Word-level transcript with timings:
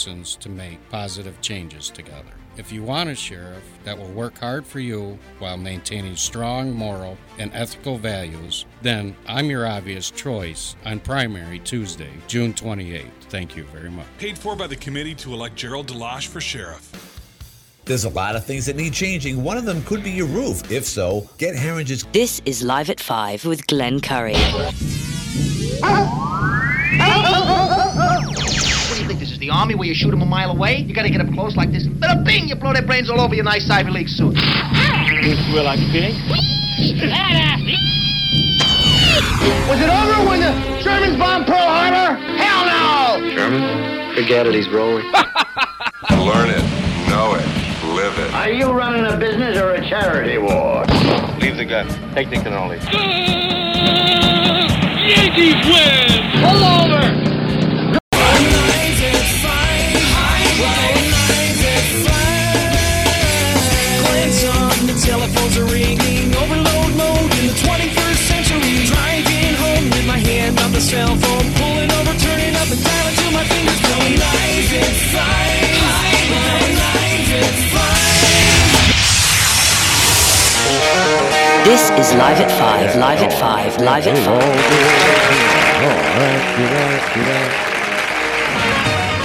citizens 0.00 0.36
to 0.36 0.48
make 0.48 0.78
positive 0.90 1.40
changes 1.40 1.90
together. 1.90 2.30
If 2.56 2.70
you 2.70 2.84
want 2.84 3.10
a 3.10 3.16
sheriff 3.16 3.64
that 3.82 3.98
will 3.98 4.12
work 4.12 4.38
hard 4.38 4.64
for 4.64 4.78
you 4.78 5.18
while 5.40 5.56
maintaining 5.56 6.14
strong 6.14 6.72
moral 6.72 7.18
and 7.38 7.50
ethical 7.52 7.98
values, 7.98 8.64
then 8.80 9.16
I'm 9.26 9.50
your 9.50 9.66
obvious 9.66 10.12
choice 10.12 10.76
on 10.84 11.00
primary 11.00 11.58
Tuesday, 11.58 12.12
June 12.28 12.54
28th. 12.54 13.10
Thank 13.22 13.56
you 13.56 13.64
very 13.64 13.90
much. 13.90 14.06
Paid 14.18 14.38
for 14.38 14.54
by 14.54 14.68
the 14.68 14.76
committee 14.76 15.16
to 15.16 15.34
elect 15.34 15.56
Gerald 15.56 15.88
Deloche 15.88 16.28
for 16.28 16.40
sheriff. 16.40 16.92
There's 17.84 18.04
a 18.04 18.10
lot 18.10 18.36
of 18.36 18.44
things 18.44 18.66
that 18.66 18.76
need 18.76 18.92
changing. 18.92 19.42
One 19.42 19.56
of 19.56 19.64
them 19.64 19.82
could 19.82 20.04
be 20.04 20.12
your 20.12 20.28
roof. 20.28 20.70
If 20.70 20.84
so, 20.84 21.28
get 21.38 21.56
Herringer's. 21.56 22.04
This 22.12 22.40
is 22.44 22.62
Live 22.62 22.88
at 22.88 23.00
5 23.00 23.46
with 23.46 23.66
Glenn 23.66 24.00
Curry. 24.00 24.36
the 29.48 29.54
army 29.54 29.74
where 29.74 29.88
you 29.88 29.94
shoot 29.94 30.10
them 30.10 30.20
a 30.20 30.26
mile 30.26 30.50
away? 30.50 30.76
You 30.76 30.94
gotta 30.94 31.10
get 31.10 31.20
up 31.20 31.32
close 31.32 31.56
like 31.56 31.72
this. 31.72 31.86
Bada 31.86 32.24
bing! 32.24 32.48
You 32.48 32.54
blow 32.54 32.72
their 32.72 32.84
brains 32.84 33.08
all 33.08 33.20
over 33.20 33.34
your 33.34 33.44
nice 33.44 33.68
Ivy 33.70 33.90
League 33.90 34.08
suit. 34.08 34.34
Well, 34.34 35.64
like 35.64 35.80
pig. 35.90 36.14
Was 39.68 39.80
it 39.80 39.88
over 39.88 40.28
when 40.28 40.40
the 40.40 40.52
Germans 40.84 41.16
bombed 41.16 41.46
Pearl 41.46 41.64
Harbor? 41.64 42.20
Hell 42.36 42.66
no! 42.68 43.34
German? 43.34 44.14
Forget 44.14 44.46
it, 44.46 44.54
he's 44.54 44.68
rolling. 44.68 45.04
Learn 46.10 46.50
it, 46.50 46.62
know 47.08 47.34
it, 47.34 47.46
live 47.96 48.18
it. 48.18 48.34
Are 48.34 48.50
you 48.50 48.70
running 48.70 49.06
a 49.06 49.16
business 49.16 49.56
or 49.56 49.72
a 49.72 49.88
charity 49.88 50.36
war? 50.36 50.84
Leave 51.40 51.56
the 51.56 51.64
gun. 51.64 51.88
Take 52.14 52.28
the 52.28 52.36
cannoli. 52.36 52.78
Yankees 55.08 55.56
win! 55.64 56.08
Pull 56.42 56.64
over! 56.64 57.37
Cell 70.88 71.14
phone, 71.16 71.52
pulling 71.60 71.92
over, 71.92 72.16
turning 72.16 72.56
up 72.56 72.64
and 72.72 72.80
dialing 72.82 73.16
till 73.20 73.32
my 73.32 73.44
fingers 73.44 73.80
going 73.84 74.16
live 74.16 74.72
at 74.72 74.96
five. 75.12 75.68
Live 76.80 77.28
at 77.44 77.56
five. 77.74 78.08
This 81.68 81.84
is 82.00 82.08
Live 82.14 82.40
at 82.40 82.50
5, 82.50 82.96
Live 82.96 83.20
at 83.20 83.32
5, 83.38 83.80
Live 83.82 84.06
at 84.06 84.16
5. 84.16 84.28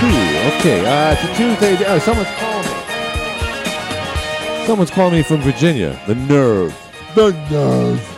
Ooh, 0.04 0.32
okay, 0.60 0.80
uh, 0.86 1.14
it's 1.14 1.24
a 1.24 1.28
Tuesday. 1.38 1.78
Oh, 1.88 2.00
someone's 2.00 2.30
calling 2.36 2.68
me. 2.68 2.74
Someone's 4.68 4.92
calling 4.92 5.14
me 5.14 5.24
from 5.24 5.40
Virginia. 5.40 5.98
The 6.08 6.16
nerve. 6.16 6.76
The 7.16 7.32
nerve. 7.50 8.13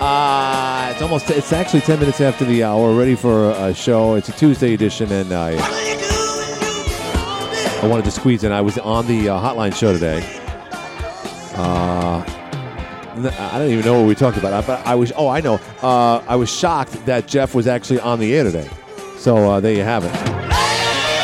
Uh, 0.00 0.88
it's 0.92 1.02
almost, 1.02 1.30
it's 1.30 1.52
actually 1.52 1.80
10 1.82 2.00
minutes 2.00 2.20
after 2.20 2.44
the 2.44 2.62
hour, 2.64 2.94
ready 2.94 3.14
for 3.14 3.50
a 3.50 3.74
show. 3.74 4.14
It's 4.14 4.28
a 4.28 4.32
Tuesday 4.32 4.74
edition, 4.74 5.12
and 5.12 5.32
I, 5.32 5.52
I 7.82 7.86
wanted 7.86 8.04
to 8.06 8.10
squeeze 8.10 8.44
in. 8.44 8.52
I 8.52 8.60
was 8.60 8.78
on 8.78 9.06
the 9.06 9.28
uh, 9.28 9.38
hotline 9.38 9.74
show 9.74 9.92
today. 9.92 10.22
Uh, 11.54 12.24
I 13.38 13.58
don't 13.58 13.70
even 13.70 13.84
know 13.84 14.00
what 14.00 14.08
we 14.08 14.14
talked 14.14 14.38
about, 14.38 14.66
but 14.66 14.86
I 14.86 14.94
was, 14.94 15.12
oh, 15.16 15.28
I 15.28 15.40
know. 15.40 15.60
Uh, 15.82 16.22
I 16.26 16.36
was 16.36 16.50
shocked 16.50 17.04
that 17.04 17.26
Jeff 17.26 17.54
was 17.54 17.66
actually 17.66 18.00
on 18.00 18.18
the 18.18 18.34
air 18.34 18.44
today. 18.44 18.68
So 19.18 19.36
uh, 19.36 19.60
there 19.60 19.74
you 19.74 19.82
have 19.82 20.04
it. 20.04 20.12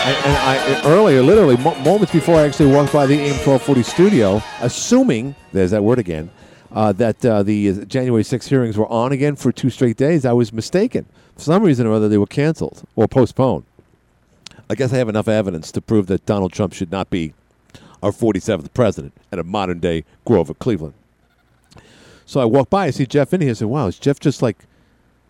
And, 0.06 0.16
and 0.24 0.36
I 0.36 0.82
earlier, 0.84 1.22
literally 1.22 1.56
mo- 1.56 1.74
moments 1.77 2.12
before 2.12 2.36
I 2.36 2.47
actually 2.47 2.70
walked 2.72 2.92
by 2.92 3.06
the 3.06 3.14
AM 3.14 3.36
1240 3.44 3.82
studio, 3.82 4.42
assuming 4.60 5.34
there's 5.52 5.70
that 5.70 5.82
word 5.82 5.98
again, 5.98 6.30
uh, 6.72 6.92
that 6.92 7.25
uh, 7.25 7.43
the 7.43 7.84
January 7.87 8.25
6 8.25 8.47
hearings 8.47 8.77
were 8.77 8.88
on 8.88 9.12
again 9.12 9.37
for 9.37 9.53
two 9.53 9.71
straight 9.71 9.97
days, 9.97 10.25
I 10.25 10.32
was 10.32 10.53
mistaken. 10.53 11.06
For 11.37 11.43
some 11.43 11.62
reason 11.62 11.87
or 11.87 11.93
other, 11.93 12.09
they 12.09 12.19
were 12.19 12.27
canceled 12.27 12.82
or 12.97 13.06
postponed. 13.06 13.65
I 14.69 14.75
guess 14.75 14.93
I 14.93 14.97
have 14.97 15.09
enough 15.09 15.28
evidence 15.28 15.71
to 15.72 15.81
prove 15.81 16.06
that 16.09 16.26
Donald 16.26 16.53
Trump 16.53 16.72
should 16.72 16.91
not 16.91 17.09
be 17.10 17.34
our 18.03 18.10
47th 18.10 18.72
president 18.75 19.12
and 19.31 19.41
a 19.41 19.44
modern 19.44 19.78
day 19.78 20.05
Grover 20.25 20.55
Cleveland. 20.55 20.94
So 22.25 22.41
I 22.41 22.44
walk 22.44 22.71
by, 22.71 22.87
I 22.87 22.91
see 22.91 23.06
Jeff 23.06 23.32
in 23.32 23.41
here. 23.41 23.50
I 23.50 23.55
said, 23.55 23.69
"Wow, 23.69 23.87
is 23.87 23.99
Jeff 23.99 24.19
just 24.19 24.43
like 24.43 24.65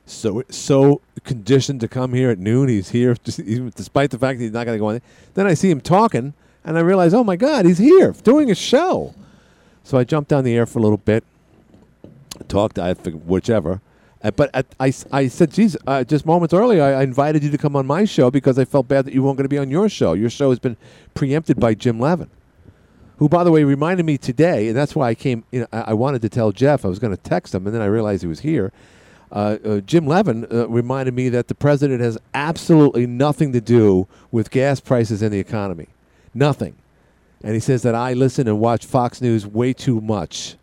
so 0.07 0.43
so 0.49 1.03
conditioned 1.25 1.81
to 1.81 1.89
come 1.89 2.15
here 2.15 2.31
at 2.31 2.39
noon? 2.39 2.69
He's 2.69 2.91
here, 2.91 3.15
just, 3.25 3.41
even 3.41 3.71
despite 3.77 4.11
the 4.11 4.19
fact 4.19 4.39
that 4.39 4.45
he's 4.45 4.53
not 4.53 4.65
going 4.65 4.77
to 4.77 4.81
go 4.81 4.89
on." 4.89 5.03
Then 5.35 5.47
I 5.47 5.53
see 5.53 5.71
him 5.71 5.83
talking, 5.83 6.33
and 6.65 6.79
I 6.79 6.81
realize, 6.81 7.13
"Oh 7.13 7.25
my 7.25 7.37
God, 7.37 7.67
he's 7.67 7.79
here 7.79 8.13
doing 8.23 8.51
a 8.51 8.55
show." 8.55 9.15
So 9.87 9.99
I 9.99 10.03
jumped 10.03 10.31
down 10.31 10.43
the 10.43 10.53
air 10.53 10.67
for 10.67 10.81
a 10.81 10.83
little 10.83 10.99
bit, 10.99 11.23
talked, 12.49 12.77
I 12.77 12.93
whichever. 12.95 13.81
Uh, 14.21 14.33
but 14.33 14.51
I, 14.53 14.65
I, 14.81 14.93
I 15.13 15.29
said, 15.29 15.53
geez, 15.53 15.77
uh, 15.87 16.03
just 16.03 16.27
moments 16.27 16.53
earlier, 16.53 16.83
I, 16.83 16.95
I 16.95 17.03
invited 17.05 17.45
you 17.45 17.53
to 17.53 17.59
come 17.59 17.77
on 17.77 17.87
my 17.87 18.05
show 18.05 18.29
because 18.29 18.59
I 18.59 18.65
felt 18.65 18.89
bad 18.89 19.05
that 19.05 19.15
you 19.15 19.23
weren't 19.23 19.37
going 19.37 19.45
to 19.45 19.49
be 19.49 19.59
on 19.59 19.71
your 19.71 19.89
show. 19.89 20.15
Your 20.15 20.29
show 20.29 20.51
has 20.51 20.59
been 20.59 20.77
preempted 21.15 21.61
by 21.61 21.75
Jim 21.75 22.01
Levin 22.01 22.29
who, 23.19 23.29
by 23.29 23.45
the 23.45 23.53
way, 23.53 23.65
reminded 23.65 24.05
me 24.05 24.19
today, 24.19 24.69
and 24.69 24.77
that's 24.77 24.95
why 24.95 25.09
I 25.09 25.15
came. 25.15 25.45
You 25.51 25.61
know, 25.61 25.67
I, 25.73 25.81
I 25.81 25.93
wanted 25.95 26.21
to 26.23 26.29
tell 26.29 26.53
Jeff. 26.53 26.85
I 26.85 26.89
was 26.89 26.99
going 26.99 27.17
to 27.17 27.23
text 27.23 27.55
him, 27.55 27.65
and 27.67 27.75
then 27.75 27.81
I 27.81 27.87
realized 27.87 28.23
he 28.23 28.29
was 28.29 28.41
here. 28.41 28.73
Uh, 29.33 29.57
uh, 29.65 29.81
Jim 29.81 30.07
Levin 30.07 30.47
uh, 30.53 30.69
reminded 30.69 31.15
me 31.15 31.29
that 31.31 31.49
the 31.49 31.55
president 31.55 32.01
has 32.01 32.19
absolutely 32.35 33.07
nothing 33.07 33.53
to 33.53 33.61
do 33.61 34.07
with 34.31 34.51
gas 34.51 34.81
prices 34.81 35.23
and 35.23 35.33
the 35.33 35.39
economy, 35.39 35.89
nothing. 36.35 36.77
And 37.47 37.55
he 37.55 37.61
says 37.61 37.83
that 37.83 37.95
I 37.95 38.15
listen 38.15 38.49
and 38.49 38.59
watch 38.59 38.85
Fox 38.87 39.23
News 39.23 39.47
way 39.47 39.73
too 39.73 40.01
much, 40.01 40.57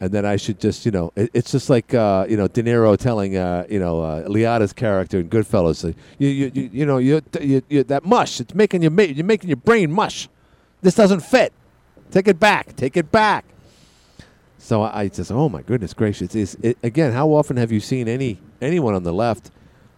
and 0.00 0.12
that 0.12 0.24
I 0.24 0.36
should 0.36 0.58
just, 0.58 0.86
you 0.86 0.90
know, 0.90 1.12
it, 1.14 1.30
it's 1.34 1.52
just 1.52 1.68
like 1.68 1.92
uh, 1.92 2.24
you 2.26 2.38
know 2.38 2.48
De 2.48 2.62
Niro 2.62 2.96
telling 2.96 3.36
uh, 3.36 3.66
you 3.68 3.80
know 3.80 4.00
uh, 4.00 4.26
Liotta's 4.26 4.72
character 4.72 5.20
in 5.20 5.28
Goodfellas, 5.28 5.94
you, 6.18 6.28
you, 6.30 6.50
you, 6.54 6.70
you 6.72 6.86
know, 6.86 6.96
you, 6.96 7.20
you, 7.38 7.60
you, 7.68 7.84
that 7.84 8.02
mush, 8.02 8.40
it's 8.40 8.54
making 8.54 8.80
your 8.80 8.98
you're 9.02 9.26
making 9.26 9.50
your 9.50 9.58
brain 9.58 9.92
mush. 9.92 10.26
This 10.80 10.94
doesn't 10.94 11.20
fit. 11.20 11.52
Take 12.10 12.28
it 12.28 12.40
back. 12.40 12.74
Take 12.76 12.96
it 12.96 13.12
back. 13.12 13.44
So 14.56 14.80
I, 14.80 15.02
I 15.02 15.08
just, 15.08 15.30
oh 15.30 15.50
my 15.50 15.60
goodness 15.60 15.92
gracious! 15.92 16.34
Is 16.34 16.56
it, 16.62 16.78
again, 16.82 17.12
how 17.12 17.28
often 17.28 17.58
have 17.58 17.70
you 17.70 17.80
seen 17.80 18.08
any 18.08 18.38
anyone 18.62 18.94
on 18.94 19.02
the 19.02 19.12
left, 19.12 19.50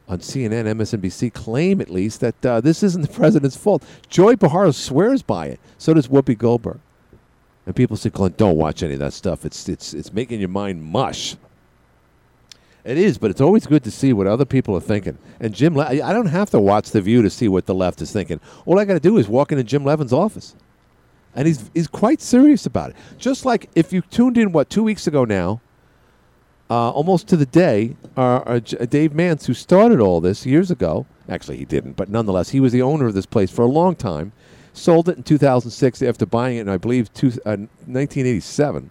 on 0.09 0.19
CNN, 0.19 0.65
MSNBC, 0.65 1.33
claim 1.33 1.81
at 1.81 1.91
least 1.91 2.21
that 2.21 2.47
uh, 2.47 2.61
this 2.61 2.83
isn't 2.83 3.03
the 3.03 3.09
president's 3.21 3.57
fault? 3.57 3.85
Joy 4.09 4.37
Behar 4.37 4.73
swears 4.73 5.23
by 5.23 5.47
it. 5.47 5.61
So 5.79 5.95
does 5.95 6.09
Whoopi 6.09 6.37
Goldberg. 6.39 6.81
And 7.67 7.75
people 7.75 7.97
say, 7.97 8.11
Glenn, 8.11 8.35
don't 8.37 8.57
watch 8.57 8.83
any 8.85 8.95
of 8.95 9.01
that 9.01 9.13
stuff. 9.13 9.45
It's 9.45 9.69
it's 9.69 9.93
it's 9.93 10.13
making 10.13 10.39
your 10.39 10.49
mind 10.49 10.85
mush. 10.85 11.37
It 12.85 12.99
is, 12.99 13.19
but 13.19 13.33
it's 13.33 13.41
always 13.41 13.67
good 13.67 13.83
to 13.83 13.91
see 13.91 14.13
what 14.13 14.29
other 14.29 14.45
people 14.45 14.77
are 14.77 14.81
thinking. 14.81 15.19
And 15.41 15.53
Jim, 15.53 15.75
Le- 15.75 15.85
I 15.87 16.11
I 16.11 16.13
don't 16.13 16.27
have 16.27 16.51
to 16.51 16.61
watch 16.61 16.93
The 16.93 17.01
View 17.01 17.23
to 17.23 17.31
see 17.31 17.49
what 17.49 17.67
the 17.67 17.75
left 17.75 18.01
is 18.01 18.13
thinking. 18.13 18.41
All 18.65 18.79
I 18.79 18.85
got 18.85 18.95
to 18.95 19.01
do 19.01 19.19
is 19.19 19.27
walk 19.27 19.51
into 19.51 19.65
Jim 19.65 19.85
Levin's 19.85 20.13
office, 20.13 20.55
and 21.35 21.49
he's 21.49 21.69
he's 21.75 21.89
quite 21.89 22.21
serious 22.21 22.65
about 22.65 22.91
it. 22.91 22.97
Just 23.19 23.45
like 23.45 23.69
if 23.75 23.93
you 23.93 24.03
tuned 24.03 24.39
in, 24.39 24.53
what 24.53 24.71
two 24.71 24.85
weeks 24.85 25.09
ago 25.09 25.25
now, 25.25 25.61
uh, 26.71 26.91
almost 26.91 27.29
to 27.29 27.37
the 27.37 27.47
day, 27.47 27.97
uh, 28.17 28.37
uh, 28.39 28.59
Dave 28.59 29.15
Mance, 29.15 29.47
who 29.47 29.55
started 29.55 30.01
all 30.01 30.21
this 30.21 30.47
years 30.47 30.71
ago, 30.71 31.07
actually 31.29 31.57
he 31.59 31.65
didn't, 31.65 31.93
but 31.93 32.09
nonetheless, 32.09 32.51
he 32.51 32.61
was 32.61 32.73
the 32.73 32.83
owner 32.83 33.07
of 33.07 33.15
this 33.15 33.27
place 33.27 33.51
for 33.51 33.63
a 33.63 33.69
long 33.69 33.95
time. 33.95 34.33
Sold 34.73 35.09
it 35.09 35.17
in 35.17 35.23
2006 35.23 36.03
after 36.03 36.27
buying 36.27 36.59
it 36.59 36.63
in, 36.63 36.69
I 36.69 36.77
believe, 36.77 37.13
two, 37.15 37.29
uh, 37.47 37.57
1987 37.87 38.91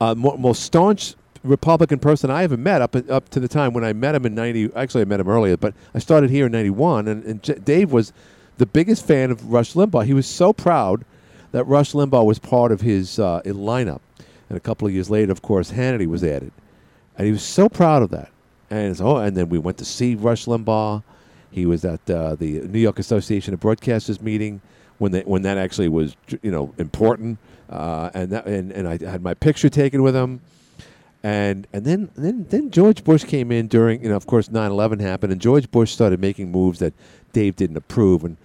uh, 0.00 0.14
mo- 0.14 0.36
most 0.36 0.62
staunch 0.62 1.14
Republican 1.42 1.98
person 1.98 2.30
I 2.30 2.42
ever 2.44 2.56
met 2.56 2.80
up 2.80 2.96
up 3.10 3.28
to 3.30 3.40
the 3.40 3.48
time 3.48 3.74
when 3.74 3.84
I 3.84 3.92
met 3.92 4.14
him 4.14 4.24
in 4.26 4.34
'90. 4.34 4.70
Actually, 4.74 5.02
I 5.02 5.04
met 5.04 5.20
him 5.20 5.28
earlier, 5.28 5.56
but 5.56 5.74
I 5.94 5.98
started 5.98 6.30
here 6.30 6.46
in 6.46 6.52
'91, 6.52 7.08
and, 7.08 7.24
and 7.24 7.42
J- 7.42 7.58
Dave 7.62 7.92
was 7.92 8.12
the 8.56 8.66
biggest 8.66 9.06
fan 9.06 9.30
of 9.30 9.52
Rush 9.52 9.74
Limbaugh. 9.74 10.06
He 10.06 10.14
was 10.14 10.26
so 10.26 10.52
proud 10.52 11.04
that 11.52 11.64
Rush 11.64 11.92
Limbaugh 11.92 12.24
was 12.24 12.38
part 12.38 12.72
of 12.72 12.80
his 12.80 13.18
uh, 13.18 13.42
lineup, 13.44 14.00
and 14.54 14.60
a 14.60 14.60
couple 14.60 14.86
of 14.86 14.94
years 14.94 15.10
later, 15.10 15.32
of 15.32 15.42
course, 15.42 15.72
Hannity 15.72 16.06
was 16.06 16.22
added, 16.22 16.52
and 17.18 17.26
he 17.26 17.32
was 17.32 17.42
so 17.42 17.68
proud 17.68 18.02
of 18.04 18.10
that. 18.10 18.30
And 18.70 18.96
so, 18.96 19.16
and 19.16 19.36
then 19.36 19.48
we 19.48 19.58
went 19.58 19.78
to 19.78 19.84
see 19.84 20.14
Rush 20.14 20.44
Limbaugh. 20.44 21.02
He 21.50 21.66
was 21.66 21.84
at 21.84 22.08
uh, 22.08 22.36
the 22.36 22.60
New 22.60 22.78
York 22.78 23.00
Association 23.00 23.52
of 23.52 23.58
Broadcasters 23.58 24.22
meeting 24.22 24.60
when 24.98 25.10
they, 25.10 25.22
when 25.22 25.42
that 25.42 25.58
actually 25.58 25.88
was 25.88 26.16
you 26.40 26.52
know 26.52 26.72
important, 26.78 27.38
uh, 27.68 28.10
and 28.14 28.30
that, 28.30 28.46
and 28.46 28.70
and 28.70 28.86
I 28.86 28.92
had 29.04 29.22
my 29.22 29.34
picture 29.34 29.68
taken 29.68 30.04
with 30.04 30.14
him, 30.14 30.40
and 31.24 31.66
and 31.72 31.84
then 31.84 32.10
then 32.14 32.46
then 32.50 32.70
George 32.70 33.02
Bush 33.02 33.24
came 33.24 33.50
in 33.50 33.66
during 33.66 34.04
you 34.04 34.08
know 34.08 34.16
of 34.16 34.28
course 34.28 34.50
9/11 34.50 35.00
happened, 35.00 35.32
and 35.32 35.40
George 35.40 35.68
Bush 35.72 35.90
started 35.90 36.20
making 36.20 36.52
moves 36.52 36.78
that 36.78 36.94
Dave 37.32 37.56
didn't 37.56 37.76
approve, 37.76 38.22
and 38.22 38.36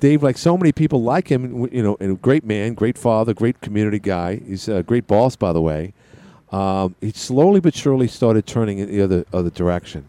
Dave, 0.00 0.22
like 0.22 0.38
so 0.38 0.56
many 0.56 0.72
people 0.72 1.02
like 1.02 1.28
him, 1.28 1.68
you 1.72 1.82
know, 1.82 1.96
a 2.00 2.14
great 2.14 2.44
man, 2.44 2.74
great 2.74 2.96
father, 2.96 3.34
great 3.34 3.60
community 3.60 3.98
guy. 3.98 4.36
He's 4.36 4.68
a 4.68 4.82
great 4.82 5.06
boss, 5.06 5.34
by 5.34 5.52
the 5.52 5.60
way. 5.60 5.92
Um, 6.52 6.94
he 7.00 7.10
slowly 7.12 7.60
but 7.60 7.74
surely 7.74 8.08
started 8.08 8.46
turning 8.46 8.78
in 8.78 8.88
the 8.88 9.02
other 9.02 9.26
other 9.32 9.50
direction. 9.50 10.06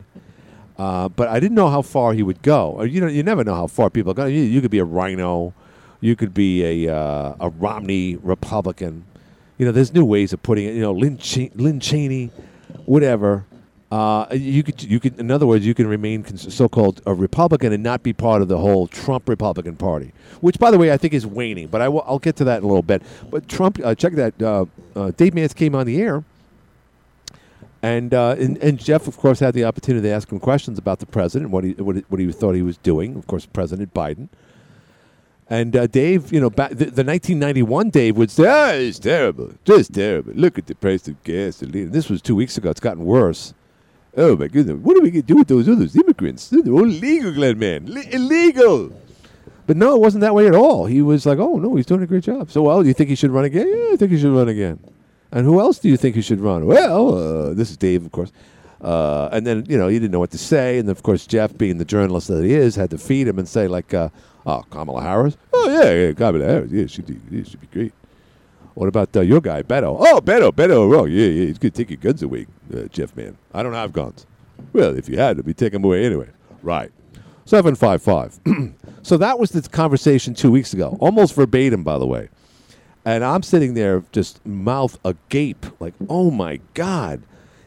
Uh, 0.78 1.10
but 1.10 1.28
I 1.28 1.40
didn't 1.40 1.56
know 1.56 1.70
how 1.70 1.82
far 1.82 2.14
he 2.14 2.24
would 2.24 2.42
go. 2.42 2.72
Or, 2.72 2.86
You 2.86 3.02
know, 3.02 3.08
you 3.08 3.22
never 3.24 3.44
know 3.44 3.56
how 3.56 3.68
far 3.68 3.90
people 3.90 4.14
go. 4.14 4.26
You, 4.26 4.42
you 4.42 4.62
could 4.62 4.72
be 4.72 4.80
a 4.80 4.86
Rhino, 4.86 5.54
you 6.00 6.16
could 6.16 6.34
be 6.34 6.86
a 6.86 6.96
uh, 6.96 7.36
a 7.40 7.50
Romney 7.50 8.16
Republican. 8.18 9.06
You 9.58 9.66
know, 9.66 9.74
there's 9.74 9.94
new 9.94 10.06
ways 10.06 10.32
of 10.32 10.42
putting 10.42 10.66
it. 10.66 10.76
You 10.76 10.82
know, 10.82 10.94
Lynn, 10.94 11.20
Lynn 11.56 11.80
Cheney, 11.80 12.32
whatever. 12.86 13.46
Uh, 13.92 14.28
you 14.32 14.62
could, 14.62 14.84
you 14.84 15.00
could, 15.00 15.20
in 15.20 15.32
other 15.32 15.48
words, 15.48 15.66
you 15.66 15.74
can 15.74 15.88
remain 15.88 16.24
so-called 16.38 17.02
a 17.08 17.14
Republican 17.14 17.74
and 17.74 17.82
not 17.82 18.04
be 18.04 18.14
part 18.14 18.42
of 18.42 18.48
the 18.48 18.58
whole 18.58 18.88
Trump 18.88 19.28
Republican 19.28 19.76
Party, 19.76 20.12
which, 20.42 20.60
by 20.60 20.70
the 20.70 20.78
way, 20.78 20.92
I 20.92 20.98
think 20.98 21.16
is 21.16 21.26
waning. 21.26 21.68
But 21.68 21.82
I 21.82 21.90
will, 21.90 22.20
get 22.20 22.36
to 22.36 22.44
that 22.44 22.60
in 22.60 22.66
a 22.66 22.68
little 22.68 22.84
bit. 22.84 23.02
But 23.32 23.48
Trump, 23.48 23.80
uh, 23.84 23.96
check 23.96 24.14
that. 24.14 24.40
Uh, 24.42 24.66
uh, 24.96 25.12
Dave 25.18 25.34
Mance 25.34 25.56
came 25.56 25.74
on 25.74 25.88
the 25.88 26.00
air, 26.00 26.24
and, 27.82 28.14
uh, 28.14 28.36
and 28.38 28.58
and 28.58 28.78
Jeff, 28.78 29.08
of 29.08 29.18
course, 29.18 29.40
had 29.40 29.56
the 29.56 29.66
opportunity 29.66 30.08
to 30.08 30.14
ask 30.14 30.32
him 30.32 30.40
questions 30.40 30.78
about 30.78 31.00
the 31.00 31.08
president, 31.08 31.50
what 31.50 31.64
he 31.64 31.72
what 31.74 31.98
what 32.10 32.20
he 32.20 32.32
thought 32.32 32.54
he 32.54 32.62
was 32.62 32.78
doing. 32.78 33.16
Of 33.16 33.26
course, 33.26 33.48
President 33.48 33.94
Biden. 33.94 34.30
And 35.52 35.76
uh, 35.76 35.88
Dave, 35.88 36.32
you 36.32 36.40
know, 36.40 36.50
the, 36.50 36.76
the 36.76 37.04
1991 37.04 37.90
Dave 37.90 38.18
would 38.18 38.30
say, 38.30 38.46
"Ah, 38.48 38.74
it's 38.74 39.00
terrible, 39.00 39.54
just 39.66 39.94
terrible. 39.96 40.34
Look 40.36 40.60
at 40.60 40.68
the 40.68 40.76
price 40.76 41.08
of 41.08 41.24
gasoline." 41.24 41.90
This 41.90 42.08
was 42.08 42.22
two 42.22 42.36
weeks 42.36 42.56
ago. 42.56 42.70
It's 42.70 42.80
gotten 42.80 43.04
worse. 43.04 43.56
Oh 44.18 44.36
my 44.36 44.48
goodness, 44.48 44.78
what 44.78 44.98
are 44.98 45.02
we 45.02 45.12
going 45.12 45.22
to 45.22 45.28
do 45.28 45.36
with 45.38 45.48
those 45.48 45.70
other 45.70 45.88
immigrants? 45.96 46.50
They're 46.50 46.74
all 46.74 46.84
illegal, 46.84 47.32
Glenn 47.32 47.60
man, 47.60 47.86
Li- 47.86 48.10
illegal. 48.12 48.92
But 49.68 49.78
no, 49.78 49.96
it 49.96 50.02
wasn't 50.02 50.22
that 50.22 50.34
way 50.34 50.48
at 50.48 50.56
all. 50.56 50.88
He 50.88 51.02
was 51.02 51.28
like, 51.28 51.38
"Oh 51.38 51.58
no, 51.58 51.76
he's 51.76 51.86
doing 51.86 52.02
a 52.02 52.08
great 52.08 52.24
job." 52.24 52.50
So, 52.50 52.64
well, 52.64 52.82
do 52.82 52.88
you 52.88 52.94
think 52.96 53.10
he 53.10 53.16
should 53.16 53.30
run 53.30 53.46
again? 53.46 53.68
Yeah, 53.68 53.94
I 53.94 53.96
think 53.98 54.12
he 54.12 54.18
should 54.18 54.34
run 54.34 54.50
again. 54.50 54.80
And 55.32 55.46
who 55.46 55.60
else 55.60 55.78
do 55.78 55.90
you 55.90 55.96
think 55.96 56.16
he 56.16 56.24
should 56.24 56.40
run? 56.42 56.66
Well, 56.66 57.14
uh, 57.14 57.54
this 57.54 57.70
is 57.70 57.78
Dave, 57.78 58.04
of 58.04 58.12
course. 58.12 58.32
Uh, 58.82 59.30
and 59.32 59.46
then 59.46 59.66
you 59.70 59.78
know 59.78 59.88
he 59.88 60.00
didn't 60.00 60.12
know 60.12 60.20
what 60.20 60.32
to 60.32 60.40
say, 60.40 60.80
and 60.80 60.90
of 60.90 61.04
course 61.04 61.28
Jeff, 61.28 61.56
being 61.56 61.78
the 61.78 61.86
journalist 61.86 62.30
that 62.30 62.44
he 62.44 62.54
is, 62.56 62.76
had 62.76 62.90
to 62.90 62.98
feed 62.98 63.28
him 63.28 63.38
and 63.38 63.48
say 63.48 63.68
like, 63.68 63.94
uh, 63.94 64.10
"Oh, 64.46 64.64
Kamala 64.72 65.04
Harris? 65.04 65.38
Oh 65.54 65.70
yeah, 65.70 65.92
yeah, 66.08 66.14
Kamala 66.14 66.46
Harris. 66.46 66.72
Yeah, 66.72 66.88
she'd 66.88 67.06
be, 67.06 67.20
yeah, 67.30 67.44
she'd 67.44 67.62
be 67.62 67.68
great." 67.68 67.94
What 68.80 68.88
about 68.88 69.14
uh, 69.14 69.20
your 69.20 69.42
guy, 69.42 69.62
Beto? 69.62 69.98
Oh, 70.00 70.22
Beto, 70.22 70.54
Beto. 70.54 70.98
Oh, 70.98 71.04
yeah, 71.04 71.26
yeah. 71.26 71.48
He's 71.48 71.58
going 71.58 71.74
to 71.74 71.78
take 71.84 71.90
your 71.90 71.98
guns 71.98 72.24
away, 72.24 72.48
uh, 72.74 72.84
Jeff, 72.84 73.14
man. 73.14 73.38
I 73.54 73.62
don't 73.62 73.74
have 73.74 73.92
guns. 73.92 74.26
Well, 74.72 74.98
if 74.98 75.10
you 75.10 75.20
had, 75.20 75.32
it'd 75.38 75.46
be 75.46 75.52
them 75.52 75.84
away 75.84 76.06
anyway. 76.06 76.30
Right. 76.62 76.90
755. 77.44 78.40
so 79.02 79.18
that 79.18 79.38
was 79.38 79.52
the 79.52 79.64
conversation 79.64 80.34
two 80.34 80.50
weeks 80.50 80.74
ago, 80.74 80.96
almost 81.02 81.36
verbatim, 81.36 81.84
by 81.84 81.98
the 81.98 82.08
way. 82.08 82.30
And 83.04 83.26
I'm 83.26 83.44
sitting 83.44 83.74
there 83.74 84.02
just 84.14 84.46
mouth 84.46 84.98
agape, 85.04 85.66
like, 85.82 85.94
oh 86.08 86.32
my 86.32 86.62
God. 86.74 87.22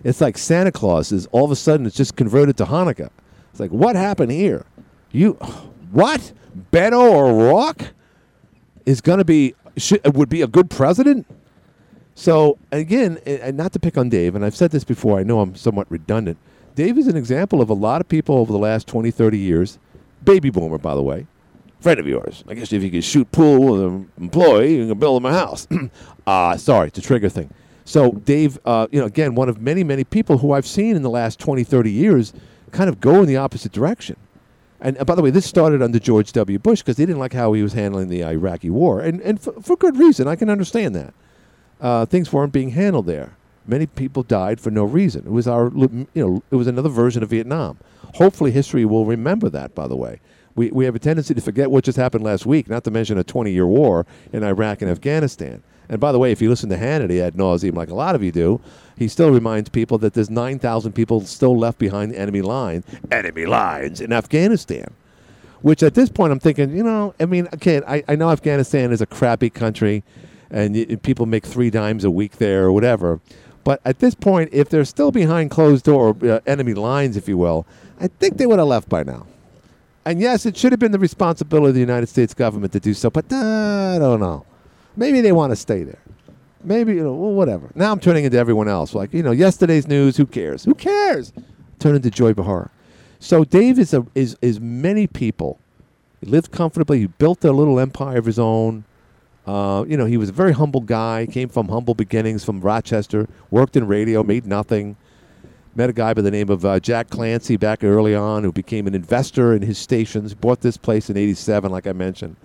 It's 0.05 0.23
like 0.23 0.39
Santa 0.39 0.73
Claus 0.73 1.13
is 1.13 1.27
all 1.27 1.45
of 1.45 1.51
a 1.51 1.57
sudden 1.57 1.85
it's 1.85 1.95
just 1.95 2.17
converted 2.17 2.57
to 2.57 2.65
Hanukkah. 2.65 3.11
It's 3.51 3.61
like, 3.61 3.71
what 3.71 3.97
happened 3.97 4.33
here? 4.33 4.65
You, 5.11 5.33
what? 5.91 6.33
Beto 6.73 7.03
or 7.03 7.35
Rock? 7.53 7.93
is 8.87 9.01
going 9.01 9.19
to 9.19 9.25
be, 9.25 9.55
should, 9.77 10.01
would 10.15 10.29
be 10.29 10.43
a 10.43 10.47
good 10.47 10.71
president? 10.71 11.27
So 12.15 12.59
again, 12.71 13.19
and 13.27 13.57
not 13.57 13.73
to 13.73 13.81
pick 13.81 13.97
on 13.97 14.09
Dave, 14.09 14.35
and 14.35 14.45
I've 14.45 14.57
said 14.57 14.71
this 14.71 14.85
before, 14.85 15.19
I 15.19 15.23
know 15.23 15.41
I'm 15.41 15.55
somewhat 15.55 15.91
redundant. 15.91 16.39
Dave 16.75 16.99
is 16.99 17.07
an 17.07 17.17
example 17.17 17.61
of 17.61 17.71
a 17.71 17.75
lot 17.75 18.01
of 18.01 18.09
people 18.09 18.37
over 18.37 18.53
the 18.53 18.59
last 18.59 18.87
20, 18.87 19.11
30 19.11 19.39
years, 19.39 19.79
baby 20.25 20.51
boomer, 20.51 20.79
by 20.79 20.95
the 20.95 21.03
way, 21.03 21.27
friend 21.81 21.99
of 22.01 22.07
yours. 22.07 22.45
I 22.49 22.55
guess 22.55 22.73
if 22.73 22.83
you 22.83 22.91
could 22.91 23.05
shoot 23.05 23.31
pool 23.33 23.73
with 23.73 23.83
an 23.83 24.11
employee, 24.19 24.77
you 24.77 24.89
can 24.89 24.99
build 24.99 25.23
him 25.23 25.27
a 25.27 25.33
house. 25.33 25.67
uh, 26.27 26.57
sorry, 26.57 26.89
it's 26.89 26.99
a 26.99 27.03
trigger 27.03 27.29
thing. 27.29 27.51
So 27.85 28.13
Dave, 28.13 28.59
uh, 28.65 28.87
you 28.91 29.01
know, 29.01 29.07
again, 29.07 29.35
one 29.35 29.49
of 29.49 29.61
many, 29.61 29.85
many 29.85 30.05
people 30.05 30.39
who 30.39 30.53
I've 30.53 30.67
seen 30.67 30.97
in 30.97 31.03
the 31.03 31.11
last 31.11 31.39
20, 31.41 31.65
30 31.65 31.91
years 31.91 32.33
kind 32.71 32.89
of 32.89 33.01
go 33.01 33.21
in 33.21 33.27
the 33.27 33.37
opposite 33.37 33.73
direction. 33.73 34.17
And 34.83 34.99
uh, 34.99 35.05
by 35.05 35.15
the 35.15 35.23
way, 35.23 35.31
this 35.31 35.47
started 35.47 35.81
under 35.81 35.99
George 35.99 36.33
W. 36.33 36.59
Bush 36.59 36.81
because 36.81 36.97
they 36.97 37.07
didn't 37.07 37.21
like 37.21 37.33
how 37.33 37.53
he 37.53 37.63
was 37.63 37.73
handling 37.73 38.09
the 38.09 38.25
Iraqi 38.25 38.69
war, 38.69 39.01
and 39.01 39.21
and 39.23 39.41
for, 39.41 39.53
for 39.63 39.77
good 39.77 39.97
reason. 39.97 40.29
I 40.29 40.37
can 40.37 40.51
understand 40.51 40.95
that. 40.97 41.15
Uh, 41.81 42.05
things 42.05 42.33
weren't 42.33 42.53
being 42.53 42.71
handled 42.71 43.07
there. 43.07 43.37
Many 43.67 43.87
people 43.87 44.25
died 44.25 44.61
for 44.61 44.71
no 44.71 44.85
reason. 44.85 45.25
It 45.25 45.31
was 45.31 45.47
our, 45.49 45.71
you 45.75 46.07
know, 46.15 46.43
it 46.51 46.57
was 46.57 46.67
another 46.67 46.89
version 46.89 47.23
of 47.23 47.31
Vietnam. 47.31 47.79
Hopefully, 48.15 48.51
history 48.51 48.85
will 48.85 49.07
remember 49.07 49.49
that. 49.51 49.75
By 49.75 49.87
the 49.87 49.97
way, 49.97 50.21
we 50.57 50.71
we 50.71 50.85
have 50.85 50.97
a 50.97 50.99
tendency 50.99 51.33
to 51.33 51.41
forget 51.41 51.71
what 51.71 51.85
just 51.85 51.97
happened 51.97 52.25
last 52.25 52.45
week. 52.45 52.69
Not 52.69 52.83
to 52.85 52.91
mention 52.91 53.19
a 53.19 53.25
20-year 53.25 53.67
war 53.67 54.05
in 54.33 54.43
Iraq 54.43 54.83
and 54.83 54.91
Afghanistan. 54.91 55.63
And 55.89 56.01
by 56.01 56.13
the 56.13 56.19
way, 56.19 56.33
if 56.33 56.41
you 56.41 56.49
listen 56.49 56.69
to 56.71 56.77
Hannity 56.77 57.21
ad 57.21 57.35
nauseum, 57.35 57.75
like 57.75 57.91
a 57.91 57.95
lot 57.95 58.15
of 58.15 58.23
you 58.23 58.33
do, 58.33 58.61
he 58.97 59.09
still 59.09 59.31
reminds 59.31 59.69
people 59.69 59.99
that 59.99 60.15
there's 60.15 60.31
9,000 60.31 60.93
people 60.93 61.21
still 61.23 61.59
left 61.59 61.79
behind 61.79 62.13
the 62.13 62.19
enemy 62.19 62.41
line, 62.43 62.85
enemy 63.11 63.47
lines 63.47 64.01
in 64.01 64.13
Afghanistan. 64.13 64.87
Which 65.61 65.83
at 65.83 65.95
this 65.95 66.09
point 66.09 66.33
I'm 66.33 66.41
thinking, 66.41 66.77
you 66.77 66.83
know, 66.83 67.15
I 67.21 67.27
mean, 67.27 67.49
okay, 67.55 67.81
I, 67.87 68.03
I 68.09 68.17
know 68.17 68.31
Afghanistan 68.31 68.91
is 68.91 69.01
a 69.01 69.07
crappy 69.07 69.49
country, 69.51 70.03
and, 70.51 70.75
y- 70.75 70.87
and 70.89 71.03
people 71.03 71.27
make 71.27 71.47
three 71.47 71.71
dimes 71.71 72.05
a 72.05 72.11
week 72.11 72.39
there 72.39 72.65
or 72.65 72.73
whatever. 72.73 73.21
But 73.65 73.81
at 73.85 74.01
this 74.01 74.15
point, 74.17 74.51
if 74.53 74.69
they're 74.69 74.85
still 74.85 75.13
behind 75.13 75.51
closed 75.51 75.85
door 75.85 76.17
uh, 76.25 76.41
enemy 76.47 76.75
lines, 76.75 77.17
if 77.17 77.29
you 77.29 77.39
will, 77.39 77.65
I 78.01 78.09
think 78.09 78.37
they 78.39 78.47
would 78.47 78.59
have 78.59 78.67
left 78.69 78.89
by 78.89 79.05
now. 79.05 79.27
And 80.05 80.21
yes, 80.21 80.47
it 80.47 80.57
should 80.57 80.73
have 80.73 80.81
been 80.81 80.91
the 80.91 80.99
responsibility 80.99 81.69
of 81.69 81.75
the 81.75 81.81
United 81.81 82.09
States 82.09 82.35
government 82.35 82.73
to 82.73 82.81
do 82.81 82.93
so, 82.93 83.09
but 83.09 83.33
uh, 83.33 83.93
I 83.95 83.99
don't 84.01 84.19
know. 84.19 84.45
Maybe 84.97 85.21
they 85.21 85.33
want 85.33 85.51
to 85.53 85.57
stay 85.57 85.83
there. 85.83 85.99
Maybe, 86.65 86.95
you 86.95 87.03
know, 87.03 87.15
well, 87.15 87.33
whatever. 87.33 87.71
Now 87.75 87.91
I'm 87.93 88.01
turning 88.01 88.25
into 88.25 88.39
everyone 88.39 88.69
else. 88.69 88.95
Like, 88.95 89.13
you 89.13 89.23
know, 89.23 89.33
yesterday's 89.33 89.89
news, 89.89 90.17
who 90.17 90.27
cares? 90.27 90.65
Who 90.65 90.75
cares? 90.75 91.33
Turn 91.79 91.97
into 91.97 92.11
Joy 92.11 92.35
Behar. 92.35 92.71
So 93.19 93.45
Dave 93.45 93.79
is, 93.79 93.93
a, 93.95 94.07
is, 94.15 94.37
is 94.43 94.61
many 94.61 95.07
people. 95.07 95.59
He 96.21 96.27
lived 96.27 96.53
comfortably. 96.53 97.01
He 97.01 97.07
built 97.07 97.45
a 97.45 97.53
little 97.53 97.81
empire 97.81 98.19
of 98.19 98.27
his 98.27 98.39
own. 98.39 98.85
Uh, 99.45 99.85
you 99.89 99.97
know, 99.97 100.07
he 100.07 100.17
was 100.17 100.29
a 100.29 100.33
very 100.33 100.53
humble 100.53 100.81
guy, 100.81 101.27
came 101.27 101.49
from 101.49 101.69
humble 101.69 101.95
beginnings 101.95 102.45
from 102.45 102.61
Rochester, 102.61 103.29
worked 103.51 103.77
in 103.77 103.89
radio, 103.89 104.23
made 104.23 104.47
nothing. 104.47 104.97
Met 105.75 105.91
a 105.91 105.93
guy 105.93 106.15
by 106.15 106.21
the 106.21 106.31
name 106.31 106.49
of 106.51 106.65
uh, 106.65 106.79
Jack 106.79 107.11
Clancy 107.11 107.57
back 107.57 107.83
early 107.83 108.15
on 108.15 108.45
who 108.45 108.53
became 108.53 108.87
an 108.87 108.95
investor 108.95 109.55
in 109.55 109.63
his 109.63 109.79
stations, 109.79 110.35
bought 110.35 110.61
this 110.61 110.77
place 110.77 111.09
in 111.09 111.17
87, 111.17 111.73
like 111.73 111.87
I 111.87 111.93
mentioned. 111.93 112.37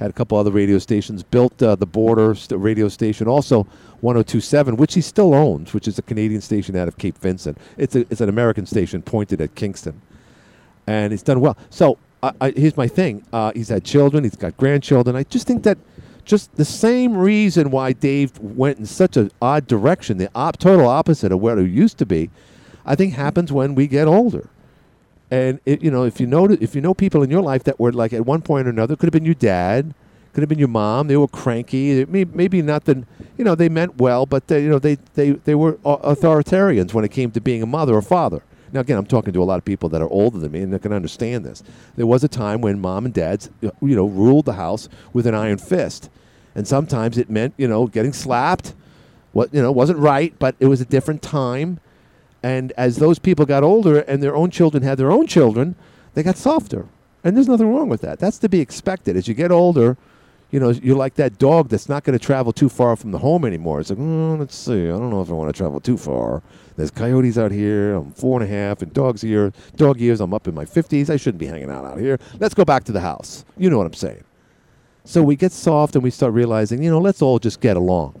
Had 0.00 0.10
a 0.10 0.14
couple 0.14 0.38
other 0.38 0.50
radio 0.50 0.78
stations, 0.78 1.22
built 1.22 1.62
uh, 1.62 1.76
the 1.76 1.86
Border 1.86 2.34
st- 2.34 2.58
radio 2.58 2.88
station, 2.88 3.28
also 3.28 3.64
1027, 4.00 4.76
which 4.76 4.94
he 4.94 5.02
still 5.02 5.34
owns, 5.34 5.74
which 5.74 5.86
is 5.86 5.98
a 5.98 6.02
Canadian 6.02 6.40
station 6.40 6.74
out 6.74 6.88
of 6.88 6.96
Cape 6.96 7.18
Vincent. 7.18 7.58
It's, 7.76 7.94
a, 7.94 8.00
it's 8.10 8.22
an 8.22 8.30
American 8.30 8.64
station 8.64 9.02
pointed 9.02 9.42
at 9.42 9.54
Kingston. 9.54 10.00
And 10.86 11.12
he's 11.12 11.22
done 11.22 11.40
well. 11.40 11.56
So 11.68 11.98
I, 12.22 12.32
I, 12.40 12.50
here's 12.52 12.78
my 12.78 12.88
thing 12.88 13.24
uh, 13.32 13.52
he's 13.54 13.68
had 13.68 13.84
children, 13.84 14.24
he's 14.24 14.36
got 14.36 14.56
grandchildren. 14.56 15.16
I 15.16 15.24
just 15.24 15.46
think 15.46 15.64
that 15.64 15.76
just 16.24 16.54
the 16.56 16.64
same 16.64 17.16
reason 17.16 17.70
why 17.70 17.92
Dave 17.92 18.38
went 18.38 18.78
in 18.78 18.86
such 18.86 19.18
an 19.18 19.30
odd 19.42 19.66
direction, 19.66 20.16
the 20.16 20.30
op- 20.34 20.58
total 20.58 20.88
opposite 20.88 21.30
of 21.30 21.40
where 21.40 21.58
he 21.58 21.66
used 21.66 21.98
to 21.98 22.06
be, 22.06 22.30
I 22.86 22.94
think 22.94 23.14
happens 23.14 23.52
when 23.52 23.74
we 23.74 23.86
get 23.86 24.08
older. 24.08 24.48
And 25.30 25.60
it, 25.64 25.82
you 25.82 25.90
know, 25.90 26.04
if 26.04 26.20
you 26.20 26.26
know 26.26 26.46
if 26.46 26.74
you 26.74 26.80
know 26.80 26.92
people 26.94 27.22
in 27.22 27.30
your 27.30 27.42
life 27.42 27.64
that 27.64 27.78
were 27.78 27.92
like 27.92 28.12
at 28.12 28.26
one 28.26 28.42
point 28.42 28.66
or 28.66 28.70
another, 28.70 28.96
could 28.96 29.06
have 29.06 29.12
been 29.12 29.24
your 29.24 29.34
dad, 29.34 29.94
could 30.32 30.42
have 30.42 30.48
been 30.48 30.58
your 30.58 30.68
mom. 30.68 31.06
They 31.06 31.16
were 31.16 31.28
cranky. 31.28 32.04
May- 32.06 32.24
Maybe 32.24 32.62
not 32.62 32.84
the, 32.84 33.04
you 33.38 33.44
know, 33.44 33.54
they 33.54 33.68
meant 33.68 33.98
well, 33.98 34.26
but 34.26 34.48
they, 34.48 34.62
you 34.62 34.68
know, 34.68 34.78
they 34.80 34.96
they 35.14 35.30
they 35.32 35.54
were 35.54 35.74
authoritarians 35.84 36.92
when 36.92 37.04
it 37.04 37.10
came 37.10 37.30
to 37.32 37.40
being 37.40 37.62
a 37.62 37.66
mother 37.66 37.94
or 37.94 38.02
father. 38.02 38.42
Now, 38.72 38.80
again, 38.80 38.98
I'm 38.98 39.06
talking 39.06 39.32
to 39.32 39.42
a 39.42 39.44
lot 39.44 39.58
of 39.58 39.64
people 39.64 39.88
that 39.88 40.00
are 40.00 40.08
older 40.08 40.38
than 40.38 40.52
me 40.52 40.60
and 40.62 40.72
that 40.72 40.82
can 40.82 40.92
understand 40.92 41.44
this. 41.44 41.62
There 41.96 42.06
was 42.06 42.22
a 42.22 42.28
time 42.28 42.60
when 42.60 42.80
mom 42.80 43.04
and 43.04 43.12
dads, 43.12 43.50
uh, 43.64 43.70
you 43.82 43.96
know, 43.96 44.06
ruled 44.06 44.44
the 44.44 44.52
house 44.52 44.88
with 45.12 45.26
an 45.26 45.34
iron 45.34 45.58
fist, 45.58 46.08
and 46.54 46.68
sometimes 46.68 47.18
it 47.18 47.28
meant, 47.28 47.54
you 47.56 47.66
know, 47.66 47.86
getting 47.86 48.12
slapped. 48.12 48.74
What 49.32 49.54
you 49.54 49.62
know 49.62 49.70
wasn't 49.70 50.00
right, 50.00 50.34
but 50.40 50.56
it 50.58 50.66
was 50.66 50.80
a 50.80 50.84
different 50.84 51.22
time. 51.22 51.78
And 52.42 52.72
as 52.76 52.96
those 52.96 53.18
people 53.18 53.44
got 53.44 53.62
older 53.62 54.00
and 54.00 54.22
their 54.22 54.34
own 54.34 54.50
children 54.50 54.82
had 54.82 54.98
their 54.98 55.12
own 55.12 55.26
children, 55.26 55.74
they 56.14 56.22
got 56.22 56.36
softer. 56.36 56.86
And 57.22 57.36
there's 57.36 57.48
nothing 57.48 57.72
wrong 57.72 57.88
with 57.88 58.00
that. 58.00 58.18
That's 58.18 58.38
to 58.38 58.48
be 58.48 58.60
expected. 58.60 59.16
As 59.16 59.28
you 59.28 59.34
get 59.34 59.50
older, 59.50 59.96
you 60.50 60.58
know, 60.58 60.70
you're 60.70 60.96
like 60.96 61.14
that 61.14 61.38
dog 61.38 61.68
that's 61.68 61.88
not 61.88 62.02
going 62.02 62.18
to 62.18 62.24
travel 62.24 62.52
too 62.52 62.68
far 62.68 62.96
from 62.96 63.12
the 63.12 63.18
home 63.18 63.44
anymore. 63.44 63.80
It's 63.80 63.90
like, 63.90 63.98
mm, 63.98 64.38
let's 64.38 64.56
see, 64.56 64.86
I 64.86 64.92
don't 64.92 65.10
know 65.10 65.20
if 65.20 65.30
I 65.30 65.34
want 65.34 65.54
to 65.54 65.56
travel 65.56 65.80
too 65.80 65.96
far. 65.96 66.42
There's 66.76 66.90
coyotes 66.90 67.38
out 67.38 67.52
here. 67.52 67.94
I'm 67.94 68.10
four 68.12 68.40
and 68.40 68.50
a 68.50 68.52
half, 68.52 68.82
and 68.82 68.92
dogs 68.92 69.20
here, 69.20 69.52
dog 69.76 70.00
years. 70.00 70.20
I'm 70.20 70.34
up 70.34 70.48
in 70.48 70.54
my 70.54 70.64
50s. 70.64 71.10
I 71.10 71.16
shouldn't 71.16 71.38
be 71.38 71.46
hanging 71.46 71.70
out 71.70 71.84
out 71.84 71.98
here. 71.98 72.18
Let's 72.38 72.54
go 72.54 72.64
back 72.64 72.84
to 72.84 72.92
the 72.92 73.00
house. 73.00 73.44
You 73.56 73.70
know 73.70 73.78
what 73.78 73.86
I'm 73.86 73.94
saying? 73.94 74.24
So 75.04 75.22
we 75.22 75.36
get 75.36 75.52
soft 75.52 75.94
and 75.94 76.02
we 76.02 76.10
start 76.10 76.32
realizing, 76.32 76.82
you 76.82 76.90
know, 76.90 77.00
let's 77.00 77.22
all 77.22 77.38
just 77.38 77.60
get 77.60 77.76
along. 77.76 78.20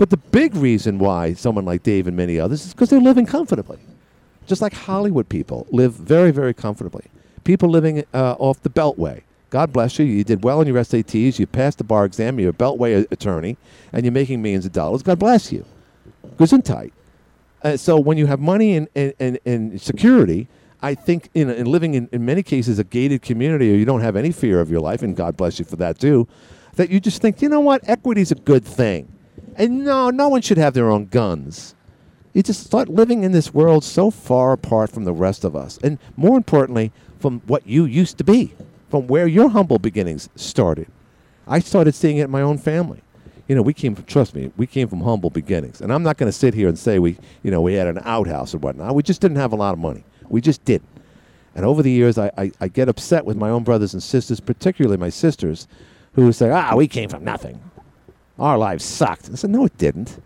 But 0.00 0.08
the 0.08 0.16
big 0.16 0.54
reason 0.54 0.98
why 0.98 1.34
someone 1.34 1.66
like 1.66 1.82
Dave 1.82 2.06
and 2.06 2.16
many 2.16 2.40
others 2.40 2.64
is 2.64 2.72
because 2.72 2.88
they're 2.88 2.98
living 2.98 3.26
comfortably. 3.26 3.76
Just 4.46 4.62
like 4.62 4.72
Hollywood 4.72 5.28
people 5.28 5.66
live 5.70 5.92
very, 5.92 6.30
very 6.30 6.54
comfortably. 6.54 7.04
People 7.44 7.68
living 7.68 8.06
uh, 8.14 8.34
off 8.38 8.62
the 8.62 8.70
Beltway. 8.70 9.20
God 9.50 9.74
bless 9.74 9.98
you. 9.98 10.06
You 10.06 10.24
did 10.24 10.42
well 10.42 10.62
in 10.62 10.66
your 10.66 10.78
SATs. 10.78 11.38
You 11.38 11.46
passed 11.46 11.76
the 11.76 11.84
bar 11.84 12.06
exam. 12.06 12.40
You're 12.40 12.48
a 12.48 12.54
Beltway 12.54 13.12
attorney, 13.12 13.58
and 13.92 14.06
you're 14.06 14.12
making 14.12 14.40
millions 14.40 14.64
of 14.64 14.72
dollars. 14.72 15.02
God 15.02 15.18
bless 15.18 15.52
you. 15.52 15.66
Gesundheit. 16.38 16.92
Uh, 17.62 17.76
so 17.76 18.00
when 18.00 18.16
you 18.16 18.24
have 18.24 18.40
money 18.40 18.76
and, 18.76 18.88
and, 18.94 19.38
and, 19.44 19.78
security, 19.78 20.48
I 20.80 20.94
think 20.94 21.28
in, 21.34 21.50
in 21.50 21.66
living 21.66 21.92
in, 21.92 22.08
in 22.10 22.24
many 22.24 22.42
cases 22.42 22.78
a 22.78 22.84
gated 22.84 23.20
community, 23.20 23.70
or 23.70 23.76
you 23.76 23.84
don't 23.84 24.00
have 24.00 24.16
any 24.16 24.32
fear 24.32 24.62
of 24.62 24.70
your 24.70 24.80
life, 24.80 25.02
and 25.02 25.14
God 25.14 25.36
bless 25.36 25.58
you 25.58 25.66
for 25.66 25.76
that 25.76 25.98
too, 25.98 26.26
that 26.76 26.88
you 26.88 27.00
just 27.00 27.20
think, 27.20 27.42
you 27.42 27.50
know 27.50 27.60
what, 27.60 27.86
equity's 27.86 28.32
a 28.32 28.36
good 28.36 28.64
thing, 28.64 29.12
and 29.60 29.84
no, 29.84 30.08
no 30.08 30.28
one 30.28 30.40
should 30.40 30.56
have 30.56 30.72
their 30.72 30.90
own 30.90 31.04
guns. 31.06 31.74
You 32.32 32.42
just 32.42 32.64
start 32.64 32.88
living 32.88 33.24
in 33.24 33.32
this 33.32 33.52
world 33.52 33.84
so 33.84 34.10
far 34.10 34.52
apart 34.52 34.90
from 34.90 35.04
the 35.04 35.12
rest 35.12 35.44
of 35.44 35.54
us, 35.54 35.78
and 35.82 35.98
more 36.16 36.36
importantly, 36.36 36.92
from 37.18 37.40
what 37.46 37.66
you 37.66 37.84
used 37.84 38.16
to 38.18 38.24
be, 38.24 38.54
from 38.88 39.06
where 39.06 39.26
your 39.26 39.50
humble 39.50 39.78
beginnings 39.78 40.30
started. 40.34 40.86
I 41.46 41.58
started 41.58 41.94
seeing 41.94 42.16
it 42.16 42.24
in 42.24 42.30
my 42.30 42.40
own 42.40 42.56
family. 42.56 43.02
You 43.48 43.56
know, 43.56 43.62
we 43.62 43.74
came 43.74 43.94
from, 43.94 44.04
trust 44.04 44.34
me, 44.34 44.50
we 44.56 44.66
came 44.66 44.88
from 44.88 45.00
humble 45.00 45.28
beginnings. 45.28 45.80
And 45.80 45.92
I'm 45.92 46.04
not 46.04 46.16
going 46.16 46.28
to 46.30 46.38
sit 46.38 46.54
here 46.54 46.68
and 46.68 46.78
say 46.78 46.98
we, 46.98 47.18
you 47.42 47.50
know, 47.50 47.60
we 47.60 47.74
had 47.74 47.88
an 47.88 48.00
outhouse 48.04 48.54
or 48.54 48.58
whatnot. 48.58 48.94
We 48.94 49.02
just 49.02 49.20
didn't 49.20 49.38
have 49.38 49.52
a 49.52 49.56
lot 49.56 49.72
of 49.72 49.78
money. 49.78 50.04
We 50.28 50.40
just 50.40 50.64
didn't. 50.64 50.88
And 51.54 51.66
over 51.66 51.82
the 51.82 51.90
years, 51.90 52.16
I, 52.16 52.30
I, 52.38 52.52
I 52.60 52.68
get 52.68 52.88
upset 52.88 53.24
with 53.24 53.36
my 53.36 53.50
own 53.50 53.64
brothers 53.64 53.92
and 53.92 54.02
sisters, 54.02 54.38
particularly 54.38 54.96
my 54.96 55.10
sisters, 55.10 55.66
who 56.12 56.32
say, 56.32 56.50
ah, 56.50 56.76
we 56.76 56.88
came 56.88 57.08
from 57.08 57.24
nothing. 57.24 57.60
Our 58.40 58.58
lives 58.58 58.84
sucked. 58.84 59.30
I 59.30 59.36
said, 59.36 59.50
no, 59.50 59.64
it 59.64 59.78
didn't. 59.78 60.20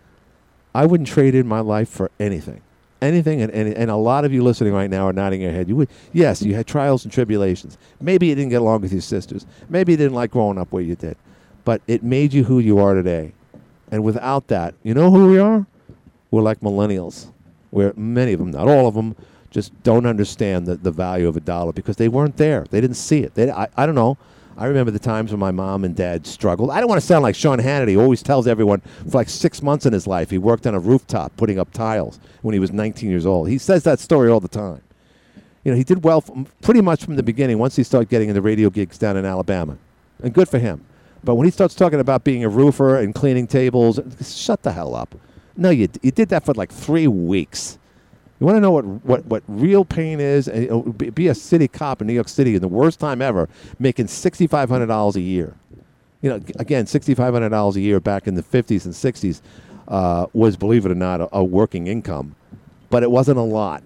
I 0.75 0.87
wouldn't 0.87 1.09
trade 1.09 1.35
in 1.35 1.47
my 1.47 1.61
life 1.61 1.89
for 1.89 2.11
anything. 2.19 2.63
Anything, 3.03 3.43
and, 3.43 3.53
and, 3.53 3.75
and 3.75 3.91
a 3.91 3.97
lot 3.97 4.25
of 4.25 4.33
you 4.33 4.43
listening 4.43 4.73
right 4.73 4.89
now 4.89 5.07
are 5.07 5.13
nodding 5.13 5.43
your 5.43 5.53
head. 5.53 5.69
You 5.69 5.77
would, 5.77 5.91
yes, 6.13 6.41
you 6.41 6.55
had 6.55 6.67
trials 6.67 7.05
and 7.05 7.13
tribulations. 7.13 7.77
Maybe 8.01 8.29
you 8.29 8.35
didn't 8.35 8.51
get 8.51 8.63
along 8.63 8.81
with 8.81 8.93
your 8.93 9.03
sisters. 9.03 9.45
Maybe 9.69 9.93
you 9.93 9.99
didn't 9.99 10.15
like 10.15 10.31
growing 10.31 10.57
up 10.57 10.73
where 10.73 10.83
you 10.83 10.95
did 10.95 11.19
but 11.65 11.81
it 11.87 12.03
made 12.03 12.33
you 12.33 12.45
who 12.45 12.59
you 12.59 12.79
are 12.79 12.95
today. 12.95 13.33
And 13.91 14.05
without 14.05 14.49
that, 14.49 14.75
you 14.83 14.95
know 14.95 15.11
who 15.11 15.29
we 15.29 15.39
are? 15.39 15.67
We're 16.31 16.43
like 16.43 16.61
millennials, 16.61 17.31
where 17.71 17.93
many 17.97 18.33
of 18.33 18.39
them, 18.39 18.51
not 18.51 18.69
all 18.69 18.87
of 18.87 18.95
them, 18.95 19.17
just 19.51 19.73
don't 19.83 20.05
understand 20.05 20.67
the, 20.67 20.77
the 20.77 20.91
value 20.91 21.29
of 21.29 21.37
a 21.37 21.41
dollar 21.41 21.73
because 21.73 21.97
they 21.97 22.09
weren't 22.09 22.37
there. 22.37 22.67
They 22.71 22.81
didn't 22.81 22.97
see 22.97 23.21
it. 23.21 23.35
They, 23.35 23.51
I, 23.51 23.69
I 23.77 23.87
don't 23.87 23.95
know. 23.95 24.19
I 24.57 24.67
remember 24.67 24.91
the 24.91 24.99
times 24.99 25.33
when 25.33 25.41
my 25.41 25.51
mom 25.51 25.85
and 25.85 25.97
dad 25.97 26.27
struggled. 26.27 26.71
I 26.71 26.79
don't 26.79 26.89
want 26.89 27.01
to 27.01 27.07
sound 27.07 27.23
like 27.23 27.35
Sean 27.35 27.59
Hannity. 27.59 27.91
He 27.91 27.97
always 27.97 28.23
tells 28.23 28.47
everyone 28.47 28.81
for 28.81 29.19
like 29.19 29.29
six 29.29 29.63
months 29.63 29.85
in 29.85 29.93
his 29.93 30.07
life 30.07 30.31
he 30.31 30.39
worked 30.39 30.67
on 30.67 30.75
a 30.75 30.79
rooftop 30.79 31.37
putting 31.37 31.59
up 31.59 31.73
tiles 31.73 32.21
when 32.43 32.53
he 32.53 32.61
was 32.61 32.71
19 32.73 33.11
years 33.11 33.27
old. 33.27 33.49
He 33.49 33.59
says 33.59 33.83
that 33.85 33.99
story 33.99 34.31
all 34.31 34.41
the 34.41 34.49
time. 34.49 34.81
You 35.65 35.73
know, 35.73 35.77
he 35.77 35.85
did 35.85 36.05
well 36.05 36.21
from, 36.21 36.47
pretty 36.63 36.83
much 36.83 37.05
from 37.05 37.17
the 37.17 37.23
beginning 37.23 37.59
once 37.59 37.75
he 37.75 37.83
started 37.83 38.09
getting 38.09 38.29
into 38.29 38.43
radio 38.43 38.71
gigs 38.71 38.99
down 38.99 39.17
in 39.17 39.25
Alabama. 39.25 39.77
And 40.23 40.33
good 40.33 40.49
for 40.49 40.59
him. 40.59 40.85
But 41.25 41.37
when 41.37 41.47
he 41.47 41.51
starts 41.51 41.75
talking 41.75 42.01
about 42.01 42.23
being 42.23 42.45
a 42.45 42.49
roofer 42.49 42.99
and 42.99 43.15
cleaning 43.15 43.47
tables, 43.47 43.99
shut 44.23 44.63
the 44.63 44.73
hell 44.73 44.95
up. 44.95 45.15
No, 45.57 45.71
you, 45.71 45.89
you 46.03 46.11
did 46.11 46.29
that 46.29 46.45
for 46.45 46.53
like 46.55 46.71
three 46.71 47.09
weeks. 47.09 47.79
You 48.45 48.49
want 48.49 48.59
to 48.59 48.61
know 48.61 48.73
what, 48.73 48.85
what, 48.85 49.25
what 49.25 49.43
real 49.49 49.87
pain 49.87 50.21
is? 50.21 50.49
And, 50.49 51.15
be, 51.15 51.29
a 51.29 51.35
city 51.35 51.67
cop 51.67 52.03
in 52.03 52.07
New 52.07 52.13
York 52.13 52.29
City 52.29 52.55
in 52.55 52.61
the 52.61 52.69
worst 52.69 53.01
time 53.01 53.23
ever, 53.23 53.49
making 53.79 54.05
$6,500 54.05 55.15
a 55.15 55.21
year. 55.23 55.55
You 56.21 56.29
know, 56.29 56.37
again, 56.59 56.85
$6,500 56.85 57.75
a 57.75 57.81
year 57.81 58.01
back 58.01 58.27
in 58.27 58.35
the 58.35 58.43
50s 58.43 58.85
and 58.85 58.93
60s 58.93 59.41
uh, 59.89 60.27
was, 60.35 60.59
believe 60.59 60.85
it 60.85 60.93
or 60.93 60.95
not, 60.95 61.23
a, 61.23 61.39
a 61.39 61.43
working 61.43 61.87
income. 61.87 62.37
But 62.91 63.03
it 63.03 63.11
wasn't 63.11 63.39
a 63.39 63.43
lot. 63.43 63.83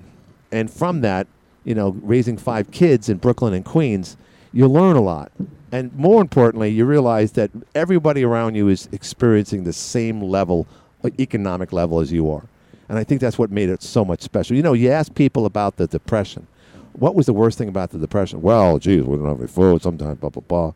And 0.50 0.68
from 0.68 1.02
that, 1.02 1.28
you 1.62 1.76
know, 1.76 1.90
raising 2.02 2.36
five 2.36 2.72
kids 2.72 3.08
in 3.08 3.18
Brooklyn 3.18 3.54
and 3.54 3.64
Queens, 3.64 4.16
you 4.52 4.66
learn 4.66 4.96
a 4.96 5.00
lot. 5.00 5.30
And 5.70 5.94
more 5.94 6.20
importantly, 6.20 6.70
you 6.70 6.84
realize 6.84 7.30
that 7.34 7.52
everybody 7.76 8.24
around 8.24 8.56
you 8.56 8.66
is 8.66 8.88
experiencing 8.90 9.62
the 9.62 9.72
same 9.72 10.20
level, 10.20 10.66
uh, 11.04 11.10
economic 11.20 11.72
level 11.72 12.00
as 12.00 12.10
you 12.10 12.28
are. 12.28 12.42
And 12.88 12.98
I 12.98 13.04
think 13.04 13.20
that's 13.20 13.38
what 13.38 13.50
made 13.50 13.68
it 13.68 13.82
so 13.82 14.04
much 14.04 14.22
special. 14.22 14.56
You 14.56 14.62
know, 14.62 14.72
you 14.72 14.90
ask 14.90 15.14
people 15.14 15.46
about 15.46 15.76
the 15.76 15.86
Depression. 15.86 16.46
What 16.94 17.14
was 17.14 17.26
the 17.26 17.32
worst 17.32 17.58
thing 17.58 17.68
about 17.68 17.90
the 17.90 17.98
Depression? 17.98 18.42
Well, 18.42 18.78
geez, 18.78 19.04
we 19.04 19.16
don't 19.16 19.26
have 19.26 19.38
any 19.38 19.48
food 19.48 19.82
sometimes, 19.82 20.18
blah, 20.18 20.30
blah, 20.30 20.42
blah. 20.46 20.72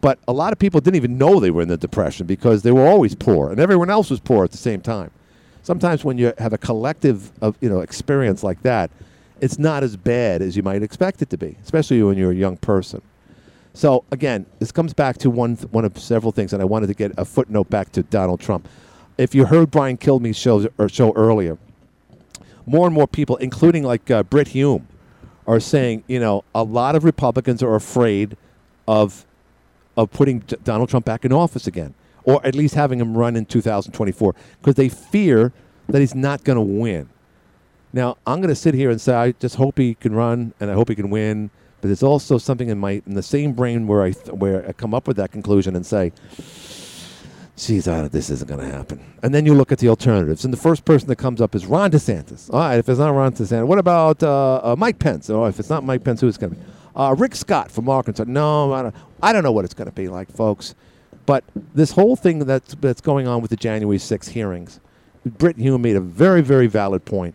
But 0.00 0.18
a 0.26 0.32
lot 0.32 0.52
of 0.52 0.58
people 0.58 0.80
didn't 0.80 0.96
even 0.96 1.18
know 1.18 1.40
they 1.40 1.50
were 1.50 1.62
in 1.62 1.68
the 1.68 1.76
Depression 1.76 2.26
because 2.26 2.62
they 2.62 2.72
were 2.72 2.86
always 2.86 3.14
poor, 3.14 3.50
and 3.50 3.60
everyone 3.60 3.90
else 3.90 4.10
was 4.10 4.20
poor 4.20 4.44
at 4.44 4.50
the 4.50 4.56
same 4.56 4.80
time. 4.80 5.10
Sometimes 5.62 6.04
when 6.04 6.18
you 6.18 6.32
have 6.38 6.52
a 6.52 6.58
collective 6.58 7.30
of, 7.40 7.56
you 7.60 7.68
know, 7.68 7.80
experience 7.80 8.42
like 8.42 8.62
that, 8.62 8.90
it's 9.40 9.58
not 9.58 9.82
as 9.82 9.96
bad 9.96 10.42
as 10.42 10.56
you 10.56 10.62
might 10.62 10.82
expect 10.82 11.22
it 11.22 11.30
to 11.30 11.36
be, 11.36 11.56
especially 11.62 12.02
when 12.02 12.16
you're 12.16 12.32
a 12.32 12.34
young 12.34 12.56
person. 12.56 13.02
So 13.74 14.04
again, 14.10 14.46
this 14.58 14.72
comes 14.72 14.92
back 14.92 15.18
to 15.18 15.30
one 15.30 15.56
th- 15.56 15.72
one 15.72 15.84
of 15.84 15.98
several 15.98 16.32
things, 16.32 16.52
and 16.52 16.60
I 16.60 16.64
wanted 16.64 16.88
to 16.88 16.94
get 16.94 17.12
a 17.16 17.24
footnote 17.24 17.70
back 17.70 17.92
to 17.92 18.02
Donald 18.02 18.40
Trump. 18.40 18.68
If 19.22 19.34
you 19.34 19.46
heard 19.46 19.70
Brian 19.70 19.96
Kilmeade's 19.96 20.36
show 20.36 20.66
or 20.78 20.88
show 20.88 21.12
earlier, 21.14 21.56
more 22.66 22.86
and 22.86 22.94
more 22.94 23.06
people, 23.06 23.36
including 23.36 23.84
like 23.84 24.10
uh, 24.10 24.24
Brit 24.24 24.48
Hume, 24.48 24.88
are 25.46 25.60
saying, 25.60 26.02
you 26.08 26.18
know, 26.18 26.44
a 26.54 26.62
lot 26.62 26.96
of 26.96 27.04
Republicans 27.04 27.62
are 27.62 27.74
afraid 27.74 28.36
of 28.88 29.24
of 29.96 30.10
putting 30.10 30.40
D- 30.40 30.56
Donald 30.64 30.88
Trump 30.88 31.04
back 31.04 31.24
in 31.24 31.32
office 31.32 31.66
again, 31.66 31.94
or 32.24 32.44
at 32.44 32.54
least 32.54 32.74
having 32.74 32.98
him 32.98 33.16
run 33.16 33.36
in 33.36 33.44
2024, 33.44 34.34
because 34.58 34.74
they 34.74 34.88
fear 34.88 35.52
that 35.88 36.00
he's 36.00 36.14
not 36.14 36.42
going 36.44 36.56
to 36.56 36.62
win. 36.62 37.08
Now, 37.92 38.16
I'm 38.26 38.38
going 38.40 38.48
to 38.48 38.54
sit 38.54 38.74
here 38.74 38.90
and 38.90 39.00
say, 39.00 39.14
I 39.14 39.32
just 39.32 39.56
hope 39.56 39.76
he 39.76 39.94
can 39.94 40.14
run, 40.14 40.54
and 40.58 40.70
I 40.70 40.74
hope 40.74 40.88
he 40.88 40.94
can 40.94 41.10
win 41.10 41.50
but 41.82 41.88
there's 41.88 42.04
also 42.04 42.38
something 42.38 42.68
in 42.68 42.78
my 42.78 43.02
in 43.06 43.14
the 43.14 43.24
same 43.24 43.54
brain 43.54 43.88
where 43.88 44.02
I 44.02 44.12
th- 44.12 44.28
where 44.28 44.66
I 44.66 44.72
come 44.72 44.94
up 44.94 45.08
with 45.08 45.16
that 45.16 45.32
conclusion 45.32 45.74
and 45.74 45.84
say, 45.84 46.12
"Geez, 47.56 47.86
uh, 47.86 48.08
this 48.10 48.30
isn't 48.30 48.48
going 48.48 48.60
to 48.60 48.70
happen." 48.70 49.00
And 49.22 49.34
then 49.34 49.46
you 49.46 49.54
look 49.54 49.72
at 49.72 49.78
the 49.78 49.88
alternatives, 49.88 50.44
and 50.44 50.52
the 50.52 50.58
first 50.58 50.84
person 50.84 51.08
that 51.08 51.16
comes 51.16 51.40
up 51.40 51.54
is 51.54 51.66
Ron 51.66 51.90
DeSantis. 51.90 52.52
All 52.52 52.60
right, 52.60 52.78
if 52.78 52.88
it's 52.88 52.98
not 52.98 53.10
Ron 53.10 53.32
DeSantis, 53.32 53.66
what 53.66 53.78
about 53.78 54.22
uh, 54.22 54.60
uh, 54.62 54.76
Mike 54.76 54.98
Pence? 54.98 55.30
Or 55.30 55.48
if 55.48 55.58
it's 55.58 55.70
not 55.70 55.84
Mike 55.84 56.04
Pence, 56.04 56.20
who 56.20 56.28
is 56.28 56.38
going 56.38 56.54
to 56.54 56.58
be? 56.58 56.64
Uh, 56.94 57.14
Rick 57.16 57.34
Scott 57.34 57.70
from 57.70 57.88
Arkansas. 57.88 58.24
No, 58.26 58.72
I 58.72 58.82
don't, 58.82 58.94
I 59.22 59.32
don't 59.32 59.42
know 59.42 59.52
what 59.52 59.64
it's 59.64 59.74
going 59.74 59.88
to 59.88 59.94
be 59.94 60.08
like, 60.08 60.30
folks. 60.30 60.74
But 61.24 61.44
this 61.74 61.92
whole 61.92 62.16
thing 62.16 62.40
that's 62.40 62.74
that's 62.76 63.00
going 63.00 63.28
on 63.28 63.40
with 63.42 63.50
the 63.50 63.56
January 63.56 63.98
6 63.98 64.28
hearings, 64.28 64.80
Brit 65.24 65.56
Hume 65.56 65.80
made 65.82 65.96
a 65.96 66.00
very 66.00 66.40
very 66.40 66.66
valid 66.66 67.04
point 67.04 67.34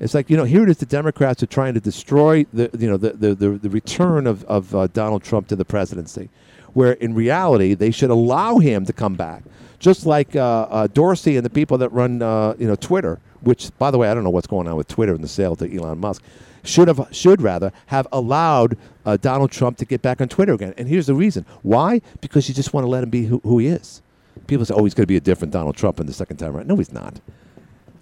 it's 0.00 0.14
like 0.14 0.30
you 0.30 0.36
know, 0.36 0.44
here 0.44 0.62
it 0.62 0.70
is. 0.70 0.78
The 0.78 0.86
Democrats 0.86 1.42
are 1.42 1.46
trying 1.46 1.74
to 1.74 1.80
destroy 1.80 2.46
the 2.54 2.70
you 2.78 2.88
know 2.88 2.96
the 2.96 3.10
the, 3.10 3.34
the, 3.34 3.50
the 3.50 3.70
return 3.70 4.26
of 4.26 4.42
of 4.44 4.74
uh, 4.74 4.86
Donald 4.88 5.22
Trump 5.22 5.46
to 5.48 5.56
the 5.56 5.64
presidency, 5.64 6.30
where 6.74 6.92
in 6.92 7.14
reality 7.14 7.74
they 7.74 7.90
should 7.90 8.10
allow 8.10 8.58
him 8.58 8.84
to 8.86 8.92
come 8.92 9.14
back, 9.14 9.42
just 9.78 10.06
like 10.06 10.36
uh, 10.36 10.66
uh, 10.70 10.86
Dorsey 10.88 11.36
and 11.36 11.44
the 11.44 11.50
people 11.50 11.78
that 11.78 11.90
run 11.90 12.22
uh, 12.22 12.54
you 12.58 12.66
know 12.66 12.76
Twitter. 12.76 13.18
Which, 13.42 13.70
by 13.78 13.90
the 13.90 13.96
way, 13.96 14.10
I 14.10 14.14
don't 14.14 14.22
know 14.22 14.30
what's 14.30 14.46
going 14.46 14.68
on 14.68 14.76
with 14.76 14.86
Twitter 14.86 15.14
and 15.14 15.24
the 15.24 15.28
sale 15.28 15.56
to 15.56 15.74
Elon 15.74 15.98
Musk. 15.98 16.22
Should 16.62 16.88
have 16.88 17.08
should 17.10 17.40
rather 17.40 17.72
have 17.86 18.06
allowed 18.12 18.76
uh, 19.06 19.16
Donald 19.16 19.50
Trump 19.50 19.78
to 19.78 19.86
get 19.86 20.02
back 20.02 20.20
on 20.20 20.28
Twitter 20.28 20.52
again. 20.52 20.74
And 20.76 20.88
here's 20.88 21.06
the 21.06 21.14
reason: 21.14 21.46
why? 21.62 22.02
Because 22.20 22.48
you 22.48 22.54
just 22.54 22.74
want 22.74 22.84
to 22.84 22.88
let 22.88 23.02
him 23.02 23.10
be 23.10 23.24
who, 23.24 23.40
who 23.44 23.58
he 23.58 23.68
is. 23.68 24.02
People 24.46 24.66
say, 24.66 24.74
"Oh, 24.74 24.84
he's 24.84 24.92
going 24.92 25.04
to 25.04 25.08
be 25.08 25.16
a 25.16 25.20
different 25.20 25.52
Donald 25.52 25.76
Trump 25.76 26.00
in 26.00 26.06
the 26.06 26.12
second 26.12 26.36
time 26.36 26.54
around." 26.54 26.68
No, 26.68 26.76
he's 26.76 26.92
not. 26.92 27.18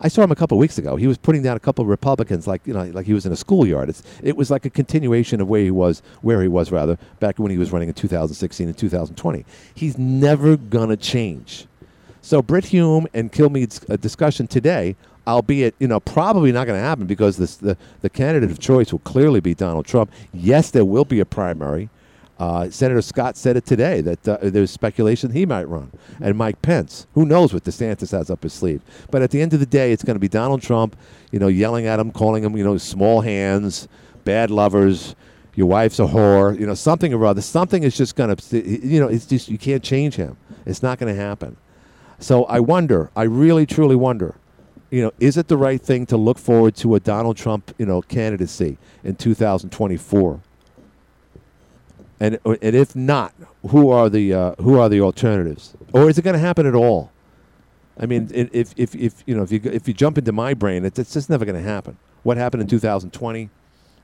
I 0.00 0.08
saw 0.08 0.22
him 0.22 0.30
a 0.30 0.36
couple 0.36 0.56
weeks 0.58 0.78
ago. 0.78 0.96
He 0.96 1.06
was 1.06 1.18
putting 1.18 1.42
down 1.42 1.56
a 1.56 1.60
couple 1.60 1.82
of 1.82 1.88
Republicans, 1.88 2.46
like 2.46 2.66
you 2.66 2.72
know, 2.72 2.84
like 2.84 3.06
he 3.06 3.14
was 3.14 3.26
in 3.26 3.32
a 3.32 3.36
schoolyard. 3.36 3.88
It's, 3.88 4.02
it 4.22 4.36
was 4.36 4.50
like 4.50 4.64
a 4.64 4.70
continuation 4.70 5.40
of 5.40 5.48
where 5.48 5.62
he 5.62 5.70
was, 5.70 6.02
where 6.22 6.40
he 6.40 6.48
was 6.48 6.70
rather 6.70 6.98
back 7.18 7.38
when 7.38 7.50
he 7.50 7.58
was 7.58 7.72
running 7.72 7.88
in 7.88 7.94
2016 7.94 8.68
and 8.68 8.78
2020. 8.78 9.44
He's 9.74 9.98
never 9.98 10.56
gonna 10.56 10.96
change. 10.96 11.66
So 12.20 12.42
Brit 12.42 12.66
Hume 12.66 13.06
and 13.14 13.32
Kilmeade's 13.32 13.80
uh, 13.88 13.96
discussion 13.96 14.46
today, 14.46 14.96
albeit 15.26 15.74
you 15.78 15.88
know 15.88 16.00
probably 16.00 16.52
not 16.52 16.66
going 16.66 16.78
to 16.78 16.84
happen 16.84 17.06
because 17.06 17.36
this, 17.36 17.56
the 17.56 17.76
the 18.02 18.10
candidate 18.10 18.50
of 18.50 18.58
choice 18.58 18.92
will 18.92 18.98
clearly 19.00 19.40
be 19.40 19.54
Donald 19.54 19.86
Trump. 19.86 20.12
Yes, 20.32 20.70
there 20.70 20.84
will 20.84 21.04
be 21.04 21.20
a 21.20 21.26
primary. 21.26 21.88
Uh, 22.38 22.70
Senator 22.70 23.02
Scott 23.02 23.36
said 23.36 23.56
it 23.56 23.66
today 23.66 24.00
that 24.00 24.28
uh, 24.28 24.38
there's 24.42 24.70
speculation 24.70 25.32
he 25.32 25.44
might 25.44 25.68
run, 25.68 25.90
and 26.20 26.36
Mike 26.38 26.62
Pence. 26.62 27.06
Who 27.14 27.26
knows 27.26 27.52
what 27.52 27.64
DeSantis 27.64 28.12
has 28.12 28.30
up 28.30 28.44
his 28.44 28.52
sleeve? 28.52 28.80
But 29.10 29.22
at 29.22 29.32
the 29.32 29.42
end 29.42 29.54
of 29.54 29.60
the 29.60 29.66
day, 29.66 29.92
it's 29.92 30.04
going 30.04 30.14
to 30.14 30.20
be 30.20 30.28
Donald 30.28 30.62
Trump, 30.62 30.96
you 31.32 31.40
know, 31.40 31.48
yelling 31.48 31.86
at 31.86 31.98
him, 31.98 32.12
calling 32.12 32.44
him, 32.44 32.56
you 32.56 32.62
know, 32.62 32.78
small 32.78 33.22
hands, 33.22 33.88
bad 34.24 34.50
lovers. 34.50 35.16
Your 35.56 35.66
wife's 35.66 35.98
a 35.98 36.06
whore, 36.06 36.56
you 36.58 36.66
know, 36.66 36.74
something 36.74 37.12
or 37.12 37.26
other. 37.26 37.40
Something 37.40 37.82
is 37.82 37.96
just 37.96 38.14
going 38.14 38.36
to, 38.36 38.68
you 38.68 39.00
know, 39.00 39.08
it's 39.08 39.26
just 39.26 39.48
you 39.48 39.58
can't 39.58 39.82
change 39.82 40.14
him. 40.14 40.36
It's 40.64 40.84
not 40.84 41.00
going 41.00 41.12
to 41.12 41.20
happen. 41.20 41.56
So 42.20 42.44
I 42.44 42.60
wonder, 42.60 43.10
I 43.16 43.24
really 43.24 43.66
truly 43.66 43.96
wonder, 43.96 44.36
you 44.90 45.02
know, 45.02 45.12
is 45.18 45.36
it 45.36 45.48
the 45.48 45.56
right 45.56 45.80
thing 45.80 46.06
to 46.06 46.16
look 46.16 46.38
forward 46.38 46.76
to 46.76 46.94
a 46.94 47.00
Donald 47.00 47.36
Trump, 47.36 47.74
you 47.78 47.86
know, 47.86 48.02
candidacy 48.02 48.78
in 49.02 49.16
2024? 49.16 50.40
And, 52.20 52.38
and 52.44 52.74
if 52.74 52.96
not, 52.96 53.32
who 53.68 53.90
are 53.90 54.08
the 54.08 54.34
uh, 54.34 54.54
who 54.60 54.78
are 54.78 54.88
the 54.88 55.00
alternatives? 55.00 55.74
Or 55.92 56.08
is 56.10 56.18
it 56.18 56.22
going 56.22 56.34
to 56.34 56.40
happen 56.40 56.66
at 56.66 56.74
all? 56.74 57.12
I 58.00 58.06
mean, 58.06 58.30
if, 58.32 58.72
if, 58.76 58.94
if 58.94 59.22
you 59.26 59.36
know 59.36 59.42
if 59.42 59.52
you 59.52 59.60
if 59.64 59.88
you 59.88 59.94
jump 59.94 60.18
into 60.18 60.32
my 60.32 60.54
brain, 60.54 60.84
it's, 60.84 60.98
it's 60.98 61.12
just 61.12 61.30
never 61.30 61.44
going 61.44 61.62
to 61.62 61.68
happen. 61.68 61.96
What 62.22 62.36
happened 62.36 62.62
in 62.62 62.68
2020, 62.68 63.50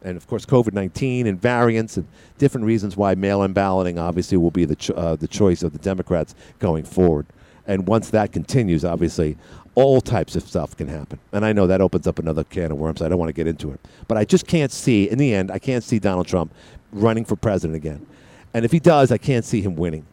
and 0.02 0.16
of 0.16 0.26
course 0.26 0.46
COVID 0.46 0.72
19 0.72 1.26
and 1.26 1.40
variants 1.40 1.96
and 1.96 2.06
different 2.38 2.66
reasons 2.66 2.96
why 2.96 3.14
mail-in 3.14 3.52
balloting 3.52 3.98
obviously 3.98 4.38
will 4.38 4.50
be 4.50 4.64
the 4.64 4.76
cho- 4.76 4.94
uh, 4.94 5.16
the 5.16 5.28
choice 5.28 5.62
of 5.62 5.72
the 5.72 5.78
Democrats 5.78 6.34
going 6.58 6.84
forward. 6.84 7.26
And 7.66 7.86
once 7.86 8.10
that 8.10 8.30
continues, 8.30 8.84
obviously, 8.84 9.38
all 9.74 10.00
types 10.00 10.36
of 10.36 10.42
stuff 10.42 10.76
can 10.76 10.86
happen. 10.86 11.18
And 11.32 11.44
I 11.44 11.52
know 11.52 11.66
that 11.66 11.80
opens 11.80 12.06
up 12.06 12.18
another 12.18 12.44
can 12.44 12.70
of 12.70 12.78
worms. 12.78 13.00
I 13.00 13.08
don't 13.08 13.18
want 13.18 13.30
to 13.30 13.32
get 13.32 13.46
into 13.46 13.72
it. 13.72 13.80
But 14.06 14.18
I 14.18 14.24
just 14.24 14.46
can't 14.46 14.70
see, 14.70 15.08
in 15.08 15.18
the 15.18 15.34
end, 15.34 15.50
I 15.50 15.58
can't 15.58 15.82
see 15.82 15.98
Donald 15.98 16.26
Trump 16.26 16.52
running 16.94 17.24
for 17.24 17.36
president 17.36 17.76
again. 17.76 18.06
And 18.54 18.64
if 18.64 18.72
he 18.72 18.78
does, 18.78 19.10
I 19.12 19.18
can't 19.18 19.44
see 19.44 19.60
him 19.60 19.76
winning. 19.76 20.06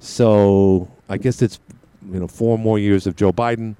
So 0.00 0.88
I 1.08 1.16
guess 1.16 1.40
it's 1.40 1.60
you 2.10 2.20
know 2.20 2.28
four 2.28 2.58
more 2.58 2.78
years 2.78 3.06
of 3.06 3.16
Joe 3.16 3.32
Biden, 3.32 3.76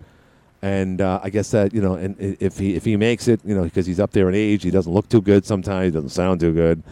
and 0.62 1.00
uh, 1.00 1.20
I 1.22 1.30
guess 1.30 1.50
that 1.50 1.74
you 1.74 1.82
know, 1.82 1.94
and 1.94 2.16
if 2.18 2.58
he 2.58 2.74
if 2.74 2.84
he 2.84 2.96
makes 2.96 3.28
it, 3.28 3.40
you 3.44 3.54
know, 3.54 3.64
because 3.64 3.86
he's 3.86 4.00
up 4.00 4.12
there 4.12 4.28
in 4.28 4.34
age, 4.34 4.62
he 4.62 4.70
doesn't 4.70 4.92
look 4.92 5.08
too 5.08 5.20
good 5.20 5.44
sometimes, 5.44 5.86
he 5.86 5.90
doesn't 5.90 6.10
sound 6.10 6.40
too 6.40 6.52
good. 6.52 6.82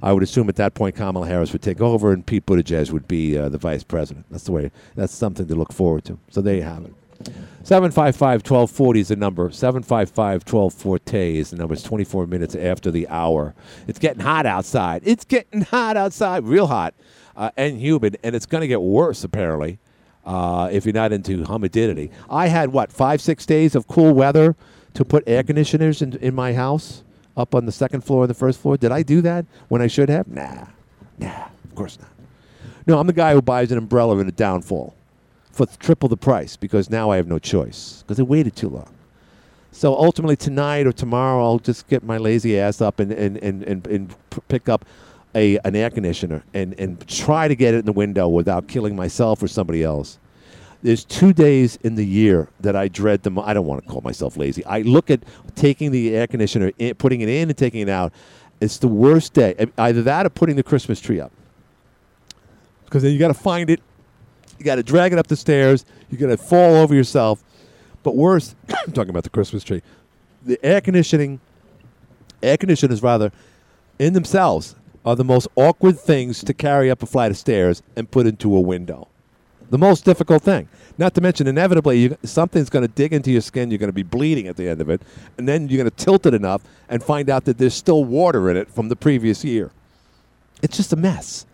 I 0.00 0.12
would 0.12 0.22
assume 0.22 0.48
at 0.48 0.56
that 0.56 0.74
point 0.74 0.94
Kamala 0.94 1.26
Harris 1.26 1.52
would 1.52 1.62
take 1.62 1.80
over, 1.80 2.12
and 2.12 2.24
Pete 2.24 2.46
Buttigieg 2.46 2.92
would 2.92 3.08
be 3.08 3.36
uh, 3.36 3.48
the 3.48 3.58
vice 3.58 3.82
president. 3.82 4.26
That's 4.30 4.44
the 4.44 4.52
way. 4.52 4.70
That's 4.94 5.12
something 5.12 5.46
to 5.46 5.54
look 5.56 5.72
forward 5.72 6.04
to. 6.04 6.18
So 6.30 6.40
there 6.40 6.54
you 6.54 6.62
have 6.62 6.84
it. 6.84 6.94
755-1240 7.64 8.96
is 8.98 9.08
the 9.08 9.16
number. 9.16 9.48
755-1240 9.50 11.34
is 11.34 11.50
the 11.50 11.56
number. 11.56 11.74
It's 11.74 11.82
24 11.82 12.26
minutes 12.26 12.54
after 12.54 12.90
the 12.90 13.08
hour. 13.08 13.54
It's 13.86 13.98
getting 13.98 14.22
hot 14.22 14.46
outside. 14.46 15.02
It's 15.04 15.24
getting 15.24 15.62
hot 15.62 15.96
outside, 15.96 16.44
real 16.44 16.68
hot 16.68 16.94
uh, 17.36 17.50
and 17.56 17.80
humid, 17.80 18.18
and 18.22 18.34
it's 18.34 18.46
going 18.46 18.60
to 18.62 18.68
get 18.68 18.80
worse 18.80 19.24
apparently 19.24 19.78
uh, 20.24 20.68
if 20.70 20.84
you're 20.84 20.92
not 20.92 21.12
into 21.12 21.44
humidity. 21.44 22.10
I 22.30 22.48
had 22.48 22.72
what 22.72 22.92
five, 22.92 23.20
six 23.20 23.46
days 23.46 23.74
of 23.74 23.88
cool 23.88 24.12
weather 24.12 24.56
to 24.94 25.04
put 25.04 25.24
air 25.26 25.42
conditioners 25.42 26.02
in, 26.02 26.16
in 26.16 26.34
my 26.34 26.52
house 26.52 27.02
up 27.36 27.54
on 27.54 27.66
the 27.66 27.72
second 27.72 28.02
floor 28.02 28.24
and 28.24 28.30
the 28.30 28.34
first 28.34 28.60
floor. 28.60 28.76
Did 28.76 28.92
I 28.92 29.02
do 29.02 29.20
that 29.22 29.46
when 29.68 29.80
I 29.80 29.86
should 29.86 30.08
have? 30.08 30.28
Nah, 30.28 30.66
nah, 31.18 31.46
of 31.64 31.74
course 31.74 31.98
not. 31.98 32.10
No, 32.86 32.98
I'm 32.98 33.06
the 33.06 33.12
guy 33.12 33.34
who 33.34 33.42
buys 33.42 33.70
an 33.70 33.78
umbrella 33.78 34.18
in 34.18 34.28
a 34.28 34.32
downfall 34.32 34.94
for 35.58 35.66
triple 35.78 36.08
the 36.08 36.16
price 36.16 36.56
because 36.56 36.88
now 36.88 37.10
I 37.10 37.16
have 37.16 37.26
no 37.26 37.40
choice 37.40 38.04
because 38.06 38.20
I 38.20 38.22
waited 38.22 38.54
too 38.54 38.68
long. 38.68 38.94
So 39.72 39.94
ultimately, 39.94 40.36
tonight 40.36 40.86
or 40.86 40.92
tomorrow, 40.92 41.44
I'll 41.44 41.58
just 41.58 41.88
get 41.88 42.04
my 42.04 42.16
lazy 42.16 42.58
ass 42.58 42.80
up 42.80 43.00
and, 43.00 43.10
and, 43.12 43.36
and, 43.38 43.62
and, 43.64 43.86
and 43.86 44.14
pick 44.48 44.68
up 44.68 44.84
a, 45.34 45.58
an 45.58 45.74
air 45.74 45.90
conditioner 45.90 46.44
and, 46.54 46.78
and 46.78 47.06
try 47.08 47.48
to 47.48 47.56
get 47.56 47.74
it 47.74 47.78
in 47.78 47.86
the 47.86 47.92
window 47.92 48.28
without 48.28 48.68
killing 48.68 48.94
myself 48.94 49.42
or 49.42 49.48
somebody 49.48 49.82
else. 49.82 50.18
There's 50.82 51.04
two 51.04 51.32
days 51.32 51.76
in 51.82 51.96
the 51.96 52.06
year 52.06 52.48
that 52.60 52.76
I 52.76 52.86
dread 52.86 53.24
the 53.24 53.30
mo- 53.30 53.42
I 53.42 53.52
don't 53.52 53.66
want 53.66 53.82
to 53.82 53.90
call 53.90 54.00
myself 54.00 54.36
lazy. 54.36 54.64
I 54.64 54.82
look 54.82 55.10
at 55.10 55.24
taking 55.56 55.90
the 55.90 56.14
air 56.14 56.28
conditioner, 56.28 56.70
in, 56.78 56.94
putting 56.94 57.20
it 57.20 57.28
in 57.28 57.48
and 57.48 57.58
taking 57.58 57.80
it 57.80 57.88
out. 57.88 58.12
It's 58.60 58.78
the 58.78 58.88
worst 58.88 59.34
day. 59.34 59.66
Either 59.76 60.02
that 60.02 60.24
or 60.24 60.30
putting 60.30 60.54
the 60.54 60.62
Christmas 60.62 61.00
tree 61.00 61.20
up. 61.20 61.32
Because 62.84 63.02
then 63.02 63.12
you 63.12 63.18
got 63.18 63.28
to 63.28 63.34
find 63.34 63.68
it, 63.70 63.80
you 64.58 64.64
got 64.64 64.76
to 64.76 64.82
drag 64.82 65.12
it 65.12 65.18
up 65.18 65.26
the 65.26 65.36
stairs, 65.36 65.84
you're 66.10 66.18
going 66.18 66.36
to 66.36 66.42
fall 66.42 66.76
over 66.76 66.94
yourself. 66.94 67.42
But 68.02 68.16
worse, 68.16 68.54
I'm 68.68 68.92
talking 68.92 69.10
about 69.10 69.24
the 69.24 69.30
Christmas 69.30 69.64
tree. 69.64 69.82
The 70.44 70.58
air 70.64 70.80
conditioning, 70.80 71.40
air 72.42 72.56
conditioners 72.56 73.02
rather, 73.02 73.32
in 73.98 74.12
themselves 74.12 74.74
are 75.04 75.16
the 75.16 75.24
most 75.24 75.48
awkward 75.56 75.98
things 75.98 76.42
to 76.44 76.54
carry 76.54 76.90
up 76.90 77.02
a 77.02 77.06
flight 77.06 77.30
of 77.30 77.36
stairs 77.36 77.82
and 77.96 78.10
put 78.10 78.26
into 78.26 78.56
a 78.56 78.60
window. 78.60 79.08
The 79.70 79.78
most 79.78 80.04
difficult 80.04 80.42
thing. 80.42 80.68
Not 80.96 81.14
to 81.14 81.20
mention, 81.20 81.46
inevitably, 81.46 81.98
you, 81.98 82.16
something's 82.24 82.70
going 82.70 82.86
to 82.86 82.92
dig 82.92 83.12
into 83.12 83.30
your 83.30 83.40
skin. 83.40 83.70
You're 83.70 83.78
going 83.78 83.88
to 83.88 83.92
be 83.92 84.02
bleeding 84.02 84.48
at 84.48 84.56
the 84.56 84.68
end 84.68 84.80
of 84.80 84.88
it, 84.88 85.02
and 85.36 85.46
then 85.46 85.68
you're 85.68 85.78
going 85.78 85.90
to 85.90 86.04
tilt 86.04 86.26
it 86.26 86.34
enough 86.34 86.62
and 86.88 87.02
find 87.02 87.30
out 87.30 87.44
that 87.44 87.58
there's 87.58 87.74
still 87.74 88.04
water 88.04 88.50
in 88.50 88.56
it 88.56 88.70
from 88.70 88.88
the 88.88 88.96
previous 88.96 89.44
year. 89.44 89.70
It's 90.62 90.76
just 90.76 90.92
a 90.92 90.96
mess. 90.96 91.46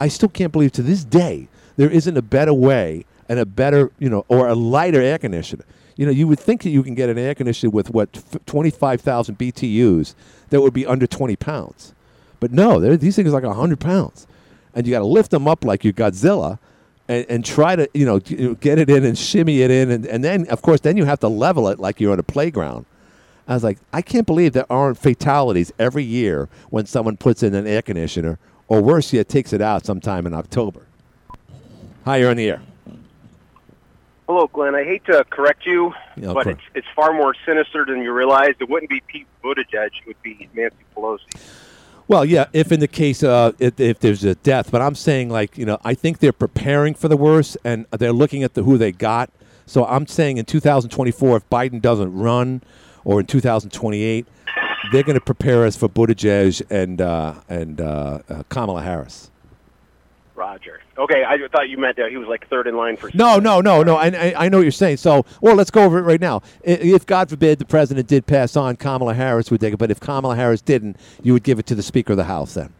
I 0.00 0.08
still 0.08 0.30
can't 0.30 0.50
believe 0.50 0.72
to 0.72 0.82
this 0.82 1.04
day 1.04 1.48
there 1.80 1.88
isn't 1.90 2.14
a 2.14 2.20
better 2.20 2.52
way 2.52 3.06
and 3.30 3.38
a 3.38 3.46
better, 3.46 3.90
you 3.98 4.10
know, 4.10 4.26
or 4.28 4.48
a 4.48 4.54
lighter 4.54 5.00
air 5.00 5.16
conditioner. 5.16 5.64
You 5.96 6.04
know, 6.04 6.12
you 6.12 6.28
would 6.28 6.38
think 6.38 6.62
that 6.64 6.68
you 6.68 6.82
can 6.82 6.94
get 6.94 7.08
an 7.08 7.16
air 7.16 7.34
conditioner 7.34 7.70
with 7.70 7.88
what 7.88 8.10
f- 8.14 8.44
25,000 8.44 9.38
BTUs 9.38 10.14
that 10.50 10.60
would 10.60 10.74
be 10.74 10.84
under 10.84 11.06
20 11.06 11.36
pounds, 11.36 11.94
but 12.38 12.52
no, 12.52 12.96
these 12.96 13.16
things 13.16 13.28
are 13.28 13.32
like 13.32 13.44
100 13.44 13.80
pounds, 13.80 14.26
and 14.74 14.86
you 14.86 14.90
got 14.90 14.98
to 14.98 15.06
lift 15.06 15.30
them 15.30 15.48
up 15.48 15.64
like 15.64 15.82
you're 15.82 15.94
Godzilla, 15.94 16.58
and, 17.08 17.24
and 17.30 17.44
try 17.46 17.76
to 17.76 17.88
you 17.94 18.04
know 18.04 18.18
get 18.18 18.78
it 18.78 18.90
in 18.90 19.02
and 19.06 19.16
shimmy 19.16 19.62
it 19.62 19.70
in, 19.70 19.90
and, 19.90 20.04
and 20.04 20.22
then 20.22 20.46
of 20.48 20.60
course 20.60 20.80
then 20.80 20.98
you 20.98 21.06
have 21.06 21.20
to 21.20 21.28
level 21.28 21.68
it 21.68 21.78
like 21.78 21.98
you're 21.98 22.12
on 22.12 22.18
a 22.18 22.22
playground. 22.22 22.84
I 23.48 23.54
was 23.54 23.64
like, 23.64 23.78
I 23.90 24.02
can't 24.02 24.26
believe 24.26 24.52
there 24.52 24.70
aren't 24.70 24.98
fatalities 24.98 25.72
every 25.78 26.04
year 26.04 26.50
when 26.68 26.84
someone 26.84 27.16
puts 27.16 27.42
in 27.42 27.54
an 27.54 27.66
air 27.66 27.80
conditioner, 27.80 28.38
or 28.68 28.82
worse 28.82 29.14
yet, 29.14 29.30
takes 29.30 29.54
it 29.54 29.62
out 29.62 29.86
sometime 29.86 30.26
in 30.26 30.34
October. 30.34 30.82
Hi, 32.04 32.16
you're 32.18 32.30
on 32.30 32.36
the 32.36 32.48
air. 32.48 32.62
Hello, 34.26 34.46
Glenn. 34.46 34.74
I 34.74 34.84
hate 34.84 35.04
to 35.06 35.24
correct 35.28 35.66
you, 35.66 35.92
Yeah, 36.16 36.32
but 36.32 36.46
it's, 36.46 36.60
it's 36.74 36.86
far 36.94 37.12
more 37.12 37.34
sinister 37.44 37.84
than 37.84 38.00
you 38.00 38.12
realize. 38.12 38.54
It 38.60 38.68
wouldn't 38.68 38.88
be 38.88 39.02
Pete 39.06 39.26
Buttigieg; 39.42 39.86
it 39.86 40.06
would 40.06 40.22
be 40.22 40.48
Nancy 40.54 40.76
Pelosi. 40.96 41.18
Well, 42.06 42.24
yeah, 42.24 42.46
if 42.52 42.72
in 42.72 42.80
the 42.80 42.88
case 42.88 43.22
uh, 43.22 43.52
if, 43.58 43.78
if 43.78 43.98
there's 43.98 44.24
a 44.24 44.36
death, 44.36 44.70
but 44.70 44.82
I'm 44.82 44.94
saying 44.94 45.30
like 45.30 45.58
you 45.58 45.64
know 45.64 45.78
I 45.84 45.94
think 45.94 46.18
they're 46.18 46.32
preparing 46.32 46.94
for 46.94 47.08
the 47.08 47.16
worst 47.16 47.56
and 47.64 47.86
they're 47.90 48.12
looking 48.12 48.42
at 48.42 48.54
the 48.54 48.62
who 48.62 48.78
they 48.78 48.92
got. 48.92 49.30
So 49.66 49.84
I'm 49.84 50.06
saying 50.06 50.38
in 50.38 50.44
2024, 50.44 51.36
if 51.36 51.50
Biden 51.50 51.80
doesn't 51.80 52.12
run, 52.12 52.62
or 53.04 53.20
in 53.20 53.26
2028, 53.26 54.26
they're 54.92 55.02
going 55.02 55.18
to 55.18 55.24
prepare 55.24 55.64
us 55.64 55.76
for 55.76 55.88
Buttigieg 55.88 56.62
and 56.70 57.00
uh, 57.00 57.34
and 57.48 57.80
uh, 57.80 58.20
uh, 58.28 58.42
Kamala 58.48 58.82
Harris. 58.82 59.30
Roger. 60.40 60.80
Okay, 60.96 61.22
I 61.22 61.36
thought 61.52 61.68
you 61.68 61.76
meant 61.76 61.98
that 61.98 62.08
he 62.08 62.16
was 62.16 62.26
like 62.26 62.48
third 62.48 62.66
in 62.66 62.74
line 62.74 62.96
for. 62.96 63.10
No, 63.12 63.38
no, 63.38 63.60
no, 63.60 63.82
no. 63.82 63.96
I, 63.96 64.06
I, 64.06 64.34
I 64.46 64.48
know 64.48 64.56
what 64.56 64.62
you're 64.62 64.72
saying. 64.72 64.96
So, 64.96 65.26
well, 65.42 65.54
let's 65.54 65.70
go 65.70 65.82
over 65.82 65.98
it 65.98 66.02
right 66.02 66.20
now. 66.20 66.40
If 66.62 67.04
God 67.04 67.28
forbid 67.28 67.58
the 67.58 67.66
president 67.66 68.08
did 68.08 68.26
pass 68.26 68.56
on, 68.56 68.76
Kamala 68.76 69.12
Harris 69.12 69.50
would 69.50 69.60
take 69.60 69.74
it. 69.74 69.76
But 69.76 69.90
if 69.90 70.00
Kamala 70.00 70.36
Harris 70.36 70.62
didn't, 70.62 70.96
you 71.22 71.34
would 71.34 71.42
give 71.42 71.58
it 71.58 71.66
to 71.66 71.74
the 71.74 71.82
Speaker 71.82 72.14
of 72.14 72.16
the 72.16 72.24
House 72.24 72.54
then. 72.54 72.72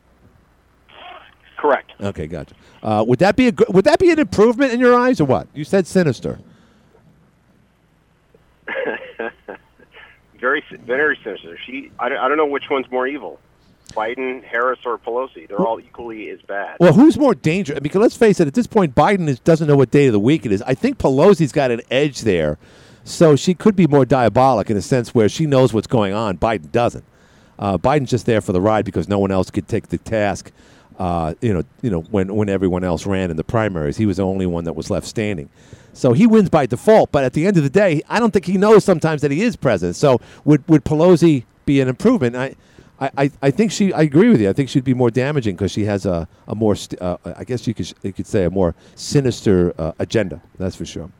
Correct. 1.58 1.92
Okay, 2.00 2.26
gotcha. 2.26 2.54
Uh, 2.82 3.04
would 3.06 3.18
that 3.18 3.36
be 3.36 3.48
a 3.48 3.52
would 3.68 3.84
that 3.84 3.98
be 3.98 4.10
an 4.10 4.18
improvement 4.18 4.72
in 4.72 4.80
your 4.80 4.94
eyes 4.94 5.20
or 5.20 5.26
what? 5.26 5.46
You 5.52 5.64
said 5.64 5.86
sinister. 5.86 6.38
very, 10.40 10.64
very 10.86 11.18
sinister. 11.22 11.58
She. 11.66 11.90
I, 11.98 12.06
I 12.06 12.28
don't 12.28 12.38
know 12.38 12.46
which 12.46 12.70
one's 12.70 12.90
more 12.90 13.06
evil, 13.06 13.38
Biden, 13.92 14.42
Harris, 14.44 14.78
or 14.84 14.98
Pelosi. 14.98 15.48
They're 15.48 15.58
all 15.58 15.80
equally 15.80 16.30
as 16.30 16.40
bad. 16.42 16.76
Well, 16.80 16.92
who's 16.92 17.18
more 17.18 17.34
dangerous? 17.34 17.80
Because 17.80 18.00
let's 18.00 18.16
face 18.16 18.40
it, 18.40 18.46
at 18.46 18.54
this 18.54 18.66
point, 18.66 18.94
Biden 18.94 19.28
is, 19.28 19.40
doesn't 19.40 19.66
know 19.66 19.76
what 19.76 19.90
day 19.90 20.06
of 20.06 20.12
the 20.12 20.20
week 20.20 20.46
it 20.46 20.52
is. 20.52 20.62
I 20.62 20.74
think 20.74 20.98
Pelosi's 20.98 21.52
got 21.52 21.70
an 21.70 21.80
edge 21.90 22.22
there, 22.22 22.58
so 23.04 23.36
she 23.36 23.54
could 23.54 23.76
be 23.76 23.86
more 23.86 24.04
diabolic 24.04 24.70
in 24.70 24.76
a 24.76 24.82
sense 24.82 25.14
where 25.14 25.28
she 25.28 25.46
knows 25.46 25.72
what's 25.72 25.86
going 25.86 26.12
on. 26.12 26.38
Biden 26.38 26.70
doesn't. 26.72 27.04
Uh, 27.58 27.76
Biden's 27.76 28.10
just 28.10 28.26
there 28.26 28.40
for 28.40 28.52
the 28.52 28.60
ride 28.60 28.84
because 28.84 29.08
no 29.08 29.18
one 29.18 29.30
else 29.30 29.50
could 29.50 29.68
take 29.68 29.88
the 29.88 29.98
task. 29.98 30.50
Uh, 30.98 31.34
you 31.40 31.52
know, 31.52 31.62
you 31.82 31.90
know 31.90 32.00
when 32.10 32.34
when 32.34 32.48
everyone 32.48 32.84
else 32.84 33.06
ran 33.06 33.30
in 33.30 33.36
the 33.36 33.44
primaries, 33.44 33.96
he 33.96 34.06
was 34.06 34.18
the 34.18 34.24
only 34.24 34.46
one 34.46 34.64
that 34.64 34.74
was 34.74 34.90
left 34.90 35.06
standing. 35.06 35.48
So 35.92 36.12
he 36.12 36.26
wins 36.26 36.50
by 36.50 36.66
default. 36.66 37.10
But 37.10 37.24
at 37.24 37.32
the 37.32 37.46
end 37.46 37.56
of 37.56 37.62
the 37.62 37.70
day, 37.70 38.02
I 38.08 38.20
don't 38.20 38.32
think 38.32 38.44
he 38.44 38.56
knows 38.56 38.84
sometimes 38.84 39.22
that 39.22 39.30
he 39.30 39.42
is 39.42 39.56
president. 39.56 39.96
So 39.96 40.20
would 40.44 40.66
would 40.68 40.84
Pelosi 40.84 41.44
be 41.64 41.80
an 41.80 41.88
improvement? 41.88 42.36
I. 42.36 42.54
I, 43.00 43.10
I, 43.16 43.30
I 43.42 43.50
think 43.50 43.72
she. 43.72 43.92
I 43.92 44.02
agree 44.02 44.28
with 44.28 44.40
you. 44.40 44.50
I 44.50 44.52
think 44.52 44.68
she'd 44.68 44.84
be 44.84 44.94
more 44.94 45.10
damaging 45.10 45.56
because 45.56 45.72
she 45.72 45.84
has 45.84 46.04
a, 46.04 46.28
a 46.46 46.54
more. 46.54 46.76
St- 46.76 47.00
uh, 47.00 47.16
I 47.24 47.44
guess 47.44 47.66
you 47.66 47.74
could 47.74 47.92
you 48.02 48.12
could 48.12 48.26
say 48.26 48.44
a 48.44 48.50
more 48.50 48.74
sinister 48.94 49.74
uh, 49.78 49.92
agenda. 49.98 50.42
That's 50.58 50.76
for 50.76 50.84
sure. 50.84 51.10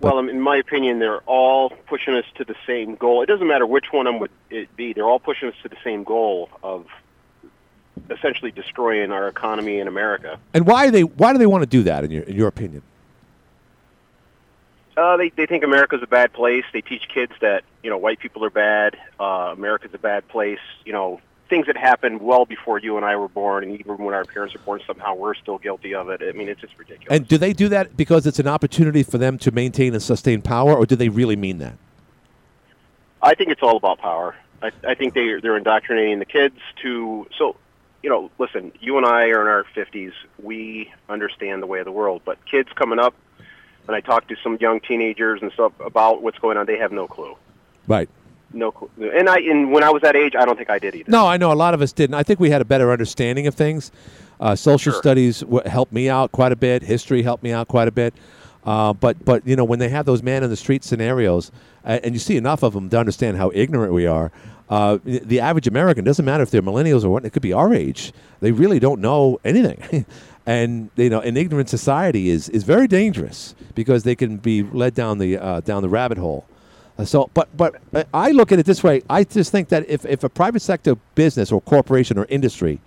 well, 0.00 0.18
in 0.18 0.40
my 0.40 0.56
opinion, 0.56 0.98
they're 0.98 1.20
all 1.20 1.70
pushing 1.70 2.14
us 2.14 2.24
to 2.36 2.44
the 2.44 2.56
same 2.66 2.96
goal. 2.96 3.22
It 3.22 3.26
doesn't 3.26 3.46
matter 3.46 3.66
which 3.66 3.92
one 3.92 4.06
of 4.06 4.14
them 4.14 4.20
would 4.20 4.30
it 4.50 4.74
be. 4.76 4.92
They're 4.92 5.08
all 5.08 5.20
pushing 5.20 5.48
us 5.48 5.54
to 5.62 5.68
the 5.68 5.76
same 5.84 6.02
goal 6.02 6.48
of 6.62 6.86
essentially 8.10 8.50
destroying 8.50 9.12
our 9.12 9.28
economy 9.28 9.78
in 9.78 9.88
America. 9.88 10.38
And 10.54 10.66
why 10.66 10.90
they 10.90 11.04
why 11.04 11.32
do 11.32 11.38
they 11.38 11.46
want 11.46 11.62
to 11.62 11.68
do 11.68 11.84
that 11.84 12.04
in 12.04 12.10
your 12.10 12.24
in 12.24 12.34
your 12.34 12.48
opinion? 12.48 12.82
Uh, 14.96 15.16
they 15.16 15.28
they 15.30 15.46
think 15.46 15.62
America's 15.62 16.02
a 16.02 16.06
bad 16.06 16.32
place. 16.32 16.64
They 16.72 16.80
teach 16.80 17.08
kids 17.12 17.32
that 17.40 17.64
you 17.82 17.90
know 17.90 17.98
white 17.98 18.18
people 18.18 18.44
are 18.44 18.50
bad. 18.50 18.96
Uh, 19.20 19.52
America's 19.52 19.92
a 19.94 19.98
bad 19.98 20.26
place. 20.28 20.60
You 20.84 20.92
know 20.92 21.20
things 21.48 21.66
that 21.66 21.76
happened 21.76 22.20
well 22.20 22.44
before 22.44 22.78
you 22.78 22.96
and 22.96 23.04
I 23.04 23.16
were 23.16 23.28
born, 23.28 23.64
and 23.64 23.78
even 23.78 23.98
when 23.98 24.14
our 24.14 24.24
parents 24.24 24.54
were 24.54 24.60
born, 24.60 24.80
somehow 24.86 25.14
we're 25.14 25.34
still 25.34 25.58
guilty 25.58 25.94
of 25.94 26.08
it. 26.08 26.22
I 26.22 26.32
mean, 26.32 26.48
it's 26.48 26.60
just 26.60 26.76
ridiculous. 26.78 27.16
And 27.16 27.28
do 27.28 27.38
they 27.38 27.52
do 27.52 27.68
that 27.68 27.96
because 27.96 28.26
it's 28.26 28.38
an 28.38 28.48
opportunity 28.48 29.02
for 29.02 29.18
them 29.18 29.38
to 29.38 29.50
maintain 29.50 29.92
and 29.92 30.02
sustain 30.02 30.42
power, 30.42 30.74
or 30.74 30.86
do 30.86 30.96
they 30.96 31.08
really 31.08 31.36
mean 31.36 31.58
that? 31.58 31.74
I 33.22 33.34
think 33.34 33.50
it's 33.50 33.62
all 33.62 33.76
about 33.76 33.98
power. 33.98 34.34
I, 34.62 34.70
I 34.86 34.94
think 34.94 35.14
they 35.14 35.40
they're 35.40 35.56
indoctrinating 35.56 36.18
the 36.18 36.24
kids 36.24 36.56
to 36.82 37.26
so. 37.38 37.56
You 38.02 38.10
know, 38.10 38.30
listen. 38.38 38.70
You 38.80 38.98
and 38.98 39.06
I 39.06 39.30
are 39.30 39.40
in 39.40 39.48
our 39.48 39.64
fifties. 39.74 40.12
We 40.40 40.92
understand 41.08 41.60
the 41.60 41.66
way 41.66 41.80
of 41.80 41.86
the 41.86 41.92
world, 41.92 42.22
but 42.24 42.38
kids 42.46 42.68
coming 42.76 43.00
up, 43.00 43.14
when 43.86 43.94
I 43.96 44.00
talk 44.00 44.28
to 44.28 44.36
some 44.42 44.58
young 44.60 44.80
teenagers 44.80 45.40
and 45.42 45.50
stuff 45.52 45.72
about 45.80 46.22
what's 46.22 46.38
going 46.38 46.56
on, 46.56 46.66
they 46.66 46.78
have 46.78 46.92
no 46.92 47.06
clue. 47.06 47.36
Right. 47.86 48.08
No 48.52 48.70
clue. 48.72 48.90
And 49.10 49.28
I, 49.28 49.38
and 49.38 49.72
when 49.72 49.82
I 49.82 49.90
was 49.90 50.02
that 50.02 50.16
age, 50.16 50.34
I 50.38 50.44
don't 50.44 50.56
think 50.56 50.70
I 50.70 50.78
did 50.78 50.94
either. 50.94 51.10
No, 51.10 51.26
I 51.26 51.36
know 51.36 51.52
a 51.52 51.54
lot 51.54 51.74
of 51.74 51.82
us 51.82 51.92
didn't. 51.92 52.14
I 52.14 52.22
think 52.22 52.40
we 52.40 52.50
had 52.50 52.60
a 52.60 52.64
better 52.64 52.92
understanding 52.92 53.46
of 53.46 53.54
things. 53.54 53.90
Uh, 54.38 54.54
social 54.54 54.92
studies 54.92 55.40
w- 55.40 55.66
helped 55.68 55.92
me 55.92 56.08
out 56.08 56.30
quite 56.32 56.52
a 56.52 56.56
bit. 56.56 56.82
History 56.82 57.22
helped 57.22 57.42
me 57.42 57.52
out 57.52 57.68
quite 57.68 57.88
a 57.88 57.92
bit. 57.92 58.14
Uh, 58.64 58.92
but 58.92 59.24
but 59.24 59.46
you 59.46 59.54
know 59.54 59.64
when 59.64 59.78
they 59.78 59.88
have 59.88 60.06
those 60.06 60.22
man 60.22 60.42
in 60.42 60.50
the 60.50 60.56
street 60.56 60.82
scenarios, 60.82 61.52
uh, 61.84 62.00
and 62.02 62.14
you 62.14 62.18
see 62.18 62.36
enough 62.36 62.64
of 62.64 62.72
them 62.72 62.90
to 62.90 62.98
understand 62.98 63.36
how 63.36 63.50
ignorant 63.54 63.92
we 63.92 64.06
are. 64.06 64.32
Uh, 64.68 64.98
the 65.04 65.38
average 65.38 65.68
American 65.68 66.04
doesn't 66.04 66.24
matter 66.24 66.42
if 66.42 66.50
they're 66.50 66.62
millennials 66.62 67.04
or 67.04 67.10
what. 67.10 67.24
It 67.24 67.30
could 67.30 67.42
be 67.42 67.52
our 67.52 67.72
age. 67.72 68.12
They 68.40 68.50
really 68.50 68.80
don't 68.80 69.00
know 69.00 69.38
anything, 69.44 70.04
and 70.46 70.90
you 70.96 71.10
know 71.10 71.20
an 71.20 71.36
ignorant 71.36 71.68
society 71.68 72.30
is 72.30 72.48
is 72.50 72.62
very 72.62 72.86
dangerous 72.86 73.54
because 73.74 74.04
they 74.04 74.14
can 74.14 74.36
be 74.36 74.62
led 74.62 74.94
down 74.94 75.18
the 75.18 75.36
uh, 75.38 75.60
down 75.60 75.82
the 75.82 75.88
rabbit 75.88 76.18
hole. 76.18 76.46
Uh, 76.98 77.04
So, 77.04 77.30
but 77.34 77.48
but 77.56 77.74
uh, 77.92 78.04
I 78.14 78.30
look 78.30 78.52
at 78.52 78.58
it 78.58 78.66
this 78.66 78.82
way. 78.82 79.02
I 79.10 79.24
just 79.24 79.50
think 79.52 79.68
that 79.68 79.88
if, 79.88 80.06
if 80.06 80.24
a 80.24 80.28
private 80.28 80.62
sector 80.62 80.94
business 81.14 81.52
or 81.52 81.60
corporation 81.60 82.16
or 82.18 82.26
industry 82.28 82.80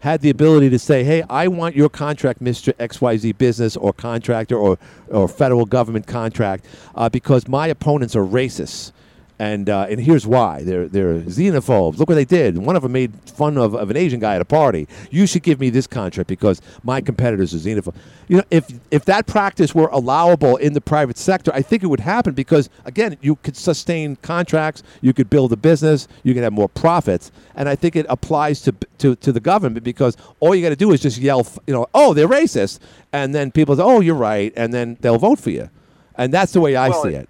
had 0.00 0.22
the 0.22 0.30
ability 0.30 0.70
to 0.70 0.78
say, 0.78 1.04
"Hey, 1.04 1.22
I 1.28 1.48
want 1.48 1.76
your 1.76 1.90
contract, 1.90 2.40
Mister 2.40 2.72
XYZ 2.74 3.36
business 3.36 3.76
or 3.76 3.92
contractor 3.92 4.56
or 4.56 4.78
or 5.08 5.28
federal 5.28 5.66
government 5.66 6.06
contract, 6.06 6.64
uh, 6.94 7.08
because 7.08 7.48
my 7.48 7.66
opponents 7.68 8.16
are 8.16 8.24
racists." 8.24 8.92
And, 9.40 9.70
uh, 9.70 9.86
and 9.88 9.98
here's 9.98 10.26
why 10.26 10.62
they're 10.64 10.86
they're 10.86 11.20
xenophobes. 11.20 11.96
Look 11.96 12.10
what 12.10 12.16
they 12.16 12.26
did. 12.26 12.58
One 12.58 12.76
of 12.76 12.82
them 12.82 12.92
made 12.92 13.14
fun 13.24 13.56
of, 13.56 13.74
of 13.74 13.88
an 13.88 13.96
Asian 13.96 14.20
guy 14.20 14.34
at 14.34 14.42
a 14.42 14.44
party. 14.44 14.86
You 15.10 15.26
should 15.26 15.42
give 15.42 15.58
me 15.58 15.70
this 15.70 15.86
contract 15.86 16.28
because 16.28 16.60
my 16.82 17.00
competitors 17.00 17.54
are 17.54 17.56
xenophobe. 17.56 17.94
You 18.28 18.36
know, 18.36 18.42
if 18.50 18.70
if 18.90 19.06
that 19.06 19.26
practice 19.26 19.74
were 19.74 19.88
allowable 19.92 20.56
in 20.58 20.74
the 20.74 20.80
private 20.82 21.16
sector, 21.16 21.50
I 21.54 21.62
think 21.62 21.82
it 21.82 21.86
would 21.86 22.00
happen 22.00 22.34
because 22.34 22.68
again, 22.84 23.16
you 23.22 23.36
could 23.36 23.56
sustain 23.56 24.16
contracts, 24.16 24.82
you 25.00 25.14
could 25.14 25.30
build 25.30 25.54
a 25.54 25.56
business, 25.56 26.06
you 26.22 26.34
could 26.34 26.42
have 26.42 26.52
more 26.52 26.68
profits, 26.68 27.32
and 27.54 27.66
I 27.66 27.76
think 27.76 27.96
it 27.96 28.04
applies 28.10 28.60
to 28.62 28.74
to, 28.98 29.16
to 29.16 29.32
the 29.32 29.40
government 29.40 29.84
because 29.84 30.18
all 30.40 30.54
you 30.54 30.60
got 30.62 30.68
to 30.68 30.76
do 30.76 30.92
is 30.92 31.00
just 31.00 31.16
yell, 31.16 31.46
you 31.66 31.72
know, 31.72 31.86
oh 31.94 32.12
they're 32.12 32.28
racist, 32.28 32.78
and 33.10 33.34
then 33.34 33.50
people 33.52 33.74
say, 33.74 33.82
oh 33.82 34.00
you're 34.00 34.14
right, 34.14 34.52
and 34.54 34.74
then 34.74 34.98
they'll 35.00 35.18
vote 35.18 35.40
for 35.40 35.48
you, 35.48 35.70
and 36.16 36.30
that's 36.30 36.52
the 36.52 36.60
way 36.60 36.76
I 36.76 36.90
Well, 36.90 37.04
see 37.04 37.14
it. 37.14 37.26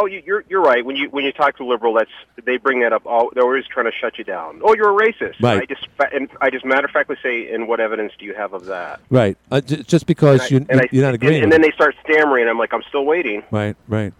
Oh, 0.00 0.06
you, 0.06 0.22
you're 0.24 0.44
you're 0.48 0.62
right. 0.62 0.84
When 0.84 0.94
you 0.96 1.10
when 1.10 1.24
you 1.24 1.32
talk 1.32 1.56
to 1.58 1.64
a 1.64 1.68
liberal, 1.68 1.94
that's 1.94 2.10
they 2.44 2.56
bring 2.56 2.80
that 2.80 2.92
up. 2.92 3.04
All 3.04 3.30
they're 3.34 3.42
always 3.42 3.66
trying 3.66 3.86
to 3.86 3.92
shut 3.92 4.16
you 4.16 4.24
down. 4.24 4.60
Oh, 4.62 4.74
you're 4.74 4.96
a 4.96 5.12
racist. 5.12 5.40
Right. 5.42 5.62
I 5.62 5.66
just 5.66 5.86
and 6.12 6.28
I 6.40 6.50
just 6.50 6.64
matter 6.64 6.86
of 6.86 6.92
factly 6.92 7.16
say, 7.22 7.52
and 7.52 7.66
what 7.66 7.80
evidence 7.80 8.12
do 8.18 8.24
you 8.24 8.34
have 8.34 8.52
of 8.52 8.66
that? 8.66 9.00
Right. 9.10 9.36
Uh, 9.50 9.60
j- 9.60 9.82
just 9.82 10.06
because 10.06 10.50
you, 10.50 10.64
I, 10.70 10.88
you're 10.92 11.04
not 11.04 11.14
agreeing. 11.14 11.42
and 11.42 11.50
with 11.50 11.50
then 11.50 11.62
they 11.62 11.72
start 11.72 11.96
stammering. 12.04 12.48
I'm 12.48 12.58
like, 12.58 12.72
I'm 12.72 12.84
still 12.88 13.04
waiting. 13.04 13.42
Right, 13.50 13.76
right. 13.88 14.14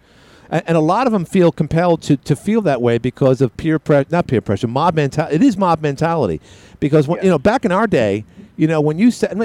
And, 0.50 0.64
and 0.66 0.76
a 0.76 0.80
lot 0.80 1.06
of 1.06 1.12
them 1.12 1.24
feel 1.24 1.52
compelled 1.52 2.02
to, 2.02 2.16
to 2.16 2.34
feel 2.34 2.60
that 2.62 2.82
way 2.82 2.98
because 2.98 3.40
of 3.40 3.56
peer 3.56 3.78
pressure, 3.78 4.08
not 4.10 4.26
peer 4.26 4.40
pressure, 4.40 4.66
mob 4.66 4.94
mentality. 4.94 5.36
It 5.36 5.42
is 5.42 5.56
mob 5.56 5.80
mentality. 5.80 6.40
Because, 6.80 7.06
when, 7.08 7.22
you 7.22 7.30
know, 7.30 7.38
back 7.38 7.64
in 7.64 7.72
our 7.72 7.86
day, 7.86 8.24
you 8.56 8.66
know, 8.66 8.80
when 8.80 8.98
you 8.98 9.10
said, 9.10 9.36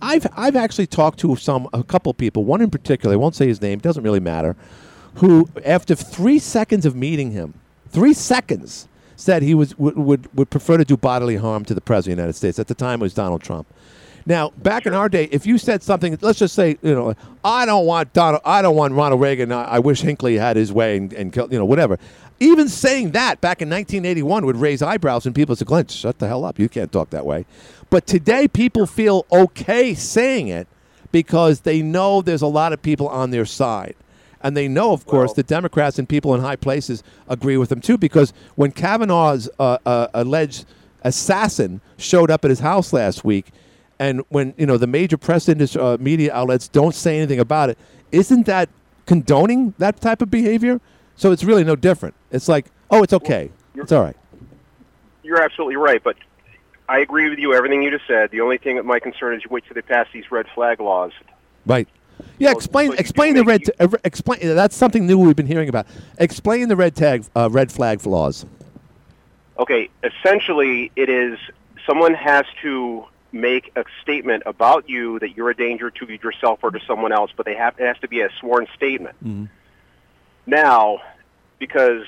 I've, 0.00 0.26
I've 0.36 0.56
actually 0.56 0.86
talked 0.86 1.20
to 1.20 1.36
some, 1.36 1.68
a 1.72 1.82
couple 1.82 2.12
people, 2.14 2.44
one 2.44 2.60
in 2.60 2.70
particular, 2.70 3.12
I 3.14 3.16
won't 3.16 3.34
say 3.34 3.46
his 3.46 3.60
name, 3.60 3.78
doesn't 3.78 4.02
really 4.02 4.20
matter, 4.20 4.56
who, 5.18 5.48
after 5.64 5.94
three 5.94 6.38
seconds 6.38 6.86
of 6.86 6.94
meeting 6.94 7.32
him, 7.32 7.54
three 7.88 8.14
seconds, 8.14 8.88
said 9.16 9.42
he 9.42 9.54
was, 9.54 9.76
would, 9.78 9.96
would, 9.96 10.36
would 10.36 10.48
prefer 10.48 10.76
to 10.76 10.84
do 10.84 10.96
bodily 10.96 11.36
harm 11.36 11.64
to 11.64 11.74
the 11.74 11.80
President 11.80 12.12
of 12.12 12.16
the 12.16 12.22
United 12.22 12.36
States. 12.36 12.58
At 12.58 12.68
the 12.68 12.74
time, 12.74 13.00
it 13.00 13.02
was 13.02 13.14
Donald 13.14 13.42
Trump. 13.42 13.66
Now, 14.26 14.50
back 14.58 14.86
in 14.86 14.94
our 14.94 15.08
day, 15.08 15.24
if 15.32 15.46
you 15.46 15.58
said 15.58 15.82
something, 15.82 16.16
let's 16.20 16.38
just 16.38 16.54
say, 16.54 16.78
you 16.82 16.94
know, 16.94 17.14
I 17.42 17.66
don't 17.66 17.86
want 17.86 18.12
Donald, 18.12 18.42
I 18.44 18.62
don't 18.62 18.76
want 18.76 18.92
Ronald 18.94 19.20
Reagan. 19.20 19.50
I, 19.50 19.64
I 19.64 19.78
wish 19.78 20.02
Hinckley 20.02 20.36
had 20.36 20.56
his 20.56 20.72
way 20.72 20.98
and, 20.98 21.12
and 21.14 21.34
you 21.34 21.58
know, 21.58 21.64
whatever. 21.64 21.98
Even 22.38 22.68
saying 22.68 23.12
that 23.12 23.40
back 23.40 23.60
in 23.60 23.68
1981 23.68 24.46
would 24.46 24.56
raise 24.56 24.82
eyebrows, 24.82 25.26
and 25.26 25.34
people 25.34 25.56
said, 25.56 25.66
"Glenn, 25.66 25.88
shut 25.88 26.18
the 26.18 26.28
hell 26.28 26.44
up. 26.44 26.58
You 26.58 26.68
can't 26.68 26.92
talk 26.92 27.10
that 27.10 27.26
way." 27.26 27.46
But 27.90 28.06
today, 28.06 28.46
people 28.46 28.86
feel 28.86 29.26
okay 29.32 29.94
saying 29.94 30.46
it 30.46 30.68
because 31.10 31.60
they 31.60 31.82
know 31.82 32.22
there's 32.22 32.42
a 32.42 32.46
lot 32.46 32.72
of 32.72 32.80
people 32.80 33.08
on 33.08 33.30
their 33.30 33.46
side. 33.46 33.96
And 34.42 34.56
they 34.56 34.68
know, 34.68 34.92
of 34.92 35.04
course, 35.06 35.32
that 35.32 35.46
Democrats 35.46 35.98
and 35.98 36.08
people 36.08 36.34
in 36.34 36.40
high 36.40 36.56
places 36.56 37.02
agree 37.28 37.56
with 37.56 37.70
them 37.70 37.80
too. 37.80 37.98
Because 37.98 38.32
when 38.54 38.70
Kavanaugh's 38.70 39.48
uh, 39.58 39.78
uh, 39.84 40.08
alleged 40.14 40.64
assassin 41.02 41.80
showed 41.96 42.30
up 42.30 42.44
at 42.44 42.50
his 42.50 42.60
house 42.60 42.92
last 42.92 43.24
week, 43.24 43.46
and 43.98 44.22
when 44.28 44.54
you 44.56 44.66
know 44.66 44.76
the 44.76 44.86
major 44.86 45.16
press 45.16 45.48
industry, 45.48 45.80
uh, 45.80 45.96
media 45.98 46.32
outlets 46.32 46.68
don't 46.68 46.94
say 46.94 47.16
anything 47.16 47.40
about 47.40 47.70
it, 47.70 47.78
isn't 48.12 48.46
that 48.46 48.68
condoning 49.06 49.74
that 49.78 50.00
type 50.00 50.22
of 50.22 50.30
behavior? 50.30 50.80
So 51.16 51.32
it's 51.32 51.42
really 51.42 51.64
no 51.64 51.74
different. 51.74 52.14
It's 52.30 52.48
like, 52.48 52.66
oh, 52.90 53.02
it's 53.02 53.12
okay, 53.12 53.50
it's 53.74 53.90
all 53.90 54.04
right. 54.04 54.16
You're 55.24 55.42
absolutely 55.42 55.76
right, 55.76 56.02
but 56.02 56.16
I 56.88 57.00
agree 57.00 57.28
with 57.28 57.38
you. 57.38 57.54
Everything 57.54 57.82
you 57.82 57.90
just 57.90 58.06
said. 58.06 58.30
The 58.30 58.40
only 58.40 58.58
thing 58.58 58.76
that 58.76 58.84
my 58.84 58.98
concern 58.98 59.34
is 59.34 59.42
you 59.42 59.50
wait 59.50 59.64
till 59.66 59.74
they 59.74 59.82
pass 59.82 60.06
these 60.12 60.30
red 60.30 60.46
flag 60.54 60.80
laws. 60.80 61.12
Right. 61.66 61.88
Yeah, 62.38 62.52
explain 62.52 62.92
explain 62.94 63.34
the 63.34 63.44
red. 63.44 63.62
uh, 63.80 63.88
explain 64.04 64.40
that's 64.42 64.76
something 64.76 65.06
new 65.06 65.18
we've 65.18 65.36
been 65.36 65.46
hearing 65.46 65.68
about. 65.68 65.86
Explain 66.18 66.68
the 66.68 66.76
red 66.76 66.94
tag, 66.94 67.24
uh, 67.34 67.48
red 67.50 67.72
flag 67.72 68.00
flaws. 68.00 68.46
Okay, 69.58 69.90
essentially, 70.04 70.92
it 70.94 71.08
is 71.08 71.38
someone 71.86 72.14
has 72.14 72.46
to 72.62 73.04
make 73.32 73.72
a 73.76 73.84
statement 74.02 74.42
about 74.46 74.88
you 74.88 75.18
that 75.18 75.36
you're 75.36 75.50
a 75.50 75.56
danger 75.56 75.90
to 75.90 76.06
yourself 76.06 76.60
or 76.62 76.70
to 76.70 76.80
someone 76.86 77.12
else, 77.12 77.30
but 77.36 77.44
they 77.44 77.54
have 77.54 77.74
it 77.78 77.86
has 77.86 77.98
to 77.98 78.08
be 78.08 78.20
a 78.20 78.30
sworn 78.38 78.66
statement. 78.74 79.16
Now, 80.46 81.00
because 81.58 82.04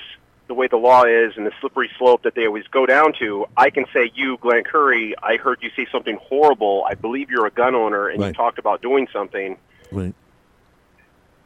the 0.47 0.53
way 0.55 0.67
the 0.67 0.77
law 0.77 1.03
is 1.03 1.37
and 1.37 1.45
the 1.45 1.51
slippery 1.61 1.89
slope 1.97 2.23
that 2.23 2.35
they 2.35 2.45
always 2.45 2.67
go 2.67 2.85
down 2.85 3.13
to, 3.19 3.45
I 3.55 3.69
can 3.69 3.85
say, 3.93 4.11
you, 4.15 4.37
Glenn 4.37 4.63
Curry, 4.63 5.15
I 5.21 5.37
heard 5.37 5.59
you 5.61 5.69
say 5.75 5.87
something 5.91 6.17
horrible. 6.17 6.85
I 6.89 6.95
believe 6.95 7.29
you're 7.29 7.45
a 7.45 7.51
gun 7.51 7.75
owner 7.75 8.07
and 8.09 8.21
you 8.21 8.33
talked 8.33 8.59
about 8.59 8.81
doing 8.81 9.07
something. 9.13 9.57
Right. 9.91 10.13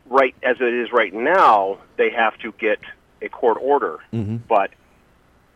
Right 0.08 0.36
as 0.43 0.58
it 0.60 0.73
is 0.73 0.91
right 0.91 1.13
now, 1.13 1.79
they 1.97 2.12
have 2.12 2.38
to 2.39 2.51
get 2.53 2.79
a 3.21 3.29
court 3.29 3.58
order. 3.60 3.97
Mm-hmm. 4.13 4.38
But 4.47 4.71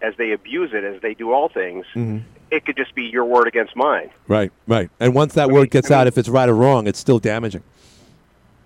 as 0.01 0.15
they 0.17 0.31
abuse 0.31 0.71
it, 0.73 0.83
as 0.83 1.01
they 1.01 1.13
do 1.13 1.31
all 1.31 1.49
things, 1.49 1.85
Mhm. 1.93 2.23
it 2.49 2.65
could 2.65 2.75
just 2.77 2.95
be 2.95 3.03
your 3.05 3.25
word 3.25 3.47
against 3.47 3.75
mine. 3.75 4.09
Right. 4.27 4.51
Right. 4.67 4.89
And 4.99 5.13
once 5.13 5.33
that 5.35 5.51
word 5.51 5.69
gets 5.69 5.91
out, 5.91 6.07
if 6.07 6.17
it's 6.17 6.29
right 6.29 6.49
or 6.49 6.55
wrong, 6.55 6.87
it's 6.87 6.97
still 6.99 7.19
damaging. 7.19 7.63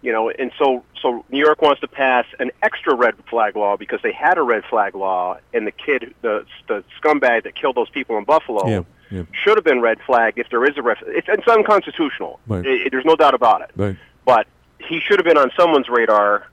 You 0.01 0.11
know, 0.11 0.29
and 0.29 0.51
so 0.57 0.83
so 1.01 1.25
New 1.29 1.39
York 1.39 1.61
wants 1.61 1.81
to 1.81 1.87
pass 1.87 2.25
an 2.39 2.51
extra 2.61 2.93
red 2.95 3.15
flag 3.29 3.55
law 3.57 3.75
because 3.77 3.99
they 4.03 4.11
had 4.13 4.37
a 4.37 4.41
red 4.41 4.63
flag 4.65 4.95
law, 4.95 5.37
and 5.53 5.65
the 5.67 5.71
kid, 5.71 6.13
the 6.21 6.45
the 6.67 6.83
scumbag 7.01 7.43
that 7.43 7.55
killed 7.55 7.75
those 7.75 7.89
people 7.89 8.17
in 8.17 8.23
Buffalo, 8.25 8.67
Yeah. 8.69 8.81
Yeah. 9.11 9.23
should 9.31 9.57
have 9.57 9.63
been 9.65 9.81
red 9.81 9.99
flagged 10.05 10.39
if 10.39 10.49
there 10.49 10.63
is 10.65 10.77
a 10.77 10.81
red. 10.81 10.97
It's, 11.07 11.27
it's 11.29 11.47
unconstitutional. 11.47 12.39
Right. 12.47 12.65
It- 12.65 12.87
it- 12.87 12.91
there's 12.91 13.05
no 13.05 13.15
doubt 13.15 13.33
about 13.33 13.61
it. 13.61 13.71
Right. 13.75 13.95
But 14.25 14.47
he 14.79 14.99
should 14.99 15.19
have 15.19 15.25
been 15.25 15.37
on 15.37 15.51
someone's 15.57 15.89
radar 15.89 16.47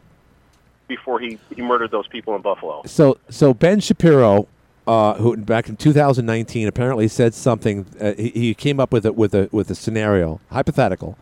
before 0.88 1.20
he, 1.20 1.38
he 1.54 1.62
murdered 1.62 1.90
those 1.90 2.09
people 2.09 2.35
in 2.35 2.42
Buffalo. 2.42 2.83
So 2.85 3.18
so 3.28 3.54
Ben 3.54 3.80
Shapiro, 3.80 4.48
uh, 4.87 5.14
who 5.14 5.37
back 5.37 5.68
in 5.68 5.76
2019 5.76 6.66
apparently 6.68 7.09
said 7.09 7.33
something. 7.35 7.87
Uh, 8.00 8.12
he, 8.14 8.30
he 8.30 8.54
came 8.54 8.80
up 8.80 8.92
with 8.92 9.06
a, 9.06 9.12
with 9.12 9.35
a 9.35 9.48
with 9.52 9.70
a 9.70 9.74
scenario 9.74 10.40
hypothetical, 10.50 11.16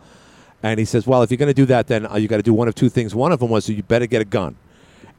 and 0.63 0.79
he 0.79 0.85
says, 0.85 1.05
"Well, 1.07 1.21
if 1.21 1.31
you're 1.31 1.37
going 1.37 1.47
to 1.47 1.53
do 1.53 1.67
that, 1.67 1.87
then 1.87 2.05
uh, 2.05 2.15
you 2.15 2.27
got 2.27 2.37
to 2.37 2.43
do 2.43 2.53
one 2.53 2.67
of 2.67 2.75
two 2.75 2.89
things. 2.89 3.13
One 3.15 3.31
of 3.31 3.39
them 3.39 3.49
was 3.49 3.69
you 3.69 3.83
better 3.83 4.07
get 4.07 4.21
a 4.21 4.25
gun." 4.25 4.55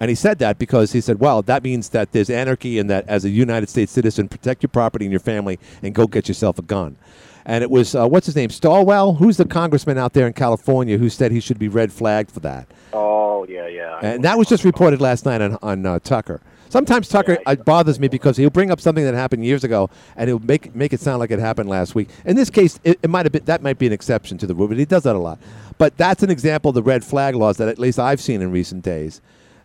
And 0.02 0.08
he 0.08 0.14
said 0.14 0.38
that 0.38 0.58
because 0.58 0.92
he 0.92 1.00
said, 1.00 1.20
"Well, 1.20 1.42
that 1.42 1.62
means 1.62 1.90
that 1.90 2.12
there's 2.12 2.30
anarchy, 2.30 2.78
and 2.78 2.90
that 2.90 3.06
as 3.08 3.24
a 3.24 3.30
United 3.30 3.68
States 3.68 3.92
citizen, 3.92 4.28
protect 4.28 4.62
your 4.62 4.70
property 4.70 5.04
and 5.04 5.12
your 5.12 5.20
family, 5.20 5.58
and 5.82 5.94
go 5.94 6.06
get 6.06 6.26
yourself 6.26 6.58
a 6.58 6.62
gun." 6.62 6.96
And 7.44 7.62
it 7.62 7.70
was 7.70 7.94
uh, 7.94 8.06
what's 8.06 8.26
his 8.26 8.36
name, 8.36 8.50
Swalwell, 8.50 9.16
who's 9.18 9.36
the 9.36 9.44
congressman 9.44 9.98
out 9.98 10.12
there 10.12 10.26
in 10.26 10.32
California 10.32 10.98
who 10.98 11.08
said 11.08 11.32
he 11.32 11.40
should 11.40 11.58
be 11.58 11.68
red 11.68 11.92
flagged 11.92 12.30
for 12.30 12.40
that. 12.40 12.68
Oh 12.92 13.44
yeah, 13.48 13.66
yeah. 13.66 13.98
And 14.02 14.24
that 14.24 14.38
was 14.38 14.48
just 14.48 14.64
reported 14.64 15.00
last 15.00 15.24
night 15.24 15.40
on, 15.40 15.58
on 15.62 15.86
uh, 15.86 15.98
Tucker. 16.00 16.40
Sometimes 16.70 17.08
Tucker 17.08 17.36
uh, 17.46 17.56
bothers 17.56 17.98
me 17.98 18.06
because 18.06 18.36
he'll 18.36 18.48
bring 18.48 18.70
up 18.70 18.80
something 18.80 19.04
that 19.04 19.14
happened 19.14 19.44
years 19.44 19.64
ago 19.64 19.90
and 20.16 20.28
he'll 20.28 20.38
make 20.38 20.72
make 20.74 20.92
it 20.92 21.00
sound 21.00 21.18
like 21.18 21.32
it 21.32 21.40
happened 21.40 21.68
last 21.68 21.96
week. 21.96 22.08
In 22.24 22.36
this 22.36 22.48
case, 22.48 22.78
it, 22.84 22.98
it 23.02 23.10
might 23.10 23.26
have 23.26 23.32
been 23.32 23.44
that 23.46 23.60
might 23.60 23.78
be 23.78 23.88
an 23.88 23.92
exception 23.92 24.38
to 24.38 24.46
the 24.46 24.54
rule, 24.54 24.68
but 24.68 24.78
he 24.78 24.84
does 24.84 25.02
that 25.02 25.16
a 25.16 25.18
lot. 25.18 25.40
But 25.78 25.96
that's 25.96 26.22
an 26.22 26.30
example 26.30 26.68
of 26.68 26.76
the 26.76 26.82
red 26.82 27.04
flag 27.04 27.34
laws 27.34 27.56
that 27.56 27.68
at 27.68 27.78
least 27.78 27.98
I've 27.98 28.20
seen 28.20 28.40
in 28.40 28.52
recent 28.52 28.84
days. 28.84 29.20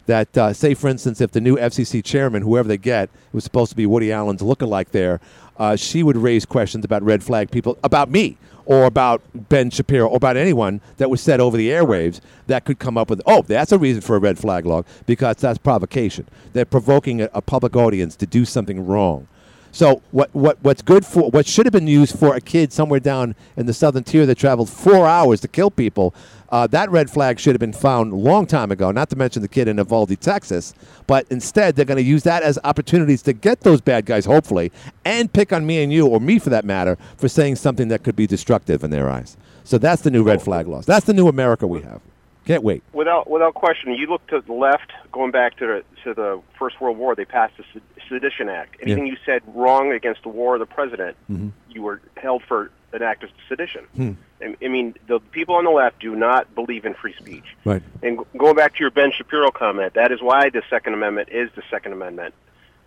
That 0.08 0.38
uh, 0.38 0.54
say, 0.54 0.76
for 0.76 0.88
instance, 0.88 1.20
if 1.20 1.32
the 1.32 1.42
new 1.42 1.58
FCC 1.58 2.04
chairman, 2.04 2.44
whoever 2.44 2.68
they 2.68 2.78
get, 2.78 3.10
was 3.34 3.44
supposed 3.44 3.72
to 3.72 3.76
be 3.76 3.88
Woody 3.88 4.12
Allen's 4.12 4.42
lookalike 4.42 4.90
there, 4.90 5.20
uh, 5.58 5.76
she 5.76 6.04
would 6.04 6.18
raise 6.18 6.46
questions 6.46 6.86
about 6.86 7.04
red 7.04 7.24
flag 7.24 7.52
people, 7.52 7.78
about 7.84 8.10
me, 8.10 8.38
or 8.66 8.86
about 8.86 9.22
Ben 9.34 9.70
Shapiro, 9.70 10.08
or 10.08 10.18
about 10.18 10.38
anyone 10.38 10.82
that 10.98 11.10
was 11.10 11.22
said 11.22 11.40
over 11.40 11.56
the 11.56 11.70
airwaves 11.70 12.20
that 12.48 12.66
could 12.66 12.80
come 12.80 12.98
up 12.98 13.10
with, 13.10 13.22
oh, 13.26 13.44
that's 13.44 13.72
a 13.72 13.78
reason 13.78 14.02
for 14.02 14.16
a 14.16 14.20
red 14.20 14.40
flag 14.40 14.66
law 14.66 14.84
because 15.06 15.38
that's 15.38 15.60
provocation. 15.60 16.28
They're 16.54 16.66
provoking 16.66 17.22
a, 17.22 17.30
a 17.34 17.42
public 17.42 17.76
audience 17.76 18.16
to 18.18 18.26
do 18.26 18.44
something 18.46 18.86
wrong. 18.86 19.28
So 19.76 20.02
what, 20.12 20.34
what 20.34 20.58
what's 20.62 20.82
good 20.82 21.06
for 21.06 21.30
what 21.32 21.46
should 21.46 21.66
have 21.66 21.74
been 21.74 21.86
used 21.86 22.18
for 22.18 22.34
a 22.34 22.40
kid 22.40 22.72
somewhere 22.72 23.02
down 23.02 23.36
in 23.58 23.66
the 23.66 23.74
southern 23.74 24.06
tier 24.06 24.26
that 24.26 24.38
traveled 24.38 24.70
four 24.70 25.06
hours 25.06 25.42
to 25.42 25.50
kill 25.50 25.70
people, 25.70 26.16
uh, 26.48 26.66
that 26.68 26.90
red 26.92 27.10
flag 27.10 27.42
should 27.42 27.54
have 27.54 27.60
been 27.60 27.74
found 27.74 28.14
a 28.14 28.16
long 28.16 28.46
time 28.48 28.72
ago. 28.72 28.90
Not 28.92 29.10
to 29.10 29.18
mention 29.18 29.42
the 29.42 29.50
kid 29.50 29.68
in 29.68 29.76
Uvalde, 29.78 30.18
Texas. 30.22 30.74
But 31.08 31.28
instead, 31.30 31.76
they're 31.76 31.84
going 31.84 31.98
to 31.98 32.04
use 32.04 32.24
that 32.24 32.42
as 32.42 32.58
opportunities 32.64 33.22
to 33.24 33.34
get 33.34 33.60
those 33.62 33.82
bad 33.82 34.06
guys, 34.06 34.24
hopefully, 34.24 34.72
and 35.04 35.32
pick 35.34 35.52
on 35.52 35.66
me 35.66 35.84
and 35.84 35.92
you, 35.92 36.08
or 36.08 36.22
me 36.22 36.40
for 36.40 36.52
that 36.52 36.64
matter, 36.64 36.98
for 37.18 37.28
saying 37.28 37.58
something 37.58 37.90
that 37.90 38.02
could 38.02 38.16
be 38.16 38.28
destructive 38.28 38.82
in 38.82 38.92
their 38.92 39.10
eyes. 39.10 39.36
So 39.66 39.78
that's 39.78 40.04
the 40.04 40.10
new 40.10 40.24
red 40.24 40.42
flag 40.42 40.70
laws. 40.70 40.86
That's 40.86 41.06
the 41.06 41.14
new 41.14 41.28
America 41.28 41.68
we 41.68 41.82
have. 41.82 42.00
Can't 42.46 42.64
wait. 42.64 42.84
Without 42.94 43.30
without 43.30 43.54
question, 43.56 43.94
you 43.94 44.08
look 44.08 44.26
to 44.28 44.42
the 44.42 44.54
left, 44.54 44.92
going 45.12 45.32
back 45.32 45.58
to 45.58 45.66
the, 45.66 45.84
to 46.04 46.14
the 46.14 46.42
First 46.60 46.80
World 46.80 46.98
War, 46.98 47.16
they 47.16 47.26
passed 47.26 47.54
the 47.58 47.64
Sedition 48.08 48.50
Act. 48.50 48.76
Anything 48.82 49.08
you 49.08 49.18
said 49.26 49.42
wrong 49.48 49.92
against 49.92 50.22
the 50.24 50.30
war 50.30 50.56
or 50.56 50.60
the 50.60 50.66
president, 50.68 51.18
Mhm. 51.32 51.52
you 51.70 51.82
were 51.82 52.02
held 52.18 52.44
for 52.44 52.70
an 52.94 53.02
act 53.02 53.24
of 53.24 53.30
sedition. 53.50 53.84
Hmm. 53.96 54.12
I 54.42 54.56
I 54.64 54.68
mean, 54.68 54.96
the 55.08 55.20
people 55.20 55.56
on 55.56 55.64
the 55.66 55.72
left 55.72 56.00
do 56.00 56.16
not 56.16 56.54
believe 56.56 56.86
in 56.86 56.94
free 56.94 57.14
speech. 57.20 57.44
Right. 57.66 57.82
And 58.04 58.20
going 58.38 58.56
back 58.56 58.76
to 58.76 58.80
your 58.80 58.92
Ben 58.92 59.12
Shapiro 59.12 59.50
comment, 59.52 59.96
that 59.96 60.12
is 60.12 60.22
why 60.22 60.50
the 60.50 60.62
Second 60.70 60.94
Amendment 60.94 61.30
is 61.32 61.50
the 61.56 61.64
Second 61.70 61.94
Amendment 61.94 62.34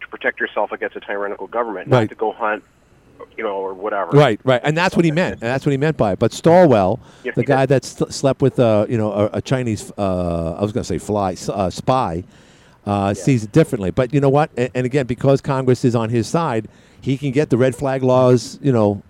to 0.01 0.09
protect 0.09 0.39
yourself 0.41 0.71
against 0.73 0.97
a 0.97 1.01
tyrannical 1.01 1.47
government, 1.49 1.89
Right. 1.91 2.03
not 2.03 2.09
to 2.11 2.15
go 2.15 2.33
hunt, 2.33 2.63
you 3.37 3.45
know, 3.45 3.57
or 3.57 3.75
whatever. 3.75 4.11
Right, 4.13 4.41
right, 4.45 4.61
and 4.65 4.77
that's 4.77 4.97
what 4.97 5.05
he 5.05 5.11
meant. 5.13 5.35
And 5.35 5.43
that's 5.43 5.65
what 5.65 5.71
he 5.73 5.79
meant 5.79 5.97
by 5.97 6.13
it. 6.13 6.19
But 6.19 6.33
Swalwell, 6.33 7.01
Yes, 7.25 7.35
the 7.35 7.43
he 7.43 7.47
guy 7.47 7.67
that 7.67 7.85
st- 7.85 8.13
slept 8.13 8.43
with, 8.43 8.59
uh, 8.59 8.87
you 8.89 8.99
know, 8.99 9.13
a, 9.13 9.31
a 9.35 9.43
Chinese, 9.43 9.93
uh, 9.97 10.55
I 10.59 10.63
was 10.63 10.73
going 10.73 10.83
to 10.83 10.89
say 10.89 10.99
fly 10.99 11.37
uh, 11.49 11.71
spy, 11.71 12.25
uh, 12.87 13.15
sees 13.15 13.45
it 13.45 13.53
differently. 13.53 13.91
But 13.91 14.13
you 14.15 14.21
know 14.21 14.29
what? 14.29 14.51
And, 14.57 14.71
and 14.75 14.87
again, 14.87 15.07
because 15.07 15.41
Congress 15.41 15.85
is 15.85 15.95
on 15.95 16.11
his 16.11 16.27
side, 16.27 16.69
he 17.01 17.17
can 17.17 17.31
get 17.31 17.51
the 17.51 17.57
red 17.59 17.77
flag 17.77 18.03
laws. 18.03 18.59
You 18.63 18.73
know, 18.73 19.03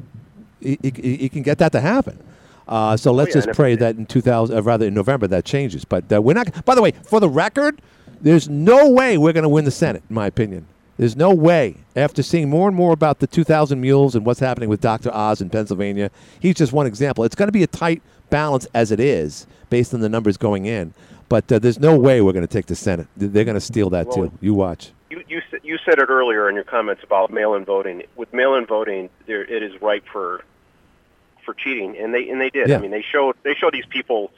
he, 0.61 0.79
he, 0.83 1.17
he 1.17 1.29
can 1.29 1.43
get 1.43 1.59
that 1.59 1.73
to 1.73 1.81
happen. 1.81 2.23
Uh, 2.67 2.97
so 2.99 3.13
let's 3.13 3.35
Oh, 3.35 3.39
yeah, 3.39 3.45
just 3.47 3.57
pray 3.57 3.77
that 3.77 3.97
in 3.97 4.05
2000, 4.05 4.55
uh, 4.57 4.63
rather 4.63 4.87
in 4.87 4.93
November, 4.95 5.27
that 5.29 5.45
changes. 5.47 5.85
But 5.87 6.13
uh, 6.13 6.21
we're 6.21 6.35
not. 6.35 6.65
By 6.67 6.75
the 6.75 6.83
way, 6.83 6.91
for 6.91 7.19
the 7.19 7.29
record, 7.29 7.81
there's 8.21 8.49
no 8.49 8.91
way 8.91 9.17
we're 9.17 9.33
going 9.33 9.45
to 9.45 9.49
win 9.49 9.65
the 9.65 9.71
Senate, 9.71 10.03
in 10.11 10.15
my 10.15 10.27
opinion. 10.27 10.67
There's 10.99 11.17
no 11.17 11.33
way. 11.33 11.77
After 11.97 12.23
seeing 12.23 12.51
more 12.51 12.69
and 12.69 12.77
more 12.77 12.93
about 12.93 13.21
the 13.21 13.27
2,000 13.27 13.81
mules 13.81 14.15
and 14.15 14.27
what's 14.27 14.41
happening 14.41 14.69
with 14.69 14.81
Dr. 14.81 15.15
Oz 15.15 15.41
in 15.41 15.49
Pennsylvania, 15.49 16.11
he's 16.41 16.57
just 16.57 16.73
one 16.73 16.87
example. 16.87 17.25
It's 17.25 17.35
going 17.37 17.47
to 17.49 17.53
be 17.53 17.63
a 17.63 17.69
tight 17.69 18.03
balance 18.31 18.67
as 18.75 18.91
it 18.91 19.01
is, 19.01 19.47
based 19.71 19.95
on 19.95 20.01
the 20.01 20.09
numbers 20.09 20.37
going 20.37 20.67
in. 20.67 20.93
But 21.29 21.51
uh, 21.53 21.59
there's 21.61 21.79
no 21.79 21.97
way 21.97 22.21
we're 22.21 22.33
going 22.33 22.47
to 22.47 22.53
take 22.53 22.67
the 22.67 22.75
Senate. 22.75 23.07
They're 23.17 23.45
going 23.45 23.55
to 23.55 23.61
steal 23.61 23.91
that 23.91 24.09
Well, 24.09 24.17
too. 24.29 24.33
You 24.41 24.55
watch. 24.55 24.91
You, 25.11 25.23
you, 25.29 25.41
you 25.63 25.79
said 25.85 25.99
it 25.99 26.09
earlier 26.11 26.49
in 26.49 26.55
your 26.55 26.65
comments 26.65 27.03
about 27.05 27.31
mail-in 27.33 27.65
voting. 27.65 28.03
With 28.17 28.33
mail-in 28.35 28.67
voting, 28.67 29.09
there, 29.27 29.43
it 29.45 29.63
is 29.63 29.81
ripe 29.81 30.05
for 30.13 30.43
for 31.45 31.55
cheating, 31.55 31.97
and 31.97 32.13
they 32.13 32.29
and 32.29 32.39
they 32.41 32.51
did. 32.51 32.69
Yeah. 32.69 32.77
I 32.77 32.81
mean, 32.81 32.91
they 32.91 33.01
showed 33.03 33.37
they 33.43 33.55
showed 33.55 33.73
these 33.73 33.87
people 33.87 34.31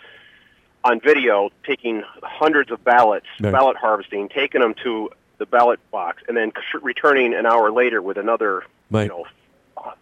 on 0.85 1.01
video 1.01 1.51
taking 1.65 2.03
hundreds 2.23 2.71
of 2.71 2.83
ballots, 2.85 3.27
Right. 3.41 3.53
ballot 3.53 3.77
harvesting, 3.77 4.29
taking 4.29 4.61
them 4.61 4.75
to 4.85 5.11
the 5.41 5.47
ballot 5.47 5.81
box, 5.91 6.23
and 6.29 6.37
then 6.37 6.53
returning 6.83 7.35
an 7.35 7.47
hour 7.47 7.73
later 7.73 8.01
with 8.01 8.19
another, 8.19 8.63
Right. 8.91 9.05
you 9.05 9.09
know, 9.09 9.25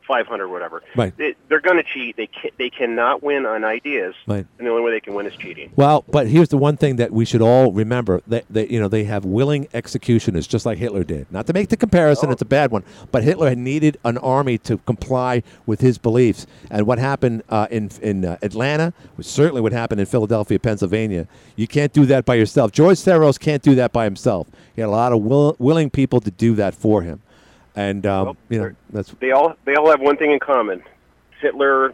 500 0.07 0.49
whatever. 0.49 0.83
Right. 0.97 1.17
They, 1.17 1.35
they're 1.49 1.61
going 1.61 1.77
to 1.77 1.83
cheat. 1.83 2.17
They 2.17 2.27
can, 2.27 2.51
they 2.59 2.71
cannot 2.71 3.23
win 3.23 3.47
on 3.47 3.65
ideas, 3.65 4.15
Right. 4.27 4.47
and 4.59 4.67
the 4.67 4.71
only 4.71 4.83
way 4.83 4.91
they 4.93 5.01
can 5.01 5.15
win 5.15 5.27
is 5.27 5.37
cheating. 5.37 5.71
Well, 5.77 6.05
but 6.09 6.27
here's 6.29 6.49
the 6.49 6.57
one 6.59 6.77
thing 6.77 6.97
that 6.97 7.13
we 7.13 7.25
should 7.25 7.43
all 7.43 7.73
remember: 7.73 8.23
that, 8.27 8.45
that 8.51 8.71
you 8.71 8.81
know 8.81 8.89
they 8.89 9.05
have 9.05 9.25
willing 9.25 9.69
executioners, 9.75 10.47
just 10.47 10.65
like 10.67 10.79
Hitler 10.79 11.05
did. 11.05 11.31
Not 11.31 11.47
to 11.49 11.53
make 11.53 11.69
the 11.69 11.77
comparison; 11.77 12.31
it's 12.31 12.43
a 12.43 12.47
bad 12.47 12.71
one. 12.71 12.85
But 13.13 13.23
Hitler 13.23 13.49
had 13.49 13.59
needed 13.59 13.99
an 14.05 14.19
army 14.19 14.59
to 14.59 14.79
comply 14.79 15.43
with 15.67 15.81
his 15.81 15.99
beliefs, 15.99 16.47
and 16.71 16.87
what 16.87 16.99
happened 16.99 17.43
uh, 17.49 17.67
in 17.71 17.91
in 18.03 18.25
uh, 18.25 18.39
Atlanta 18.43 18.93
was 19.17 19.27
certainly 19.27 19.61
what 19.61 19.73
happened 19.73 20.01
in 20.01 20.07
Philadelphia, 20.07 20.59
Pennsylvania. 20.59 21.27
You 21.57 21.67
can't 21.67 21.93
do 21.93 22.07
that 22.07 22.25
by 22.25 22.35
yourself. 22.37 22.73
George 22.73 22.99
Soros 22.99 23.39
can't 23.39 23.63
do 23.63 23.75
that 23.77 23.93
by 23.93 24.05
himself. 24.05 24.49
He 24.75 24.81
had 24.81 24.89
a 24.89 24.91
lot 24.91 25.13
of 25.13 25.23
will, 25.23 25.57
willing 25.59 25.91
people 25.91 26.21
to 26.21 26.31
do 26.31 26.55
that 26.55 26.75
for 26.75 27.03
him, 27.03 27.21
and 27.75 28.07
um, 28.07 28.37
you 28.49 28.61
know 28.61 28.75
that's 28.91 29.11
They 29.21 29.31
all 29.31 29.57
they 29.65 29.75
all 29.75 29.91
have 29.91 30.01
one 30.01 30.17
thing 30.17 30.31
in 30.31 30.39
common: 30.39 30.83
Hitler, 31.41 31.93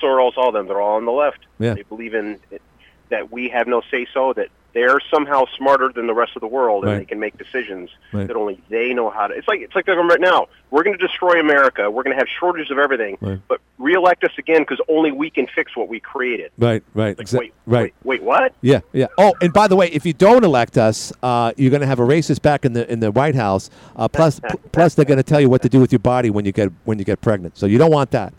Soros, 0.00 0.36
all 0.36 0.48
of 0.48 0.54
them. 0.54 0.66
They're 0.66 0.80
all 0.80 0.96
on 0.96 1.04
the 1.04 1.12
left. 1.12 1.46
Yeah. 1.58 1.74
They 1.74 1.82
believe 1.82 2.14
in 2.14 2.38
it, 2.50 2.62
that 3.08 3.30
we 3.30 3.48
have 3.48 3.66
no 3.66 3.82
say 3.90 4.06
so. 4.12 4.32
That 4.32 4.48
they're 4.74 5.00
somehow 5.10 5.44
smarter 5.56 5.90
than 5.94 6.06
the 6.06 6.14
rest 6.14 6.32
of 6.36 6.40
the 6.40 6.46
world, 6.46 6.84
and 6.84 6.92
Right. 6.92 6.98
they 7.00 7.04
can 7.06 7.18
make 7.20 7.38
decisions 7.38 7.90
Right. 8.12 8.26
that 8.26 8.36
only 8.36 8.60
they 8.68 8.92
know 8.92 9.08
how 9.10 9.26
to. 9.26 9.34
It's 9.34 9.48
like 9.48 9.60
it's 9.60 9.74
like 9.74 9.86
the 9.86 9.92
government 9.92 10.20
right 10.20 10.30
now. 10.32 10.46
We're 10.70 10.82
going 10.82 10.98
to 10.98 11.06
destroy 11.06 11.38
America. 11.40 11.90
We're 11.90 12.02
going 12.02 12.14
to 12.14 12.18
have 12.18 12.28
shortages 12.28 12.70
of 12.70 12.78
everything. 12.78 13.16
Right. 13.20 13.38
But 13.48 13.60
reelect 13.78 14.24
us 14.24 14.32
again 14.38 14.62
because 14.62 14.80
only 14.88 15.12
we 15.12 15.30
can 15.30 15.46
fix 15.46 15.76
what 15.76 15.88
we 15.88 16.00
created. 16.00 16.50
right, 16.58 16.82
right, 16.94 17.16
Like, 17.16 17.26
exa- 17.26 17.38
wait, 17.38 17.54
right. 17.66 17.94
Wait, 18.04 18.22
what? 18.22 18.52
Yeah, 18.62 18.80
yeah. 18.92 19.06
Oh, 19.16 19.32
and 19.40 19.52
by 19.52 19.68
the 19.68 19.76
way, 19.76 19.86
if 19.88 20.04
you 20.04 20.12
don't 20.12 20.44
elect 20.44 20.76
us, 20.76 21.12
uh, 21.22 21.52
you're 21.56 21.70
going 21.70 21.80
to 21.82 21.86
have 21.86 22.00
a 22.00 22.06
racist 22.06 22.42
back 22.42 22.64
in 22.64 22.72
the 22.74 22.90
in 22.92 23.00
the 23.00 23.10
White 23.12 23.34
House. 23.36 23.70
Uh, 23.94 24.08
plus, 24.08 24.40
pl- 24.48 24.60
plus 24.72 24.94
they're 24.94 25.04
going 25.04 25.16
to 25.18 25.22
tell 25.22 25.40
you 25.40 25.48
what 25.48 25.62
to 25.62 25.68
do 25.68 25.80
with 25.80 25.92
your 25.92 26.00
body 26.00 26.30
when 26.30 26.44
you 26.44 26.52
get 26.52 26.70
when 26.84 26.98
you 26.98 27.04
get 27.04 27.20
pregnant. 27.20 27.56
So 27.56 27.66
you 27.66 27.78
don't 27.78 27.92
want 27.92 28.10
that. 28.10 28.34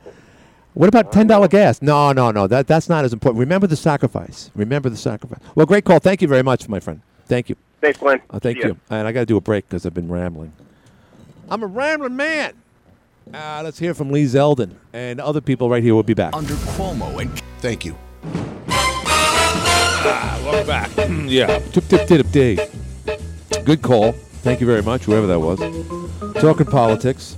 What 0.78 0.90
about 0.90 1.12
ten 1.12 1.26
dollar 1.26 1.48
gas? 1.48 1.82
No, 1.82 2.12
no, 2.12 2.30
no. 2.30 2.46
That 2.46 2.68
that's 2.68 2.88
not 2.88 3.04
as 3.04 3.12
important. 3.12 3.40
Remember 3.40 3.66
the 3.66 3.76
sacrifice. 3.76 4.52
Remember 4.54 4.90
the 4.90 4.98
sacrifice. 4.98 5.40
Well, 5.56 5.66
great 5.66 5.86
call. 5.86 5.98
Thank 5.98 6.22
you 6.22 6.28
very 6.28 6.44
much, 6.44 6.70
my 6.70 6.80
friend. 6.80 7.02
Thank 7.26 7.50
you. 7.50 7.56
Thanks, 7.82 7.98
Glenn. 7.98 8.22
Uh, 8.30 8.38
thank 8.38 8.58
See 8.58 8.62
ya. 8.62 8.68
you. 8.70 8.78
And 8.92 9.08
I 9.08 9.12
got 9.12 9.22
to 9.22 9.26
do 9.26 9.38
a 9.38 9.42
break 9.42 9.68
because 9.68 9.88
I've 9.88 9.96
been 9.96 10.08
rambling. 10.08 10.54
I'm 11.50 11.64
a 11.64 11.66
rambling 11.66 12.16
man. 12.16 12.54
Uh, 13.34 13.62
let's 13.64 13.80
hear 13.80 13.96
from 13.96 14.12
Lee 14.12 14.26
Zeldin 14.26 14.76
and 14.94 15.20
other 15.20 15.42
people 15.42 15.68
right 15.68 15.82
here. 15.82 15.96
We'll 15.96 16.04
be 16.04 16.14
back. 16.14 16.36
Under 16.36 16.54
Cuomo 16.54 17.20
and 17.20 17.42
Thank 17.60 17.84
you. 17.84 17.98
welcome 20.46 20.68
back. 20.68 20.92
yeah. 21.28 21.58
Tip, 21.72 21.88
tip, 21.88 22.08
tip, 22.08 22.30
day. 22.32 22.70
Good 23.66 23.82
call. 23.82 24.12
Thank 24.44 24.62
you 24.62 24.68
very 24.68 24.84
much, 24.84 25.06
whoever 25.06 25.26
that 25.26 25.40
was. 25.40 25.60
Talking 26.40 26.68
politics. 26.68 27.36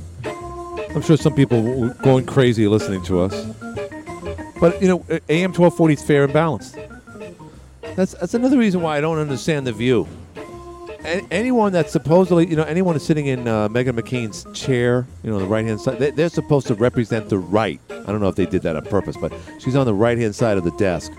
I'm 0.96 1.02
sure 1.02 1.18
some 1.18 1.36
people 1.36 1.62
were 1.62 1.94
going 1.96 2.26
crazy 2.26 2.68
listening 2.68 3.04
to 3.04 3.22
us. 3.22 3.46
But, 4.60 4.82
you 4.82 4.88
know, 4.88 5.06
AM 5.30 5.54
1240 5.54 5.94
is 5.94 6.04
fair 6.04 6.24
and 6.26 6.34
balanced. 6.34 6.78
That's, 7.96 8.14
that's 8.14 8.34
another 8.34 8.58
reason 8.58 8.82
why 8.82 8.98
I 8.98 9.02
don't 9.02 9.18
understand 9.18 9.68
The 9.68 9.72
View. 9.72 10.08
A- 11.06 11.26
anyone 11.32 11.72
that's 11.72 11.92
supposedly, 11.92 12.48
you 12.48 12.56
know, 12.56 12.64
anyone 12.64 12.94
that's 12.96 13.06
sitting 13.06 13.28
in 13.28 13.48
uh, 13.48 13.70
Meghan 13.70 13.98
McCain's 13.98 14.46
chair, 14.58 15.08
you 15.24 15.30
know, 15.32 15.40
the 15.40 15.46
right 15.46 15.66
hand 15.66 15.80
side, 15.80 16.00
they, 16.00 16.12
they're 16.12 16.30
supposed 16.30 16.68
to 16.68 16.76
represent 16.76 17.30
the 17.30 17.38
right. 17.38 17.80
I 17.90 18.04
don't 18.06 18.20
know 18.20 18.28
if 18.28 18.36
they 18.36 18.46
did 18.46 18.64
that 18.64 18.76
on 18.76 18.84
purpose, 18.86 19.16
but 19.16 19.32
she's 19.60 19.76
on 19.76 19.86
the 19.86 19.94
right 19.94 20.18
hand 20.18 20.36
side 20.36 20.58
of 20.58 20.64
the 20.66 20.72
desk. 20.72 21.12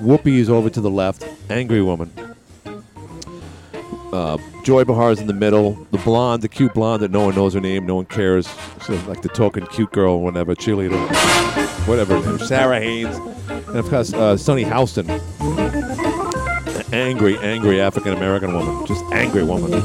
Whoopi 0.00 0.36
is 0.38 0.50
over 0.50 0.68
to 0.68 0.80
the 0.80 0.90
left, 0.90 1.26
angry 1.48 1.80
woman. 1.80 2.12
Uh, 4.12 4.36
Joy 4.62 4.84
Behar's 4.84 5.20
in 5.20 5.26
the 5.26 5.32
middle. 5.32 5.72
The 5.90 5.98
blonde, 5.98 6.42
the 6.42 6.48
cute 6.48 6.74
blonde 6.74 7.02
that 7.02 7.10
no 7.10 7.24
one 7.24 7.34
knows 7.34 7.54
her 7.54 7.60
name, 7.60 7.86
no 7.86 7.94
one 7.96 8.04
cares. 8.04 8.46
She's 8.86 9.02
like 9.04 9.22
the 9.22 9.28
token 9.28 9.66
cute 9.66 9.90
girl, 9.92 10.20
whatever, 10.20 10.54
cheerleader, 10.54 10.98
whatever. 11.88 12.16
is. 12.16 12.46
Sara 12.46 12.78
Haines, 12.78 13.16
and 13.48 13.76
of 13.78 13.88
course 13.88 14.12
uh, 14.12 14.36
Sunny 14.36 14.64
Hostin. 14.64 15.08
Angry, 16.92 17.38
angry 17.38 17.80
African 17.80 18.12
American 18.12 18.52
woman, 18.52 18.86
just 18.86 19.02
angry 19.12 19.44
woman. 19.44 19.82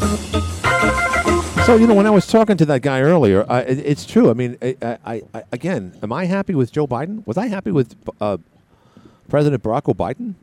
So 1.66 1.76
you 1.76 1.88
know, 1.88 1.96
when 1.96 2.06
I 2.06 2.10
was 2.12 2.28
talking 2.28 2.58
to 2.58 2.66
that 2.66 2.82
guy 2.82 3.02
earlier, 3.02 3.46
I, 3.50 3.62
it, 3.62 3.80
it's 3.80 4.06
true. 4.06 4.30
I 4.30 4.34
mean, 4.34 4.58
I, 4.62 4.98
I, 5.06 5.22
I, 5.34 5.44
again, 5.54 5.98
am 6.04 6.12
I 6.12 6.26
happy 6.26 6.54
with 6.54 6.72
Joe 6.72 6.88
Biden? 6.88 7.26
Was 7.26 7.38
I 7.38 7.48
happy 7.48 7.72
with 7.72 7.96
uh, 8.20 8.38
President 9.30 9.64
Barack 9.64 9.84
Obama? 9.84 10.36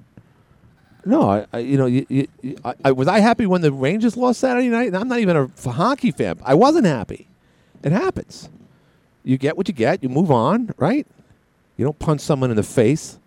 No, 1.06 1.28
I, 1.28 1.46
I 1.52 1.58
you 1.58 1.76
know, 1.76 1.86
you, 1.86 2.06
you, 2.08 2.28
I, 2.64 2.74
I, 2.86 2.92
was 2.92 3.08
I 3.08 3.18
happy 3.18 3.46
when 3.46 3.60
the 3.60 3.72
Rangers 3.72 4.16
lost 4.16 4.40
Saturday 4.40 4.68
night? 4.68 4.88
And 4.88 4.96
I'm 4.96 5.08
not 5.08 5.18
even 5.18 5.36
a 5.36 5.70
hockey 5.70 6.10
fan. 6.10 6.38
I 6.44 6.54
wasn't 6.54 6.86
happy. 6.86 7.28
It 7.82 7.92
happens. 7.92 8.48
You 9.22 9.38
get 9.38 9.56
what 9.56 9.68
you 9.68 9.74
get. 9.74 10.02
You 10.02 10.08
move 10.08 10.30
on, 10.30 10.72
right? 10.78 11.06
You 11.76 11.84
don't 11.84 11.98
punch 11.98 12.20
someone 12.20 12.50
in 12.50 12.56
the 12.56 12.62
face. 12.62 13.18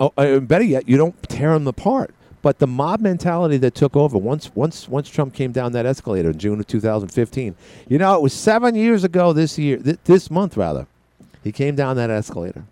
Oh, 0.00 0.12
uh, 0.16 0.22
and 0.22 0.48
better 0.48 0.64
yet, 0.64 0.88
you 0.88 0.96
don't 0.96 1.20
tear 1.28 1.52
them 1.52 1.66
apart. 1.66 2.14
But 2.40 2.60
the 2.60 2.68
mob 2.68 3.00
mentality 3.00 3.56
that 3.58 3.74
took 3.74 3.96
over 3.96 4.16
once, 4.16 4.54
once, 4.54 4.88
once 4.88 5.08
Trump 5.08 5.34
came 5.34 5.50
down 5.50 5.72
that 5.72 5.86
escalator 5.86 6.30
in 6.30 6.38
June 6.38 6.60
of 6.60 6.66
2015. 6.68 7.56
You 7.88 7.98
know, 7.98 8.14
it 8.14 8.22
was 8.22 8.32
seven 8.32 8.76
years 8.76 9.02
ago 9.02 9.32
this 9.32 9.58
year, 9.58 9.78
th- 9.78 9.98
this 10.04 10.30
month 10.30 10.56
rather. 10.56 10.86
He 11.42 11.50
came 11.50 11.74
down 11.74 11.96
that 11.96 12.10
escalator. 12.10 12.64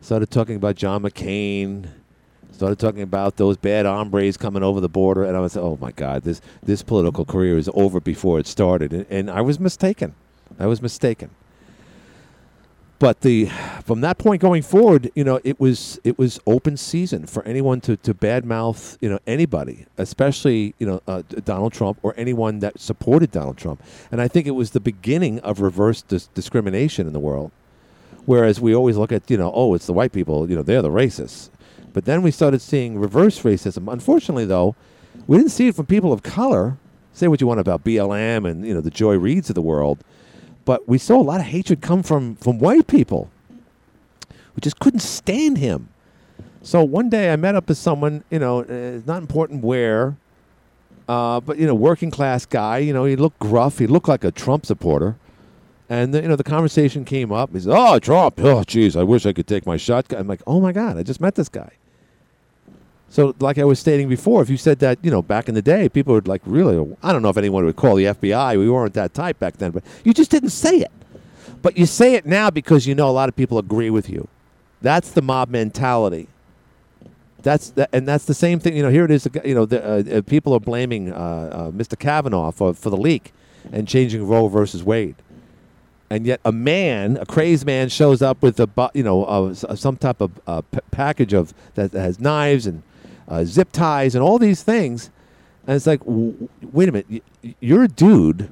Started 0.00 0.30
talking 0.30 0.54
about 0.54 0.76
John 0.76 1.02
McCain. 1.02 1.88
Started 2.52 2.78
talking 2.78 3.02
about 3.02 3.36
those 3.36 3.56
bad 3.56 3.86
hombres 3.86 4.36
coming 4.36 4.62
over 4.64 4.80
the 4.80 4.88
border, 4.88 5.24
and 5.24 5.36
I 5.36 5.40
was, 5.40 5.56
oh 5.56 5.78
my 5.80 5.92
God, 5.92 6.22
this 6.24 6.40
this 6.62 6.82
political 6.82 7.24
career 7.24 7.56
is 7.58 7.70
over 7.74 8.00
before 8.00 8.40
it 8.40 8.46
started, 8.46 8.92
and, 8.92 9.06
and 9.10 9.30
I 9.30 9.40
was 9.42 9.60
mistaken. 9.60 10.14
I 10.58 10.66
was 10.66 10.82
mistaken. 10.82 11.30
but 12.98 13.20
the 13.20 13.46
from 13.84 14.00
that 14.00 14.18
point 14.18 14.42
going 14.42 14.62
forward, 14.62 15.10
you 15.14 15.22
know, 15.24 15.40
it 15.44 15.60
was 15.60 16.00
it 16.04 16.18
was 16.18 16.40
open 16.46 16.76
season 16.76 17.26
for 17.26 17.44
anyone 17.44 17.80
to 17.82 17.96
to 17.98 18.14
badmouth 18.14 18.98
you 19.00 19.08
know 19.08 19.20
anybody, 19.26 19.86
especially 19.98 20.74
you 20.78 20.86
know 20.86 21.00
uh, 21.06 21.22
Donald 21.44 21.72
Trump 21.72 21.98
or 22.02 22.14
anyone 22.16 22.58
that 22.60 22.80
supported 22.80 23.30
Donald 23.30 23.56
Trump. 23.56 23.82
And 24.10 24.20
I 24.20 24.28
think 24.28 24.46
it 24.48 24.52
was 24.52 24.72
the 24.72 24.80
beginning 24.80 25.38
of 25.40 25.60
reverse 25.60 26.02
dis- 26.02 26.28
discrimination 26.28 27.06
in 27.06 27.12
the 27.12 27.20
world. 27.20 27.52
Whereas 28.26 28.60
we 28.60 28.74
always 28.74 28.96
look 28.96 29.12
at 29.12 29.30
you 29.30 29.36
know 29.38 29.52
oh 29.54 29.74
it's 29.74 29.86
the 29.86 29.92
white 29.94 30.12
people 30.12 30.50
you 30.50 30.56
know 30.56 30.62
they're 30.62 30.82
the 30.82 30.90
racists, 30.90 31.50
but 31.92 32.04
then 32.04 32.22
we 32.22 32.30
started 32.30 32.60
seeing 32.60 32.98
reverse 32.98 33.42
racism. 33.42 33.92
Unfortunately, 33.92 34.44
though, 34.44 34.74
we 35.26 35.36
didn't 35.36 35.52
see 35.52 35.68
it 35.68 35.74
from 35.74 35.86
people 35.86 36.12
of 36.12 36.22
color. 36.22 36.76
Say 37.12 37.28
what 37.28 37.40
you 37.40 37.46
want 37.46 37.60
about 37.60 37.84
BLM 37.84 38.48
and 38.48 38.64
you 38.66 38.72
know 38.74 38.80
the 38.80 38.90
Joy 38.90 39.16
Reids 39.16 39.48
of 39.48 39.54
the 39.54 39.62
world 39.62 40.04
but 40.68 40.86
we 40.86 40.98
saw 40.98 41.18
a 41.18 41.24
lot 41.24 41.40
of 41.40 41.46
hatred 41.46 41.80
come 41.80 42.02
from 42.02 42.36
from 42.36 42.58
white 42.58 42.86
people 42.86 43.30
who 44.52 44.60
just 44.60 44.78
couldn't 44.78 45.00
stand 45.00 45.56
him. 45.56 45.88
So 46.60 46.84
one 46.84 47.08
day 47.08 47.32
I 47.32 47.36
met 47.36 47.54
up 47.54 47.68
with 47.68 47.78
someone, 47.78 48.22
you 48.28 48.38
know, 48.38 48.64
uh, 48.64 49.00
not 49.06 49.22
important 49.22 49.64
where, 49.64 50.18
uh, 51.08 51.40
but 51.40 51.56
you 51.56 51.66
know, 51.66 51.74
working 51.74 52.10
class 52.10 52.44
guy. 52.44 52.78
You 52.78 52.92
know, 52.92 53.06
he 53.06 53.16
looked 53.16 53.38
gruff. 53.38 53.78
He 53.78 53.86
looked 53.86 54.08
like 54.08 54.24
a 54.24 54.30
Trump 54.30 54.66
supporter. 54.66 55.16
And 55.90 56.12
the, 56.12 56.20
you 56.22 56.28
know, 56.28 56.36
the 56.36 56.44
conversation 56.44 57.04
came 57.04 57.32
up. 57.32 57.50
He 57.52 57.60
said, 57.60 57.72
"Oh, 57.74 57.98
Trump. 57.98 58.38
Oh, 58.40 58.62
jeez, 58.62 58.98
I 58.98 59.02
wish 59.02 59.24
I 59.24 59.32
could 59.32 59.46
take 59.46 59.66
my 59.66 59.76
shot." 59.76 60.12
I'm 60.12 60.28
like, 60.28 60.42
"Oh 60.46 60.60
my 60.60 60.72
God, 60.72 60.98
I 60.98 61.02
just 61.02 61.20
met 61.20 61.34
this 61.34 61.48
guy." 61.48 61.72
So, 63.10 63.34
like 63.40 63.56
I 63.56 63.64
was 63.64 63.78
stating 63.78 64.08
before, 64.08 64.42
if 64.42 64.50
you 64.50 64.58
said 64.58 64.80
that, 64.80 64.98
you 65.02 65.10
know, 65.10 65.22
back 65.22 65.48
in 65.48 65.54
the 65.54 65.62
day, 65.62 65.88
people 65.88 66.12
would 66.12 66.28
like 66.28 66.42
really. 66.44 66.94
I 67.02 67.12
don't 67.12 67.22
know 67.22 67.30
if 67.30 67.38
anyone 67.38 67.64
would 67.64 67.76
call 67.76 67.94
the 67.94 68.04
FBI. 68.04 68.58
We 68.58 68.68
weren't 68.68 68.92
that 68.94 69.14
type 69.14 69.38
back 69.38 69.56
then, 69.56 69.70
but 69.70 69.82
you 70.04 70.12
just 70.12 70.30
didn't 70.30 70.50
say 70.50 70.78
it. 70.78 70.92
But 71.62 71.78
you 71.78 71.86
say 71.86 72.14
it 72.14 72.26
now 72.26 72.50
because 72.50 72.86
you 72.86 72.94
know 72.94 73.08
a 73.08 73.12
lot 73.12 73.30
of 73.30 73.34
people 73.34 73.58
agree 73.58 73.90
with 73.90 74.10
you. 74.10 74.28
That's 74.82 75.10
the 75.10 75.22
mob 75.22 75.48
mentality. 75.48 76.28
That's 77.42 77.70
the, 77.70 77.88
and 77.94 78.06
that's 78.06 78.26
the 78.26 78.34
same 78.34 78.60
thing. 78.60 78.76
You 78.76 78.82
know, 78.82 78.90
here 78.90 79.06
it 79.06 79.10
is. 79.10 79.26
You 79.42 79.54
know, 79.54 79.64
the, 79.64 79.82
uh, 79.82 80.18
uh, 80.18 80.22
people 80.22 80.52
are 80.52 80.60
blaming 80.60 81.10
uh, 81.12 81.16
uh, 81.16 81.70
Mr. 81.70 81.98
Kavanaugh 81.98 82.50
for 82.50 82.74
for 82.74 82.90
the 82.90 82.96
leak 82.96 83.32
and 83.72 83.88
changing 83.88 84.26
Roe 84.26 84.48
versus 84.48 84.84
Wade. 84.84 85.14
And 86.10 86.24
yet, 86.26 86.40
a 86.44 86.52
man, 86.52 87.18
a 87.18 87.26
crazed 87.26 87.66
man, 87.66 87.90
shows 87.90 88.22
up 88.22 88.42
with 88.42 88.58
a 88.60 88.90
you 88.94 89.02
know 89.02 89.26
uh, 89.26 89.48
s- 89.50 89.64
some 89.78 89.96
type 89.96 90.20
of 90.22 90.30
uh, 90.46 90.62
package 90.90 91.34
of 91.34 91.52
that 91.74 91.92
has 91.92 92.18
knives 92.18 92.66
and 92.66 92.82
uh, 93.28 93.44
zip 93.44 93.72
ties 93.72 94.14
and 94.14 94.24
all 94.24 94.38
these 94.38 94.62
things. 94.62 95.10
And 95.66 95.76
it's 95.76 95.86
like, 95.86 96.00
w- 96.00 96.48
wait 96.72 96.88
a 96.88 96.92
minute, 96.92 97.22
you're 97.60 97.82
a 97.84 97.88
dude, 97.88 98.50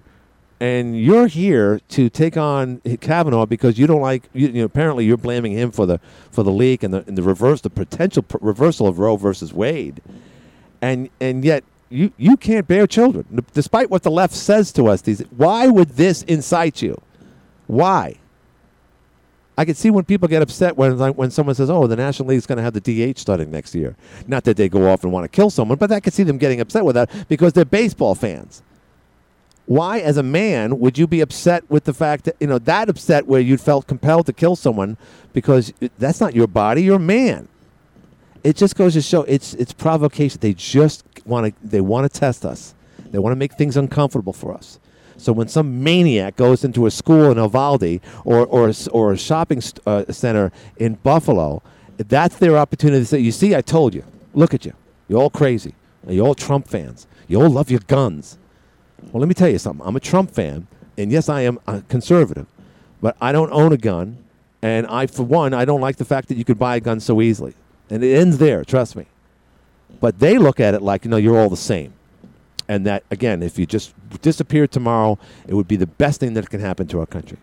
and 0.61 1.01
you're 1.01 1.29
here 1.29 1.81
to 1.89 2.11
take 2.11 2.37
on 2.37 2.83
Kavanaugh 3.01 3.47
because 3.47 3.79
you 3.79 3.87
don't 3.87 4.03
like. 4.03 4.25
You, 4.35 4.49
you 4.49 4.53
know, 4.61 4.65
apparently, 4.67 5.07
you're 5.07 5.17
blaming 5.17 5.53
him 5.53 5.71
for 5.71 5.87
the 5.87 5.99
for 6.31 6.43
the 6.43 6.53
leak 6.53 6.83
and 6.83 6.93
the 6.93 7.05
and 7.07 7.17
the 7.17 7.23
reverse, 7.23 7.63
the 7.63 7.71
potential 7.71 8.23
pr- 8.23 8.37
reversal 8.43 8.87
of 8.87 8.99
Roe 8.99 9.17
versus 9.17 9.55
Wade, 9.55 10.03
and 10.83 11.09
and 11.21 11.45
yet. 11.45 11.65
You, 11.89 12.11
you 12.17 12.37
can't 12.37 12.67
bear 12.67 12.89
children, 12.89 13.47
despite 13.55 13.91
what 13.91 14.03
the 14.03 14.11
left 14.11 14.35
says 14.35 14.73
to 14.73 14.89
us. 14.89 15.03
These 15.03 15.21
why 15.37 15.69
would 15.69 15.91
this 15.91 16.25
incite 16.25 16.83
you? 16.83 17.01
Why? 17.67 18.17
I 19.59 19.65
can 19.65 19.75
see 19.75 19.91
when 19.91 20.05
people 20.05 20.29
get 20.29 20.43
upset 20.43 20.77
when 20.77 20.99
like, 20.99 21.17
when 21.17 21.31
someone 21.31 21.55
says, 21.55 21.71
"Oh, 21.71 21.87
the 21.87 21.97
National 21.97 22.29
League's 22.29 22.47
going 22.47 22.59
to 22.59 22.63
have 22.63 22.75
the 22.75 22.81
DH 23.13 23.19
starting 23.19 23.51
next 23.51 23.75
year." 23.75 23.97
Not 24.27 24.45
that 24.45 24.57
they 24.57 24.69
go 24.69 24.91
off 24.91 25.03
and 25.03 25.13
want 25.13 25.25
to 25.25 25.35
kill 25.35 25.49
someone, 25.49 25.79
but 25.79 25.91
I 25.91 26.01
can 26.01 26.13
see 26.13 26.25
them 26.25 26.37
getting 26.37 26.61
upset 26.61 26.85
with 26.85 26.95
that 26.95 27.11
because 27.29 27.55
they're 27.55 27.65
baseball 27.65 28.15
fans. 28.15 28.63
Why, 29.65 29.99
as 29.99 30.17
a 30.17 30.23
man, 30.23 30.79
would 30.79 30.97
you 30.97 31.07
be 31.07 31.21
upset 31.21 31.69
with 31.71 31.85
the 31.85 31.95
fact 31.95 32.25
that 32.27 32.37
you 32.39 32.47
know 32.47 32.59
that 32.59 32.89
upset 32.89 33.27
where 33.27 33.41
you 33.41 33.57
felt 33.57 33.87
compelled 33.87 34.27
to 34.27 34.33
kill 34.33 34.57
someone 34.57 34.99
because 35.33 35.73
that's 35.99 36.21
not 36.21 36.35
your 36.35 36.47
body, 36.47 36.83
you're 36.83 36.97
a 36.97 37.01
man. 37.01 37.49
It 38.45 38.57
just 38.57 38.77
goes 38.77 38.93
to 38.93 39.03
show 39.03 39.23
it's 39.23 39.55
it's 39.55 39.73
provocation. 39.73 40.39
They 40.41 40.53
just 40.53 41.03
want 41.25 41.47
to 41.47 41.67
they 41.67 41.81
want 41.81 42.13
to 42.13 42.21
test 42.21 42.45
us. 42.45 42.75
They 43.11 43.19
want 43.19 43.33
to 43.33 43.39
make 43.39 43.55
things 43.55 43.77
uncomfortable 43.77 44.33
for 44.33 44.53
us. 44.55 44.79
So 45.17 45.33
when 45.33 45.49
some 45.49 45.83
maniac 45.83 46.37
goes 46.37 46.65
into 46.65 46.87
a 46.87 46.91
school 46.91 47.31
in 47.31 47.39
Uvalde 47.39 48.01
or 48.25 48.47
or 48.47 48.73
or 48.93 49.13
a 49.13 49.17
shopping 49.17 49.61
st- 49.61 49.87
uh, 49.87 50.11
center 50.13 50.53
in 50.77 50.95
Buffalo, 51.03 51.63
that's 51.97 52.37
their 52.37 52.57
opportunity 52.57 53.01
to 53.01 53.07
say, 53.07 53.19
"You 53.19 53.33
see, 53.33 53.55
I 53.55 53.63
told 53.63 53.95
you. 53.95 54.05
Look 54.35 54.53
at 54.53 54.65
you. 54.65 54.75
You're 55.09 55.21
all 55.21 55.31
crazy. 55.31 55.75
You're 56.07 56.27
all 56.27 56.35
Trump 56.35 56.69
fans. 56.69 57.07
You 57.29 57.41
all 57.43 57.51
love 57.51 57.71
your 57.71 57.81
guns." 57.87 58.39
Well, 59.13 59.21
let 59.21 59.29
me 59.29 59.35
tell 59.35 59.49
you 59.49 59.59
something. 59.59 59.87
I'm 59.87 59.97
a 59.97 60.01
Trump 60.01 60.31
fan, 60.31 60.67
and 60.99 61.11
yes, 61.11 61.29
I 61.29 61.43
am 61.43 61.59
a 61.67 61.83
conservative, 61.83 62.47
but 63.01 63.17
I 63.21 63.33
don't 63.33 63.53
own 63.53 63.73
a 63.73 63.77
gun, 63.77 64.19
and 64.63 64.87
I, 64.87 65.07
for 65.07 65.23
one, 65.23 65.55
I 65.55 65.65
don't 65.65 65.81
like 65.81 65.97
the 65.97 66.05
fact 66.05 66.29
that 66.29 66.37
you 66.37 66.45
could 66.45 66.59
buy 66.59 66.77
a 66.77 66.81
gun 66.81 67.01
so 67.01 67.21
easily, 67.21 67.55
and 67.89 68.03
it 68.03 68.15
ends 68.17 68.39
there. 68.39 68.65
Trust 68.65 68.97
me. 68.97 69.07
But 70.01 70.19
they 70.19 70.39
look 70.39 70.61
at 70.61 70.75
it 70.75 70.83
like, 70.83 71.05
you 71.05 71.11
know, 71.11 71.17
you're 71.17 71.39
all 71.39 71.49
the 71.49 71.57
same, 71.57 71.93
and 72.69 72.87
that 72.87 73.05
again, 73.11 73.43
if 73.43 73.59
you 73.59 73.67
just 73.67 73.95
disappeared 74.23 74.73
tomorrow, 74.73 75.19
it 75.47 75.55
would 75.55 75.69
be 75.69 75.77
the 75.77 75.87
best 75.87 76.21
thing 76.21 76.35
that 76.35 76.49
can 76.51 76.61
happen 76.61 76.87
to 76.89 77.01
our 77.01 77.07
country. 77.07 77.39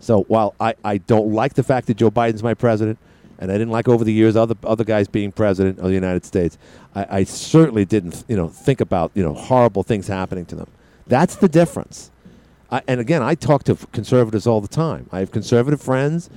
So 0.00 0.22
while 0.24 0.54
I, 0.60 0.74
I 0.84 0.98
don't 0.98 1.32
like 1.32 1.54
the 1.54 1.62
fact 1.62 1.86
that 1.86 1.96
Joe 1.96 2.10
Biden's 2.10 2.42
my 2.42 2.54
president, 2.54 2.98
and 3.38 3.50
I 3.50 3.54
didn't 3.54 3.70
like 3.70 3.88
over 3.88 4.04
the 4.04 4.12
years 4.12 4.36
other 4.36 4.54
other 4.64 4.84
guys 4.84 5.08
being 5.08 5.32
president 5.32 5.78
of 5.78 5.86
the 5.86 5.94
United 5.94 6.24
States, 6.24 6.58
I, 6.94 7.06
I 7.10 7.24
certainly 7.24 7.84
didn't 7.84 8.24
you 8.28 8.36
know 8.36 8.48
think 8.48 8.80
about 8.80 9.10
you 9.14 9.22
know 9.22 9.34
horrible 9.34 9.82
things 9.82 10.08
happening 10.08 10.46
to 10.46 10.56
them. 10.56 10.68
That's 11.06 11.36
the 11.36 11.48
difference. 11.48 12.10
I, 12.70 12.82
and 12.88 13.00
again, 13.00 13.22
I 13.22 13.34
talk 13.34 13.62
to 13.64 13.76
conservatives 13.92 14.46
all 14.46 14.60
the 14.60 14.68
time. 14.68 15.08
I 15.12 15.20
have 15.20 15.30
conservative 15.30 15.80
friends, 15.80 16.28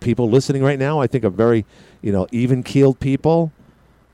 people 0.00 0.28
listening 0.30 0.62
right 0.62 0.78
now. 0.78 1.00
I 1.00 1.06
think 1.06 1.24
are 1.24 1.30
very, 1.30 1.64
you 2.02 2.12
know, 2.12 2.28
even 2.30 2.62
keeled 2.62 3.00
people. 3.00 3.52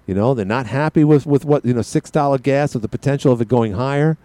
You 0.08 0.14
know, 0.14 0.32
they're 0.32 0.46
not 0.46 0.66
happy 0.66 1.04
with, 1.04 1.26
with 1.26 1.44
what 1.44 1.66
you 1.66 1.74
know 1.74 1.82
six 1.82 2.10
dollar 2.10 2.38
gas 2.38 2.72
with 2.72 2.80
the 2.80 2.88
potential 2.88 3.30
of 3.30 3.42
it 3.42 3.46
going 3.46 3.74
higher, 3.74 4.16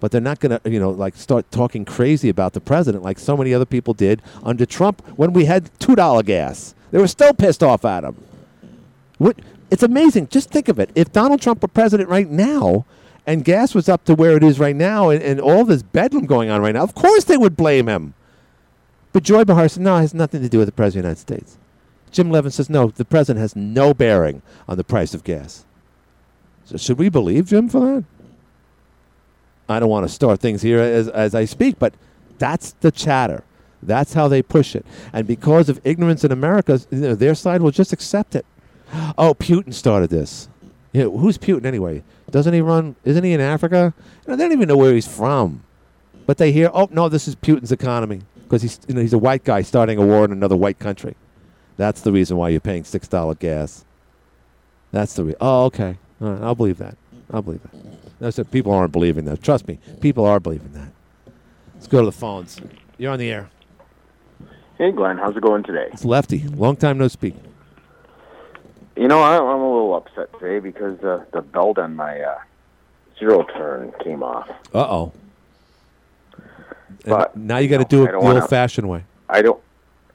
but 0.00 0.10
they're 0.10 0.20
not 0.20 0.40
going 0.40 0.58
to 0.58 0.70
you 0.70 0.80
know 0.80 0.90
like 0.90 1.14
start 1.14 1.48
talking 1.52 1.84
crazy 1.84 2.28
about 2.28 2.54
the 2.54 2.60
president 2.60 3.04
like 3.04 3.20
so 3.20 3.36
many 3.36 3.54
other 3.54 3.64
people 3.64 3.94
did 3.94 4.20
under 4.42 4.66
Trump 4.66 5.00
when 5.16 5.32
we 5.32 5.44
had 5.44 5.70
two 5.78 5.94
dollar 5.94 6.24
gas. 6.24 6.74
They 6.90 6.98
were 6.98 7.06
still 7.06 7.32
pissed 7.32 7.62
off 7.62 7.84
at 7.84 8.02
him. 8.02 8.16
What? 9.18 9.38
It's 9.70 9.84
amazing. 9.84 10.26
Just 10.26 10.50
think 10.50 10.68
of 10.68 10.80
it. 10.80 10.90
If 10.96 11.12
Donald 11.12 11.40
Trump 11.40 11.62
were 11.62 11.68
president 11.68 12.08
right 12.08 12.28
now, 12.28 12.84
and 13.24 13.44
gas 13.44 13.76
was 13.76 13.88
up 13.88 14.04
to 14.06 14.16
where 14.16 14.36
it 14.36 14.42
is 14.42 14.58
right 14.58 14.74
now, 14.74 15.10
and, 15.10 15.22
and 15.22 15.40
all 15.40 15.64
this 15.64 15.84
bedlam 15.84 16.26
going 16.26 16.50
on 16.50 16.62
right 16.62 16.74
now, 16.74 16.82
of 16.82 16.96
course 16.96 17.24
they 17.24 17.36
would 17.36 17.56
blame 17.56 17.86
him. 17.86 18.14
But 19.12 19.22
Joy 19.22 19.44
Behar 19.44 19.68
said, 19.68 19.84
no, 19.84 19.96
it 19.98 20.00
has 20.00 20.14
nothing 20.14 20.42
to 20.42 20.48
do 20.48 20.58
with 20.58 20.66
the 20.66 20.72
President 20.72 21.06
of 21.06 21.16
the 21.16 21.32
United 21.32 21.44
States. 21.44 21.58
Jim 22.10 22.30
Levin 22.30 22.50
says, 22.50 22.70
no, 22.70 22.88
the 22.88 23.04
President 23.04 23.40
has 23.40 23.56
no 23.56 23.94
bearing 23.94 24.42
on 24.68 24.76
the 24.76 24.84
price 24.84 25.14
of 25.14 25.24
gas. 25.24 25.64
So 26.64 26.76
should 26.76 26.98
we 26.98 27.08
believe 27.08 27.46
Jim 27.46 27.68
for 27.68 27.80
that? 27.80 28.04
I 29.68 29.80
don't 29.80 29.88
want 29.88 30.06
to 30.06 30.12
start 30.12 30.40
things 30.40 30.62
here 30.62 30.80
as, 30.80 31.08
as 31.08 31.34
I 31.34 31.44
speak, 31.44 31.78
but 31.78 31.94
that's 32.38 32.72
the 32.80 32.90
chatter. 32.90 33.44
That's 33.82 34.14
how 34.14 34.28
they 34.28 34.42
push 34.42 34.74
it. 34.74 34.84
And 35.12 35.26
because 35.26 35.68
of 35.68 35.80
ignorance 35.84 36.24
in 36.24 36.32
America, 36.32 36.80
you 36.90 36.98
know, 36.98 37.14
their 37.14 37.34
side 37.34 37.62
will 37.62 37.70
just 37.70 37.92
accept 37.92 38.34
it. 38.34 38.44
Oh, 39.16 39.34
Putin 39.34 39.72
started 39.72 40.10
this. 40.10 40.48
You 40.92 41.04
know, 41.04 41.18
who's 41.18 41.38
Putin 41.38 41.66
anyway? 41.66 42.02
Doesn't 42.30 42.52
he 42.54 42.60
run? 42.60 42.96
Isn't 43.04 43.24
he 43.24 43.32
in 43.32 43.40
Africa? 43.40 43.94
You 44.26 44.30
know, 44.30 44.36
they 44.36 44.44
don't 44.44 44.52
even 44.52 44.68
know 44.68 44.76
where 44.76 44.94
he's 44.94 45.06
from. 45.06 45.62
But 46.26 46.38
they 46.38 46.52
hear, 46.52 46.70
oh 46.72 46.88
no, 46.90 47.08
this 47.08 47.28
is 47.28 47.36
Putin's 47.36 47.72
economy 47.72 48.22
because 48.42 48.62
he's 48.62 48.80
you 48.88 48.94
know 48.94 49.00
he's 49.00 49.12
a 49.12 49.18
white 49.18 49.44
guy 49.44 49.62
starting 49.62 49.98
a 49.98 50.04
war 50.04 50.24
in 50.24 50.32
another 50.32 50.56
white 50.56 50.78
country. 50.78 51.14
That's 51.78 52.02
the 52.02 52.12
reason 52.12 52.36
why 52.36 52.50
you're 52.50 52.60
paying 52.60 52.84
six 52.84 53.08
dollar 53.08 53.34
gas. 53.34 53.84
That's 54.92 55.14
the 55.14 55.24
reason. 55.24 55.38
oh 55.40 55.64
okay, 55.66 55.96
All 56.20 56.32
right, 56.32 56.42
I'll 56.42 56.54
believe 56.54 56.76
that. 56.78 56.98
I'll 57.32 57.40
believe 57.40 57.62
that. 57.62 57.72
No, 58.20 58.30
so 58.30 58.44
people 58.44 58.72
aren't 58.72 58.92
believing 58.92 59.24
that. 59.26 59.42
Trust 59.42 59.68
me, 59.68 59.78
people 60.00 60.26
are 60.26 60.40
believing 60.40 60.72
that. 60.72 61.32
Let's 61.74 61.86
go 61.86 62.00
to 62.00 62.06
the 62.06 62.12
phones. 62.12 62.60
You're 62.98 63.12
on 63.12 63.20
the 63.20 63.30
air. 63.30 63.48
Hey, 64.76 64.90
Glenn, 64.90 65.18
how's 65.18 65.36
it 65.36 65.40
going 65.42 65.62
today? 65.62 65.88
It's 65.92 66.04
Lefty. 66.04 66.40
Long 66.48 66.76
time 66.76 66.98
no 66.98 67.08
speak. 67.08 67.34
You 68.96 69.06
know, 69.06 69.20
I, 69.20 69.36
I'm 69.36 69.60
a 69.60 69.72
little 69.72 69.94
upset 69.94 70.32
today 70.40 70.58
because 70.58 70.98
uh, 71.04 71.24
the 71.32 71.42
belt 71.42 71.78
on 71.78 71.94
my 71.94 72.20
uh, 72.20 72.38
zero 73.20 73.44
turn 73.44 73.92
came 74.02 74.24
off. 74.24 74.50
Uh 74.74 74.78
oh. 74.80 75.12
But, 77.04 77.36
now 77.36 77.58
you 77.58 77.68
got 77.68 77.78
to 77.78 77.84
do 77.84 78.04
it 78.04 78.10
the 78.12 78.18
old-fashioned 78.18 78.88
way. 78.88 79.04
I 79.28 79.42
don't, 79.42 79.60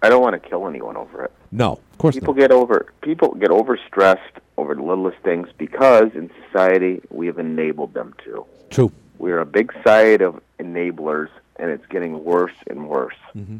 I 0.02 0.10
don't 0.10 0.22
want 0.22 0.42
to 0.42 0.50
kill 0.50 0.68
anyone 0.68 0.98
over 0.98 1.24
it. 1.24 1.32
No, 1.54 1.74
of 1.74 1.98
course 2.00 2.16
people 2.16 2.34
get 2.34 2.52
over 2.52 2.92
people 3.02 3.36
get 3.36 3.50
overstressed 3.50 4.40
over 4.58 4.74
the 4.76 4.82
littlest 4.82 5.18
things 5.20 5.48
because 5.58 6.12
in 6.16 6.30
society 6.46 7.02
we 7.10 7.28
have 7.28 7.40
enabled 7.40 7.94
them 7.94 8.14
to. 8.26 8.46
True. 8.70 8.92
We're 9.20 9.40
a 9.40 9.46
big 9.46 9.72
side 9.86 10.22
of 10.22 10.42
enablers, 10.60 11.30
and 11.58 11.70
it's 11.70 11.86
getting 11.88 12.24
worse 12.24 12.56
and 12.68 12.90
worse. 12.90 13.16
Mm-hmm. 13.36 13.58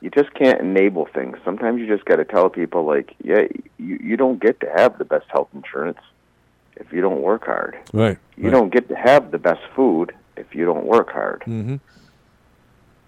You 0.00 0.10
just 0.10 0.32
can't 0.34 0.60
enable 0.60 1.06
things. 1.06 1.36
Sometimes 1.44 1.80
you 1.80 1.86
just 1.86 2.04
got 2.04 2.16
to 2.16 2.24
tell 2.24 2.48
people, 2.48 2.84
like, 2.84 3.14
yeah, 3.22 3.46
you 3.78 3.98
you 4.02 4.16
don't 4.16 4.40
get 4.40 4.60
to 4.60 4.70
have 4.74 4.98
the 4.98 5.04
best 5.04 5.26
health 5.28 5.48
insurance 5.52 5.98
if 6.76 6.92
you 6.92 7.00
don't 7.00 7.22
work 7.22 7.44
hard. 7.44 7.76
Right. 7.92 8.18
You 8.36 8.50
don't 8.50 8.70
get 8.70 8.88
to 8.88 8.96
have 8.96 9.30
the 9.30 9.38
best 9.38 9.62
food 9.74 10.14
if 10.36 10.54
you 10.54 10.64
don't 10.64 10.86
work 10.86 11.10
hard. 11.10 11.42
Mm-hmm. 11.42 11.76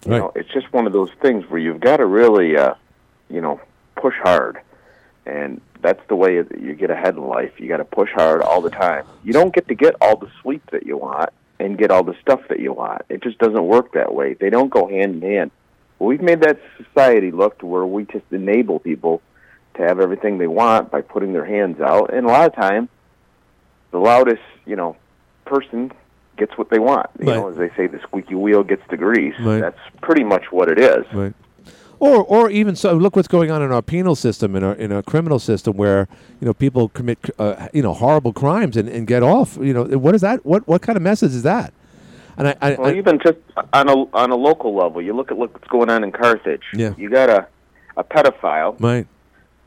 You 0.06 0.18
know, 0.18 0.32
it's 0.34 0.52
just 0.52 0.70
one 0.72 0.86
of 0.86 0.92
those 0.92 1.10
things 1.22 1.48
where 1.48 1.58
you've 1.58 1.80
got 1.80 1.96
to 1.96 2.06
really 2.06 2.58
uh, 2.58 2.74
you 3.30 3.40
know, 3.40 3.60
push 4.04 4.16
hard, 4.22 4.58
and 5.24 5.62
that's 5.80 6.02
the 6.08 6.16
way 6.16 6.42
that 6.42 6.60
you 6.60 6.74
get 6.74 6.90
ahead 6.90 7.14
in 7.16 7.26
life. 7.26 7.52
You 7.58 7.68
got 7.68 7.78
to 7.78 7.86
push 7.86 8.10
hard 8.12 8.42
all 8.42 8.60
the 8.60 8.68
time. 8.68 9.04
You 9.22 9.32
don't 9.32 9.54
get 9.54 9.66
to 9.68 9.74
get 9.74 9.94
all 10.02 10.16
the 10.16 10.28
sleep 10.42 10.62
that 10.72 10.84
you 10.84 10.98
want 10.98 11.30
and 11.58 11.78
get 11.78 11.90
all 11.90 12.02
the 12.04 12.14
stuff 12.20 12.40
that 12.50 12.60
you 12.60 12.74
want. 12.74 13.00
It 13.08 13.22
just 13.22 13.38
doesn't 13.38 13.66
work 13.66 13.92
that 13.94 14.14
way. 14.14 14.34
They 14.34 14.50
don't 14.50 14.68
go 14.68 14.86
hand 14.86 15.22
in 15.22 15.30
hand. 15.30 15.50
We've 15.98 16.20
made 16.20 16.42
that 16.42 16.60
society 16.76 17.30
look 17.30 17.58
to 17.60 17.66
where 17.66 17.86
we 17.86 18.04
just 18.04 18.26
enable 18.30 18.78
people 18.78 19.22
to 19.76 19.82
have 19.82 20.00
everything 20.00 20.36
they 20.36 20.48
want 20.48 20.90
by 20.90 21.00
putting 21.00 21.32
their 21.32 21.46
hands 21.46 21.80
out, 21.80 22.12
and 22.12 22.26
a 22.26 22.28
lot 22.28 22.46
of 22.46 22.54
time, 22.54 22.90
the 23.90 23.98
loudest, 23.98 24.42
you 24.66 24.76
know, 24.76 24.96
person 25.46 25.92
gets 26.36 26.58
what 26.58 26.68
they 26.68 26.78
want. 26.78 27.08
You 27.18 27.28
Right. 27.28 27.36
know, 27.36 27.48
as 27.48 27.56
they 27.56 27.70
say, 27.76 27.86
the 27.86 28.00
squeaky 28.00 28.34
wheel 28.34 28.62
gets 28.64 28.82
the 28.90 28.98
grease. 28.98 29.38
Right. 29.40 29.60
That's 29.62 29.78
pretty 30.02 30.24
much 30.24 30.52
what 30.52 30.68
it 30.68 30.78
is. 30.78 31.06
Right. 31.14 31.32
Or, 32.00 32.22
or 32.24 32.50
even 32.50 32.76
so, 32.76 32.94
look 32.94 33.16
what's 33.16 33.28
going 33.28 33.50
on 33.50 33.62
in 33.62 33.72
our 33.72 33.82
penal 33.82 34.14
system, 34.14 34.56
in 34.56 34.64
our 34.64 34.74
in 34.74 34.92
our 34.92 35.02
criminal 35.02 35.38
system, 35.38 35.76
where 35.76 36.08
you 36.40 36.46
know 36.46 36.54
people 36.54 36.88
commit 36.88 37.18
uh, 37.38 37.68
you 37.72 37.82
know 37.82 37.94
horrible 37.94 38.32
crimes 38.32 38.76
and, 38.76 38.88
and 38.88 39.06
get 39.06 39.22
off. 39.22 39.56
You 39.56 39.72
know, 39.72 39.84
what 39.84 40.14
is 40.14 40.20
that? 40.20 40.44
What 40.44 40.66
what 40.66 40.82
kind 40.82 40.96
of 40.96 41.02
message 41.02 41.32
is 41.32 41.42
that? 41.44 41.72
And 42.36 42.48
I, 42.48 42.56
I, 42.60 42.74
Well, 42.74 42.88
I 42.90 42.94
even 42.94 43.20
just 43.20 43.38
on 43.72 43.88
a 43.88 43.94
on 44.14 44.30
a 44.30 44.36
local 44.36 44.74
level, 44.74 45.00
you 45.00 45.14
look 45.14 45.30
at 45.30 45.38
look 45.38 45.54
what's 45.54 45.68
going 45.68 45.88
on 45.88 46.02
in 46.02 46.10
Carthage. 46.12 46.64
Yeah. 46.74 46.94
You 46.96 47.08
got 47.10 47.30
a 47.30 47.46
a 47.96 48.02
pedophile 48.02 48.74
right, 48.80 49.06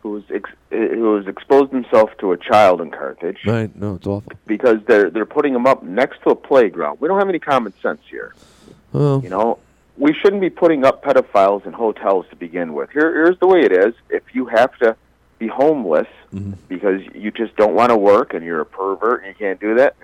who's 0.02 0.24
ex, 0.34 0.50
who 0.70 1.16
has 1.16 1.28
exposed 1.28 1.72
himself 1.72 2.10
to 2.20 2.34
a 2.34 2.38
child 2.38 2.82
in 2.82 2.92
Carthage 2.92 3.38
right, 3.46 3.74
no, 3.74 3.96
it's 3.96 4.06
awful. 4.06 4.34
because 4.46 4.80
they're 4.86 5.10
they're 5.10 5.26
putting 5.26 5.56
him 5.56 5.66
up 5.66 5.82
next 5.82 6.22
to 6.24 6.32
a 6.32 6.36
playground. 6.36 6.98
We 7.00 7.08
don't 7.08 7.20
have 7.20 7.30
any 7.30 7.40
common 7.40 7.74
sense 7.82 8.02
here. 8.10 8.34
Well, 8.92 9.22
You 9.24 9.30
know, 9.30 9.60
we 9.98 10.14
shouldn't 10.14 10.41
be 10.41 10.50
putting 10.50 10.86
up 10.86 11.04
pedophiles 11.04 11.66
in 11.66 11.74
hotels 11.74 12.26
to 12.30 12.36
begin 12.36 12.74
with. 12.74 12.89
Here, 12.91 13.12
here's 13.14 13.39
the 13.39 13.48
way 13.48 13.62
it 13.62 13.72
is: 13.72 13.93
if 14.10 14.24
you 14.34 14.45
have 14.45 14.78
to 14.80 14.95
be 15.39 15.48
homeless 15.48 16.08
Mm-hmm. 16.36 16.54
because 16.68 17.00
you 17.16 17.32
just 17.32 17.56
don't 17.56 17.74
want 17.74 17.89
to 17.89 17.95
work 17.95 18.34
and 18.34 18.43
you're 18.43 18.60
a 18.60 18.66
pervert 18.66 19.24
and 19.24 19.30
you 19.30 19.34
can't 19.36 19.62
do 19.62 19.76
that, 19.76 19.95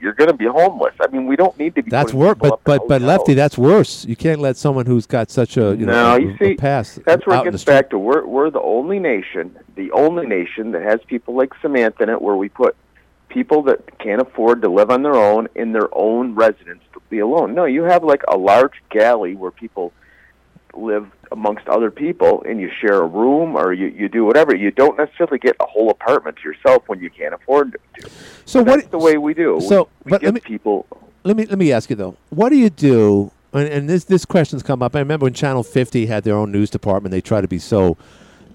you're 0.00 0.14
going 0.14 0.30
to 0.30 0.36
be 0.36 0.46
homeless. 0.46 0.94
I 0.98 1.08
mean, 1.08 1.26
we 1.26 1.36
don't 1.36 1.56
need 1.58 1.74
to 1.74 1.82
be. 1.82 1.90
that's 1.90 2.14
worse. 2.14 2.38
But 2.38 2.64
but 2.64 2.88
but 2.88 3.02
lefty, 3.02 3.34
that's 3.34 3.58
worse. 3.58 4.06
You 4.06 4.16
can't 4.16 4.40
let 4.40 4.56
someone 4.56 4.86
who's 4.86 5.04
got 5.04 5.30
such 5.30 5.58
a 5.58 5.76
you 5.76 5.84
know 5.84 5.92
No, 5.92 6.16
a, 6.16 6.20
you 6.20 6.30
a 6.30 6.38
see, 6.38 6.54
past. 6.54 7.04
That's 7.04 7.26
where 7.26 7.38
it 7.40 7.50
gets 7.50 7.62
back 7.62 7.90
to 7.90 7.98
we're 7.98 8.24
we're 8.24 8.48
the 8.48 8.62
only 8.62 8.98
nation, 8.98 9.54
the 9.74 9.92
only 9.92 10.26
nation 10.26 10.70
that 10.72 10.80
has 10.80 11.00
people 11.06 11.34
like 11.36 11.52
Samantha 11.60 12.04
in 12.04 12.08
it, 12.08 12.22
where 12.22 12.36
we 12.36 12.48
put 12.48 12.74
people 13.28 13.60
that 13.64 13.98
can't 13.98 14.22
afford 14.22 14.62
to 14.62 14.70
live 14.70 14.90
on 14.90 15.02
their 15.02 15.16
own 15.16 15.46
in 15.54 15.72
their 15.72 15.90
own 15.92 16.34
residence 16.34 16.82
be 17.10 17.18
alone. 17.20 17.54
No, 17.54 17.64
you 17.64 17.84
have 17.84 18.04
like 18.04 18.22
a 18.28 18.36
large 18.36 18.74
galley 18.90 19.34
where 19.34 19.50
people 19.50 19.92
live 20.74 21.10
amongst 21.32 21.66
other 21.68 21.90
people, 21.90 22.42
and 22.46 22.60
you 22.60 22.70
share 22.80 23.02
a 23.02 23.06
room 23.06 23.56
or 23.56 23.72
you 23.72 23.86
you 23.88 24.08
do 24.08 24.24
whatever. 24.24 24.54
You 24.54 24.70
don't 24.70 24.96
necessarily 24.98 25.38
get 25.38 25.56
a 25.60 25.66
whole 25.66 25.90
apartment 25.90 26.36
to 26.38 26.42
yourself 26.48 26.84
when 26.86 27.00
you 27.00 27.10
can't 27.10 27.34
afford 27.34 27.72
to. 27.94 28.10
So 28.44 28.62
That's 28.62 28.82
what? 28.82 28.90
the 28.90 28.98
way 28.98 29.16
we 29.18 29.34
do. 29.34 29.60
So, 29.60 29.88
we, 30.04 30.10
but 30.10 30.20
we 30.22 30.26
let 30.26 30.34
give 30.34 30.34
me- 30.34 30.40
people. 30.40 30.86
let 31.24 31.36
me 31.36 31.46
let 31.46 31.58
me 31.58 31.72
ask 31.72 31.90
you 31.90 31.96
though. 31.96 32.16
What 32.30 32.50
do 32.50 32.56
you 32.56 32.70
do? 32.70 33.32
And, 33.52 33.68
and 33.68 33.88
this 33.88 34.04
this 34.04 34.24
question's 34.24 34.62
come 34.62 34.82
up. 34.82 34.94
I 34.94 34.98
remember 35.00 35.24
when 35.24 35.32
Channel 35.34 35.62
50 35.62 36.06
had 36.06 36.24
their 36.24 36.34
own 36.36 36.52
news 36.52 36.68
department. 36.70 37.10
They 37.10 37.20
try 37.22 37.40
to 37.40 37.48
be 37.48 37.58
so, 37.58 37.96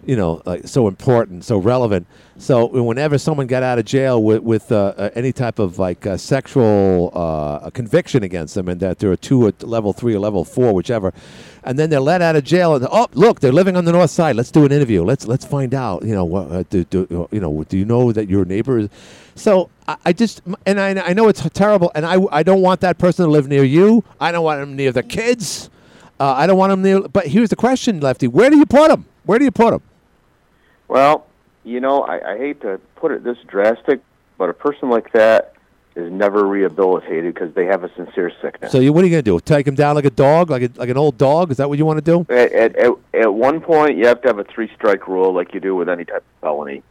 you 0.05 0.15
know, 0.15 0.41
like 0.45 0.67
so 0.67 0.87
important, 0.87 1.43
so 1.43 1.57
relevant. 1.57 2.07
So 2.37 2.65
whenever 2.65 3.17
someone 3.17 3.45
got 3.45 3.61
out 3.61 3.77
of 3.77 3.85
jail 3.85 4.21
with 4.21 4.41
with 4.41 4.71
uh, 4.71 4.93
uh, 4.97 5.09
any 5.13 5.31
type 5.31 5.59
of 5.59 5.77
like 5.77 6.07
uh, 6.07 6.17
sexual 6.17 7.11
uh, 7.13 7.69
conviction 7.69 8.23
against 8.23 8.55
them, 8.55 8.67
and 8.67 8.79
that 8.79 8.99
they're 8.99 9.11
a 9.11 9.17
two, 9.17 9.45
or 9.45 9.53
level 9.61 9.93
three, 9.93 10.15
or 10.15 10.19
level 10.19 10.43
four, 10.43 10.73
whichever, 10.73 11.13
and 11.63 11.77
then 11.77 11.89
they're 11.91 11.99
let 11.99 12.21
out 12.21 12.35
of 12.35 12.43
jail, 12.43 12.75
and 12.75 12.87
oh 12.91 13.07
look, 13.13 13.41
they're 13.41 13.51
living 13.51 13.77
on 13.77 13.85
the 13.85 13.91
north 13.91 14.09
side. 14.09 14.35
Let's 14.35 14.49
do 14.49 14.65
an 14.65 14.71
interview. 14.71 15.03
Let's 15.03 15.27
let's 15.27 15.45
find 15.45 15.73
out. 15.75 16.03
You 16.03 16.15
know, 16.15 16.25
what 16.25 16.51
uh, 16.51 16.63
do, 16.69 16.83
do 16.85 17.27
you 17.31 17.39
know? 17.39 17.63
Do 17.63 17.77
you 17.77 17.85
know 17.85 18.11
that 18.11 18.27
your 18.27 18.43
neighbor 18.43 18.79
is? 18.79 18.89
So 19.35 19.69
I, 19.87 19.97
I 20.05 20.13
just 20.13 20.41
and 20.65 20.79
I, 20.79 20.99
I 20.99 21.13
know 21.13 21.27
it's 21.27 21.47
terrible, 21.51 21.91
and 21.93 22.05
I 22.05 22.17
I 22.31 22.41
don't 22.41 22.61
want 22.61 22.81
that 22.81 22.97
person 22.97 23.25
to 23.25 23.31
live 23.31 23.47
near 23.47 23.63
you. 23.63 24.03
I 24.19 24.31
don't 24.31 24.43
want 24.43 24.61
them 24.61 24.75
near 24.75 24.91
the 24.91 25.03
kids. 25.03 25.69
Uh, 26.19 26.33
I 26.37 26.47
don't 26.47 26.57
want 26.57 26.71
them 26.71 26.81
near. 26.81 27.01
But 27.01 27.27
here's 27.27 27.49
the 27.49 27.55
question, 27.55 27.99
Lefty: 27.99 28.27
Where 28.27 28.49
do 28.49 28.57
you 28.57 28.65
put 28.65 28.89
them? 28.89 29.05
Where 29.25 29.37
do 29.37 29.45
you 29.45 29.51
put 29.51 29.71
them? 29.71 29.81
Well, 30.91 31.25
you 31.63 31.79
know, 31.79 32.01
I, 32.01 32.33
I 32.33 32.37
hate 32.37 32.59
to 32.61 32.77
put 32.97 33.11
it 33.13 33.23
this 33.23 33.37
drastic, 33.47 34.01
but 34.37 34.49
a 34.49 34.53
person 34.53 34.89
like 34.89 35.13
that 35.13 35.53
is 35.95 36.11
never 36.11 36.45
rehabilitated 36.45 37.33
because 37.33 37.53
they 37.53 37.65
have 37.65 37.85
a 37.85 37.93
sincere 37.95 38.29
sickness. 38.41 38.73
So 38.73 38.79
you, 38.79 38.91
what 38.91 39.01
are 39.05 39.07
you 39.07 39.11
going 39.11 39.23
to 39.23 39.31
do? 39.31 39.39
Take 39.39 39.65
them 39.65 39.75
down 39.75 39.95
like 39.95 40.03
a 40.03 40.09
dog, 40.09 40.49
like 40.49 40.63
a, 40.63 40.69
like 40.75 40.89
an 40.89 40.97
old 40.97 41.17
dog? 41.17 41.49
Is 41.49 41.57
that 41.57 41.69
what 41.69 41.77
you 41.77 41.85
want 41.85 42.03
to 42.03 42.25
do? 42.25 42.25
At, 42.33 42.51
at, 42.51 42.75
at, 42.75 42.91
at 43.13 43.33
one 43.33 43.61
point, 43.61 43.97
you 43.97 44.05
have 44.07 44.21
to 44.23 44.27
have 44.27 44.37
a 44.39 44.43
three 44.43 44.69
strike 44.75 45.07
rule, 45.07 45.33
like 45.33 45.53
you 45.53 45.61
do 45.61 45.75
with 45.75 45.87
any 45.87 46.03
type 46.03 46.17
of 46.17 46.41
felony, 46.41 46.83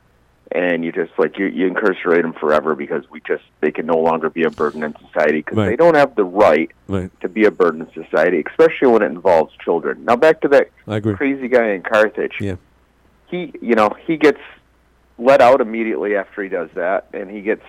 and 0.52 0.82
you 0.82 0.92
just 0.92 1.12
like 1.18 1.38
you, 1.38 1.46
you 1.48 1.66
incarcerate 1.66 2.22
them 2.22 2.32
forever 2.32 2.74
because 2.74 3.04
we 3.10 3.20
just 3.20 3.44
they 3.60 3.70
can 3.70 3.84
no 3.84 3.98
longer 3.98 4.30
be 4.30 4.44
a 4.44 4.50
burden 4.50 4.82
in 4.82 4.94
society 5.08 5.38
because 5.40 5.58
Right. 5.58 5.68
they 5.68 5.76
don't 5.76 5.94
have 5.94 6.14
the 6.14 6.24
right 6.24 6.70
Right. 6.88 7.10
to 7.20 7.28
be 7.28 7.44
a 7.44 7.50
burden 7.50 7.82
in 7.82 8.04
society, 8.04 8.42
especially 8.48 8.88
when 8.88 9.02
it 9.02 9.06
involves 9.12 9.52
children. 9.62 10.06
Now 10.06 10.16
back 10.16 10.40
to 10.40 10.48
that 10.48 10.70
crazy 11.16 11.48
guy 11.48 11.72
in 11.72 11.82
Carthage. 11.82 12.36
Yeah. 12.40 12.56
He, 13.30 13.52
you 13.60 13.74
know, 13.74 13.90
he 14.06 14.16
gets 14.16 14.40
let 15.18 15.40
out 15.40 15.60
immediately 15.60 16.16
after 16.16 16.42
he 16.42 16.48
does 16.48 16.70
that, 16.74 17.06
and 17.12 17.30
he 17.30 17.40
gets 17.42 17.62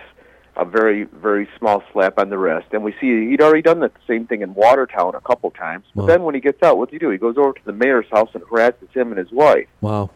a 0.56 0.64
very, 0.64 1.04
very 1.04 1.48
small 1.58 1.82
slap 1.92 2.18
on 2.18 2.28
the 2.28 2.36
wrist. 2.38 2.66
And 2.72 2.82
we 2.82 2.92
see 3.00 3.28
he'd 3.30 3.40
already 3.40 3.62
done 3.62 3.80
the 3.80 3.90
same 4.06 4.26
thing 4.26 4.42
in 4.42 4.54
Watertown 4.54 5.14
a 5.14 5.20
couple 5.20 5.50
times. 5.50 5.84
But 5.94 6.02
Wow. 6.02 6.06
then 6.08 6.22
when 6.24 6.34
he 6.34 6.40
gets 6.42 6.62
out, 6.62 6.76
what 6.76 6.88
does 6.90 6.94
he 6.94 6.98
do? 6.98 7.08
He 7.10 7.16
goes 7.18 7.36
over 7.38 7.52
to 7.52 7.64
the 7.64 7.72
mayor's 7.72 8.06
house 8.10 8.28
and 8.34 8.42
harasses 8.50 8.88
him 8.92 9.08
and 9.12 9.18
his 9.18 9.32
wife. 9.32 9.66
Wow. 9.80 10.10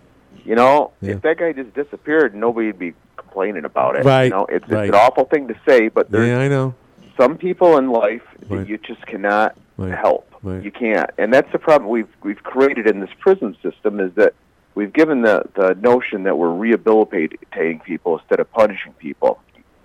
You 0.45 0.55
know, 0.55 0.93
Yeah. 1.01 1.13
if 1.13 1.23
that 1.23 1.39
guy 1.39 1.53
just 1.53 1.73
disappeared, 1.75 2.35
nobody'd 2.35 2.79
be 2.79 2.93
complaining 3.17 3.65
about 3.65 3.97
it. 3.97 4.05
Right, 4.05 4.25
You 4.25 4.31
know, 4.31 4.47
it's, 4.51 4.69
right. 4.69 4.89
it's 4.89 4.95
an 4.97 5.01
awful 5.01 5.25
thing 5.25 5.49
to 5.49 5.55
say, 5.67 5.89
but 5.89 6.11
there's 6.11 6.29
Yeah, 6.29 6.41
I 6.41 6.49
know. 6.49 6.75
some 7.19 7.39
people 7.39 7.79
in 7.79 7.91
life 7.91 8.23
Right. 8.49 8.59
that 8.61 8.69
you 8.69 8.77
just 8.79 9.07
cannot 9.07 9.57
Right. 9.79 9.93
help. 9.93 10.25
You 10.45 10.71
can't, 10.71 11.11
and 11.19 11.35
that's 11.35 11.51
the 11.51 11.59
problem 11.59 11.91
we've 11.91 12.07
we've 12.23 12.41
created 12.45 12.87
in 12.89 13.01
this 13.01 13.11
prison 13.19 13.57
system 13.65 13.99
is 13.99 14.13
that 14.15 14.33
we've 14.77 14.93
given 14.93 15.23
the 15.23 15.43
the 15.55 15.75
notion 15.81 16.23
that 16.23 16.39
we're 16.39 16.55
rehabilitating 16.55 17.81
people 17.81 18.19
instead 18.19 18.39
of 18.39 18.51
punishing 18.53 18.93
people. 18.93 19.41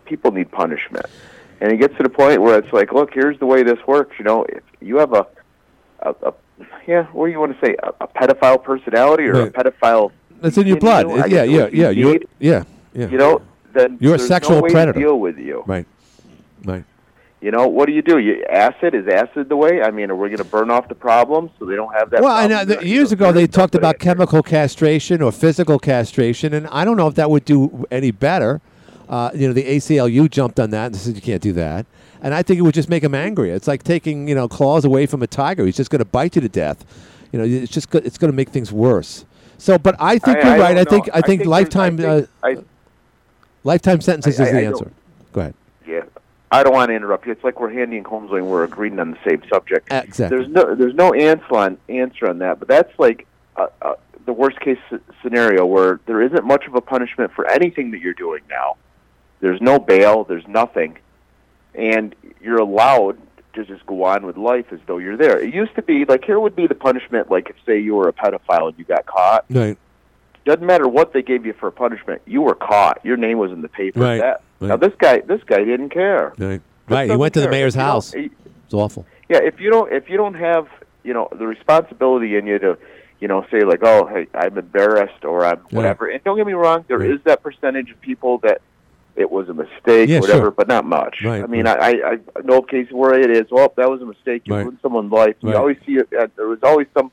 People 0.06 0.32
need 0.32 0.52
punishment, 0.52 1.06
and 1.62 1.72
it 1.72 1.78
gets 1.78 1.96
to 1.98 2.04
the 2.04 2.10
point 2.10 2.42
where 2.42 2.60
it's 2.60 2.72
like, 2.74 2.92
look, 2.94 3.12
here's 3.14 3.40
the 3.40 3.46
way 3.48 3.64
this 3.64 3.80
works. 3.88 4.14
You 4.20 4.26
know, 4.26 4.44
if 4.44 4.62
you 4.82 4.98
have 4.98 5.14
a 5.14 5.26
a, 6.02 6.14
a 6.24 6.34
yeah, 6.86 7.06
what 7.08 7.26
do 7.28 7.32
you 7.32 7.40
want 7.40 7.60
to 7.60 7.66
say, 7.66 7.76
a, 7.82 7.94
a 8.02 8.08
pedophile 8.08 8.62
personality 8.62 9.24
or 9.24 9.34
Right. 9.34 9.48
a 9.48 9.64
pedophile? 9.64 10.12
It's 10.44 10.58
in 10.58 10.68
your 10.68 10.78
you 10.78 10.82
blood. 10.82 11.08
know, 11.08 11.26
yeah, 11.26 11.44
yeah, 11.44 11.70
yeah. 11.72 11.90
You're, 11.92 12.20
yeah, 12.40 12.64
yeah. 12.94 13.08
You 13.08 13.18
know, 13.18 13.42
then 13.74 13.98
You're 14.02 14.16
a 14.16 14.20
sexual 14.20 14.58
no 14.58 14.62
predator. 14.64 14.94
To 14.94 15.00
deal 15.00 15.20
with 15.20 15.38
you. 15.38 15.64
Right. 15.66 15.86
Right. 16.66 16.84
You 17.42 17.50
know, 17.50 17.68
what 17.68 17.88
do 17.88 17.92
you 17.94 18.04
do? 18.04 18.20
You 18.20 18.46
acid 18.46 18.94
is 18.94 19.08
acid 19.08 19.50
the 19.50 19.56
way? 19.56 19.82
I 19.82 19.90
mean, 19.90 20.12
are 20.12 20.16
we 20.16 20.30
going 20.30 20.38
to 20.38 20.44
burn 20.44 20.70
off 20.70 20.88
the 20.88 20.94
problem 20.96 21.50
so 21.58 21.66
they 21.66 21.76
don't 21.76 21.92
have 21.94 22.12
that? 22.12 22.22
Well, 22.22 22.52
uh, 22.54 22.64
the, 22.66 22.86
years 22.86 23.12
ago 23.12 23.32
they 23.32 23.48
talked 23.48 23.74
about 23.74 23.98
chemical 23.98 24.44
castration 24.44 25.24
or 25.24 25.32
physical 25.32 25.80
castration, 25.80 26.54
and 26.54 26.68
I 26.68 26.86
don't 26.86 26.98
know 26.98 27.08
if 27.08 27.16
that 27.16 27.32
would 27.32 27.44
do 27.44 27.86
any 27.90 28.12
better. 28.12 28.62
Uh, 29.10 29.32
you 29.34 29.48
know, 29.48 29.54
the 29.54 29.64
ACLU 29.64 30.30
jumped 30.30 30.60
on 30.60 30.70
that 30.70 30.86
and 30.88 30.96
said 30.96 31.16
you 31.16 31.22
can't 31.22 31.42
do 31.42 31.52
that, 31.54 31.88
and 32.22 32.34
I 32.36 32.44
think 32.44 32.60
it 32.60 32.62
would 32.62 32.76
just 32.76 32.90
make 32.90 33.04
him 33.04 33.16
angrier. 33.16 33.56
It's 33.56 33.68
like 33.68 33.84
taking 33.84 34.28
you 34.28 34.36
know 34.36 34.48
claws 34.48 34.86
away 34.86 35.08
from 35.08 35.24
a 35.24 35.28
tiger; 35.28 35.66
he's 35.66 35.76
just 35.78 35.90
going 35.90 36.00
to 36.00 36.06
bite 36.06 36.36
you 36.36 36.42
to 36.44 36.50
death. 36.50 36.86
You 37.32 37.40
know, 37.40 37.46
it's 37.46 37.72
just 37.72 37.94
it's 37.96 38.20
going 38.20 38.32
to 38.32 38.36
make 38.38 38.50
things 38.50 38.72
worse. 38.72 39.26
So, 39.58 39.78
but 39.80 39.96
I 40.00 40.20
think 40.20 40.38
I- 40.38 40.42
you're 40.44 40.54
I 40.54 40.60
right. 40.60 40.78
I 40.78 40.84
think 40.84 41.08
know. 41.08 41.14
I 41.16 41.18
I 41.18 41.22
think 41.22 41.42
think 41.42 41.50
lifetime 41.50 42.00
I 42.00 42.04
uh, 42.06 42.22
think- 42.44 42.68
lifetime 43.64 44.00
sentences 44.00 44.40
I- 44.40 44.44
is 44.44 44.52
the 44.52 44.60
I 44.60 44.64
answer. 44.64 44.92
Go 45.34 45.42
ahead. 45.42 45.56
I 46.52 46.64
don't 46.64 46.74
want 46.74 46.90
to 46.90 46.96
interrupt 46.96 47.26
you. 47.26 47.32
It's 47.32 47.44
like 47.44 47.60
we're 47.60 47.70
Hannity 47.70 47.96
and 47.96 48.06
Colmes 48.06 48.32
and 48.32 48.46
we're 48.46 48.66
agreeing 48.66 49.00
on 49.00 49.12
the 49.12 49.18
same 49.26 49.42
subject. 49.50 49.88
Exactly. 49.92 50.38
There's 50.38 50.50
no 50.50 50.76
there's 50.76 50.96
no 50.96 51.14
answer 51.14 51.56
on 51.56 51.78
answer 51.88 52.30
on 52.30 52.40
that, 52.40 52.60
but 52.60 52.68
that's 52.68 52.92
like 53.00 53.26
uh, 53.56 53.68
uh, 53.82 53.94
the 54.26 54.34
worst 54.34 54.60
case 54.60 54.80
scenario 55.24 55.66
where 55.66 56.02
there 56.08 56.22
isn't 56.22 56.44
much 56.44 56.66
of 56.68 56.76
a 56.76 56.82
punishment 56.82 57.32
for 57.32 57.50
anything 57.50 57.92
that 57.92 58.02
you're 58.02 58.14
doing 58.14 58.42
now. 58.50 58.76
There's 59.40 59.62
no 59.62 59.80
bail. 59.80 60.26
There's 60.26 60.48
nothing, 60.48 60.98
and 61.74 62.14
you're 62.42 62.60
allowed 62.60 63.18
to 63.54 63.66
just 63.66 63.86
go 63.86 64.04
on 64.04 64.26
with 64.26 64.38
life 64.38 64.66
as 64.72 64.80
though 64.88 64.98
you're 64.98 65.18
there. 65.18 65.40
It 65.40 65.54
used 65.54 65.76
to 65.76 65.82
be 65.82 66.04
like 66.04 66.26
here 66.26 66.40
would 66.40 66.56
be 66.56 66.68
the 66.68 66.76
punishment, 66.76 67.32
like 67.32 67.50
if 67.50 67.56
say 67.66 67.80
you 67.80 67.96
were 67.96 68.10
a 68.10 68.14
pedophile 68.14 68.68
and 68.70 68.78
you 68.78 68.84
got 68.84 69.06
caught. 69.06 69.46
Right. 69.50 69.78
Doesn't 70.46 70.66
matter 70.66 70.88
what 70.88 71.14
they 71.14 71.22
gave 71.22 71.46
you 71.46 71.54
for 71.54 71.68
a 71.68 71.72
punishment. 71.72 72.22
You 72.26 72.42
were 72.42 72.56
caught. 72.56 73.00
Your 73.06 73.18
name 73.18 73.38
was 73.38 73.52
in 73.52 73.62
the 73.62 73.68
paper. 73.70 74.00
Right, 74.00 74.20
That, 74.22 74.42
right. 74.60 74.70
Now 74.70 74.78
this 74.78 74.94
guy, 74.98 75.20
this 75.22 75.42
guy 75.46 75.64
didn't 75.64 75.90
care. 75.90 76.34
Right. 76.38 76.62
Right. 76.90 77.10
He 77.10 77.16
went 77.16 77.34
to 77.36 77.42
the 77.42 77.50
mayor's 77.50 77.76
house. 77.76 78.12
he- 78.12 78.32
It's 78.66 78.74
awful. 78.74 79.06
yeah, 79.30 79.40
if 79.44 79.60
you 79.60 79.70
don't, 79.70 79.92
if 79.94 80.10
you 80.10 80.18
don't 80.18 80.34
have, 80.34 80.68
you 81.04 81.14
know, 81.14 81.28
the 81.32 81.46
responsibility 81.48 82.36
in 82.38 82.48
you 82.48 82.58
to, 82.60 82.78
you 83.20 83.28
know, 83.28 83.46
say 83.52 83.62
like, 83.62 83.80
oh, 83.84 84.08
hey, 84.08 84.28
I'm 84.34 84.58
embarrassed 84.58 85.24
or 85.24 85.46
I'm 85.46 85.60
Yeah. 85.70 85.78
whatever. 85.78 86.08
And 86.08 86.24
don't 86.24 86.38
get 86.38 86.48
me 86.48 86.54
wrong, 86.54 86.86
there 86.88 87.04
is 87.04 87.12
Right. 87.12 87.24
that 87.26 87.44
percentage 87.44 87.92
of 87.92 88.02
people 88.02 88.40
that 88.40 88.62
it 89.16 89.30
was 89.30 89.48
a 89.50 89.54
mistake, 89.54 90.10
Yeah, 90.10 90.22
whatever, 90.22 90.44
sure. 90.46 90.52
but 90.52 90.68
not 90.68 90.86
much. 90.86 91.22
Right, 91.24 91.44
I 91.44 91.48
mean, 91.48 91.68
I, 91.68 91.74
I, 91.76 91.90
I 92.14 92.42
know 92.44 92.62
cases 92.62 92.94
where 92.94 93.14
it 93.14 93.30
is. 93.30 93.46
Well, 93.52 93.72
that 93.78 93.90
was 93.92 94.02
a 94.02 94.06
mistake. 94.06 94.44
You 94.46 94.56
Right. 94.56 94.62
ruined 94.64 94.80
someone's 94.82 95.12
life. 95.12 95.36
You 95.42 95.50
Right. 95.50 95.58
always 95.58 95.78
see 95.86 95.98
it. 95.98 96.08
Uh, 96.18 96.28
there 96.36 96.48
was 96.48 96.60
always 96.64 96.88
some 96.98 97.12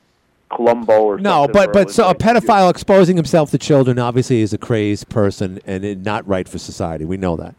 Columbo 0.49 1.01
or 1.03 1.17
No, 1.19 1.43
something. 1.43 1.53
but 1.53 1.73
but 1.73 1.91
so 1.91 2.09
a 2.09 2.15
pedophile 2.15 2.69
exposing 2.69 3.15
himself 3.15 3.51
to 3.51 3.57
children 3.57 3.99
obviously 3.99 4.41
is 4.41 4.51
a 4.53 4.57
crazed 4.57 5.07
person 5.09 5.59
and 5.65 5.85
it, 5.85 5.99
not 5.99 6.27
right 6.27 6.47
for 6.49 6.57
society. 6.57 7.05
We 7.05 7.17
know 7.17 7.35
that. 7.35 7.55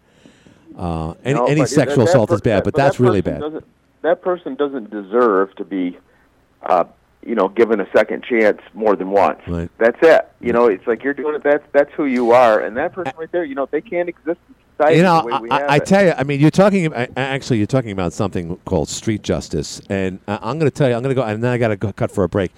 Uh, 0.76 1.14
any 1.24 1.34
No, 1.38 1.47
any 1.47 1.66
sexual 1.66 2.05
that 2.05 2.11
assault 2.11 2.28
per- 2.30 2.36
is 2.36 2.41
bad, 2.41 2.59
that- 2.59 2.64
but 2.64 2.74
that 2.74 2.84
that's 2.84 3.01
really 3.01 3.20
bad. 3.20 3.62
That 4.03 4.22
person 4.22 4.55
doesn't 4.55 4.91
deserve 4.91 5.55
to 5.57 5.64
be, 5.64 5.99
uh, 6.62 6.84
you 7.24 7.34
know, 7.34 7.49
given 7.49 7.80
a 7.80 7.86
second 7.95 8.24
chance 8.24 8.61
more 8.72 8.97
than 8.97 9.11
once. 9.11 9.41
Right. 9.47 9.68
That's 9.78 9.99
it. 10.01 10.26
You 10.41 10.53
know, 10.55 10.66
it's 10.66 10.86
like 10.86 11.05
you're 11.05 11.12
doing 11.14 11.34
it. 11.34 11.43
That's 11.43 11.64
that's 11.72 11.93
who 11.93 12.07
you 12.07 12.32
are, 12.32 12.61
and 12.61 12.76
that 12.78 12.93
person 12.95 13.12
right 13.18 13.30
there, 13.30 13.45
you 13.45 13.55
know, 13.55 13.68
they 13.70 13.82
can't 13.82 14.09
exist 14.09 14.41
in 14.49 14.55
society 14.80 14.96
You 14.96 15.02
know, 15.02 15.22
the 15.22 15.52
I, 15.52 15.74
I 15.74 15.78
tell 15.78 16.04
you, 16.04 16.12
I 16.16 16.24
mean, 16.24 16.40
you're 16.40 16.50
talking. 16.50 16.92
Actually, 17.16 17.58
you're 17.58 17.66
talking 17.66 17.90
about 17.90 18.12
something 18.12 18.56
called 18.64 18.88
street 18.88 19.22
justice, 19.22 19.80
and 19.88 20.18
I'm 20.26 20.58
going 20.58 20.70
to 20.70 20.76
tell 20.76 20.88
you, 20.88 20.94
I'm 20.94 21.02
going 21.02 21.14
to 21.14 21.20
go, 21.20 21.26
and 21.26 21.42
then 21.42 21.52
I 21.52 21.58
got 21.58 21.68
to 21.68 21.76
go 21.76 21.92
cut 21.92 22.10
for 22.10 22.24
a 22.24 22.28
break. 22.28 22.52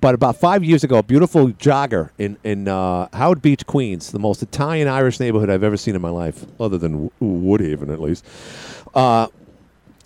But 0.00 0.14
about 0.14 0.36
five 0.36 0.62
years 0.62 0.84
ago, 0.84 0.98
a 0.98 1.02
beautiful 1.02 1.48
jogger 1.48 2.10
in 2.18 2.36
in 2.44 2.68
uh, 2.68 3.08
Howard 3.12 3.42
Beach, 3.42 3.66
Queens, 3.66 4.12
the 4.12 4.18
most 4.18 4.42
Italian 4.42 4.88
Irish 4.88 5.20
neighborhood 5.20 5.50
I've 5.50 5.64
ever 5.64 5.76
seen 5.76 5.94
in 5.94 6.02
my 6.02 6.10
life, 6.10 6.44
other 6.60 6.78
than 6.78 7.10
Woodhaven 7.20 7.92
at 7.92 8.00
least. 8.00 8.24
Uh, 8.94 9.28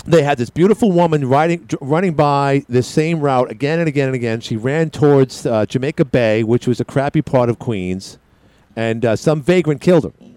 they 0.06 0.22
had 0.22 0.38
this 0.38 0.48
beautiful 0.48 0.90
woman 0.90 1.28
riding, 1.28 1.68
running 1.82 2.14
by 2.14 2.64
this 2.68 2.86
same 2.86 3.20
route 3.20 3.50
again 3.50 3.78
and 3.78 3.88
again 3.88 4.06
and 4.06 4.14
again. 4.14 4.40
She 4.40 4.56
ran 4.56 4.88
towards 4.88 5.44
uh, 5.44 5.66
Jamaica 5.66 6.06
Bay, 6.06 6.42
which 6.44 6.66
was 6.66 6.80
a 6.80 6.84
crappy 6.84 7.20
part 7.20 7.50
of 7.50 7.58
Queens, 7.58 8.16
and 8.74 9.04
uh, 9.04 9.16
some 9.16 9.42
vagrant 9.42 9.82
killed 9.82 10.04
her. 10.04 10.27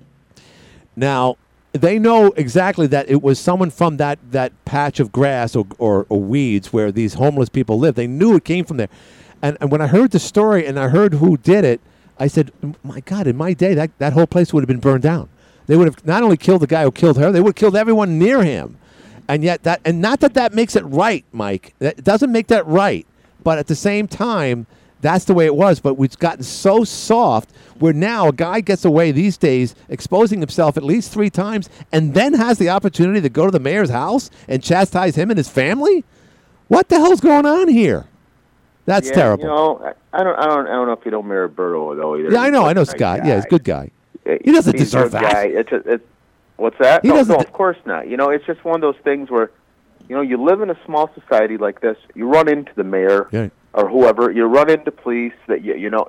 Now, 1.02 1.38
they 1.72 1.98
know 1.98 2.28
exactly 2.38 2.86
that 2.88 3.10
it 3.10 3.24
was 3.24 3.40
someone 3.40 3.72
from 3.72 3.98
that, 3.98 4.20
that 4.32 4.54
patch 4.66 5.00
of 5.00 5.12
grass 5.12 5.56
or, 5.56 5.66
or, 5.80 6.06
or 6.10 6.22
weeds 6.22 6.72
where 6.72 6.92
these 6.92 7.16
homeless 7.16 7.50
people 7.50 7.80
live. 7.80 7.96
They 7.96 8.06
knew 8.06 8.36
it 8.36 8.46
came 8.46 8.66
from 8.66 8.78
there. 8.78 8.90
And, 9.42 9.58
and 9.60 9.72
when 9.72 9.82
I 9.82 9.88
heard 9.88 10.12
the 10.12 10.20
story 10.20 10.68
and 10.68 10.80
I 10.80 10.90
heard 10.90 11.16
who 11.16 11.38
did 11.38 11.66
it, 11.66 11.82
I 12.20 12.28
said, 12.28 12.52
my 12.84 13.00
God, 13.00 13.26
in 13.26 13.36
my 13.36 13.54
day, 13.54 13.74
that, 13.74 13.98
that 13.98 14.14
whole 14.14 14.28
place 14.28 14.54
would 14.54 14.62
have 14.62 14.68
been 14.68 14.80
burned 14.80 15.02
down. 15.02 15.28
They 15.66 15.76
would 15.76 15.88
have 15.88 16.06
not 16.06 16.22
only 16.22 16.38
killed 16.38 16.62
the 16.62 16.68
guy 16.68 16.84
who 16.84 16.92
killed 16.92 17.18
her, 17.18 17.32
they 17.32 17.42
would 17.42 17.50
have 17.50 17.56
killed 17.56 17.76
everyone 17.76 18.20
near 18.20 18.44
him. 18.44 18.78
And 19.28 19.44
yet 19.44 19.64
that, 19.64 19.82
and 19.84 20.02
not 20.02 20.20
that 20.20 20.36
that 20.36 20.54
makes 20.54 20.76
it 20.76 20.84
right, 20.84 21.26
Mike. 21.32 21.74
That 21.80 21.98
it 21.98 22.04
doesn't 22.04 22.32
make 22.32 22.46
that 22.48 22.68
right. 22.68 23.08
But 23.44 23.58
at 23.58 23.66
the 23.66 23.76
same 23.76 24.08
time, 24.08 24.68
that's 25.02 25.26
the 25.26 25.34
way 25.34 25.46
it 25.46 25.56
was. 25.56 25.80
But 25.80 25.96
we've 25.96 26.18
gotten 26.18 26.44
so 26.44 26.84
soft 26.84 27.52
where 27.80 27.94
now 27.94 28.28
a 28.30 28.34
guy 28.34 28.62
gets 28.62 28.86
away 28.86 29.12
these 29.12 29.38
days 29.38 29.76
exposing 29.90 30.40
himself 30.40 30.78
at 30.78 30.84
least 30.84 31.12
three 31.12 31.30
times 31.30 31.70
and 31.92 32.14
then 32.14 32.34
has 32.34 32.58
the 32.58 32.70
opportunity 32.70 33.22
to 33.22 33.30
go 33.30 33.46
to 33.46 33.52
the 33.52 33.60
mayor's 33.60 33.90
house 33.90 34.30
and 34.48 34.64
chastise 34.64 35.16
him 35.16 35.30
and 35.32 35.38
his 35.38 35.50
family? 35.50 36.04
What 36.68 36.90
the 36.90 37.00
hell's 37.00 37.20
going 37.22 37.46
on 37.46 37.68
here? 37.68 38.06
That's 38.86 39.10
Yeah, 39.10 39.14
terrible. 39.16 39.44
You 39.44 39.50
know, 39.50 39.94
I 40.14 40.24
don't, 40.24 40.40
I 40.40 40.46
don't, 40.46 40.68
I 40.68 40.72
don't 40.72 40.88
know 40.88 40.94
if 40.94 41.06
you 41.06 41.12
know 41.12 41.22
Mayor 41.22 41.48
Berto 41.50 41.96
though 41.96 42.16
either. 42.18 42.32
yeah, 42.32 42.42
I 42.42 42.50
know. 42.50 42.66
I 42.66 42.74
know 42.74 42.84
Scott. 42.84 43.26
Yeah, 43.26 43.36
he's 43.36 43.46
a 43.46 43.50
good 43.50 43.64
guy. 43.64 43.92
He 44.26 44.52
doesn't 44.52 44.74
He's 44.78 44.84
deserve 44.92 45.12
that. 45.12 45.34
Guy. 45.34 45.44
It's, 45.46 45.72
a, 45.72 45.76
it's 45.94 46.04
what's 46.58 46.78
that? 46.80 47.02
He 47.04 47.10
no, 47.10 47.16
doesn't 47.16 47.34
no, 47.36 47.40
of 47.40 47.52
course 47.54 47.78
not. 47.86 48.08
You 48.08 48.18
know, 48.18 48.30
it's 48.30 48.46
just 48.46 48.64
one 48.64 48.76
of 48.76 48.82
those 48.82 48.96
things 49.04 49.30
where, 49.32 49.52
you 50.08 50.16
know, 50.16 50.22
you 50.22 50.38
live 50.42 50.62
in 50.62 50.70
a 50.70 50.78
small 50.86 51.10
society 51.14 51.58
like 51.58 51.82
this. 51.82 51.98
You 52.16 52.28
run 52.28 52.48
into 52.48 52.72
the 52.76 52.84
mayor 52.84 53.28
Yeah. 53.32 53.50
Or 53.74 53.88
whoever. 53.88 54.32
You 54.32 54.46
run 54.46 54.70
into 54.70 54.92
police 54.92 55.34
that 55.48 55.64
you, 55.64 55.76
you 55.76 55.90
know, 55.90 56.08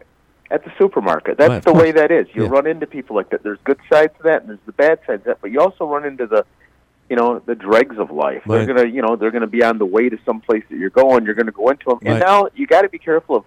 at 0.51 0.65
the 0.65 0.73
supermarket. 0.79 1.39
That's 1.39 1.49
Right, 1.51 1.63
the 1.63 1.73
way 1.73 1.93
that 1.93 2.11
is. 2.11 2.27
You 2.35 2.45
Yeah. 2.45 2.51
run 2.51 2.67
into 2.67 2.87
people 2.87 3.17
like 3.17 3.31
that. 3.31 3.43
There's 3.43 3.59
good 3.65 3.79
sides 3.91 4.13
to 4.19 4.23
that, 4.25 4.43
and 4.43 4.51
there's 4.51 4.59
the 4.67 4.73
bad 4.73 4.99
sides 5.07 5.23
to 5.25 5.31
that. 5.31 5.39
But 5.41 5.51
you 5.51 5.61
also 5.61 5.87
run 5.87 6.05
into 6.05 6.27
the, 6.27 6.45
you 7.09 7.17
know, 7.17 7.39
the 7.45 7.55
dregs 7.55 7.99
of 7.99 8.11
life. 8.11 8.43
Right. 8.47 8.67
They're 8.67 8.75
gonna, 8.75 8.89
you 8.89 9.03
know, 9.03 9.17
they're 9.17 9.31
gonna 9.31 9.47
be 9.47 9.63
on 9.65 9.79
the 9.79 9.87
way 9.87 10.09
to 10.09 10.19
some 10.27 10.41
place 10.41 10.65
that 10.71 10.77
you're 10.77 10.91
going. 10.91 11.25
You're 11.25 11.35
gonna 11.35 11.53
go 11.53 11.69
into 11.71 11.85
them, 11.87 11.99
and 12.03 12.21
now 12.21 12.49
you 12.55 12.67
got 12.67 12.83
to 12.83 12.89
be 12.89 12.99
careful 12.99 13.37
of 13.37 13.45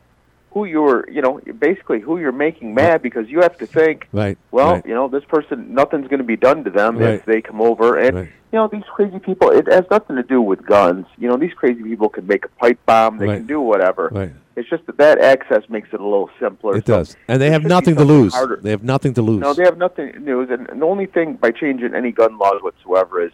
who 0.56 0.64
you're, 0.64 1.06
you 1.12 1.22
know, 1.22 1.42
basically 1.60 2.00
who 2.00 2.18
you're 2.18 2.32
making 2.32 2.74
mad 2.74 3.02
because 3.02 3.28
you 3.28 3.42
have 3.42 3.58
to 3.58 3.68
think, 3.68 4.08
Right. 4.14 4.38
well, 4.52 4.76
right. 4.76 4.86
you 4.86 4.94
know, 4.94 5.10
this 5.10 5.26
person, 5.26 5.74
nothing's 5.74 6.08
going 6.08 6.20
to 6.20 6.24
be 6.26 6.38
done 6.38 6.64
to 6.64 6.70
them 6.70 6.98
Right. 6.98 7.16
if 7.16 7.26
they 7.26 7.42
come 7.42 7.60
over. 7.60 7.98
And, 7.98 8.16
Right. 8.16 8.30
you 8.54 8.58
know, 8.60 8.70
these 8.70 8.86
crazy 8.96 9.20
people, 9.20 9.50
it 9.52 9.68
has 9.70 9.84
nothing 9.92 10.16
to 10.16 10.24
do 10.24 10.42
with 10.42 10.66
guns. 10.66 11.08
You 11.18 11.28
know, 11.28 11.36
these 11.36 11.54
crazy 11.54 11.84
people 11.84 12.08
can 12.08 12.26
make 12.26 12.46
a 12.46 12.48
pipe 12.58 12.80
bomb, 12.86 13.18
they 13.18 13.28
can 13.28 13.46
do 13.46 13.60
whatever. 13.60 14.10
Right. 14.14 14.32
It's 14.56 14.70
just 14.70 14.86
that 14.86 14.96
that 14.96 15.20
access 15.20 15.64
makes 15.68 15.90
it 15.92 16.00
a 16.00 16.04
little 16.06 16.30
simpler. 16.40 16.78
It 16.78 16.88
So 16.88 17.00
does. 17.00 17.18
And 17.28 17.42
they 17.42 17.52
have 17.52 17.66
nothing 17.66 17.98
to 17.98 18.06
lose. 18.06 18.34
harder. 18.34 18.56
They 18.64 18.70
have 18.70 18.84
nothing 18.86 19.14
to 19.16 19.22
lose. 19.22 19.42
No, 19.42 19.54
they 19.54 19.64
have 19.66 19.78
nothing 19.78 20.14
to. 20.26 20.40
And 20.40 20.70
and 20.70 20.82
the 20.82 20.86
only 20.86 21.06
thing 21.08 21.34
by 21.34 21.52
changing 21.52 21.94
any 21.94 22.14
gun 22.14 22.38
laws 22.38 22.64
whatsoever 22.64 23.22
is 23.22 23.34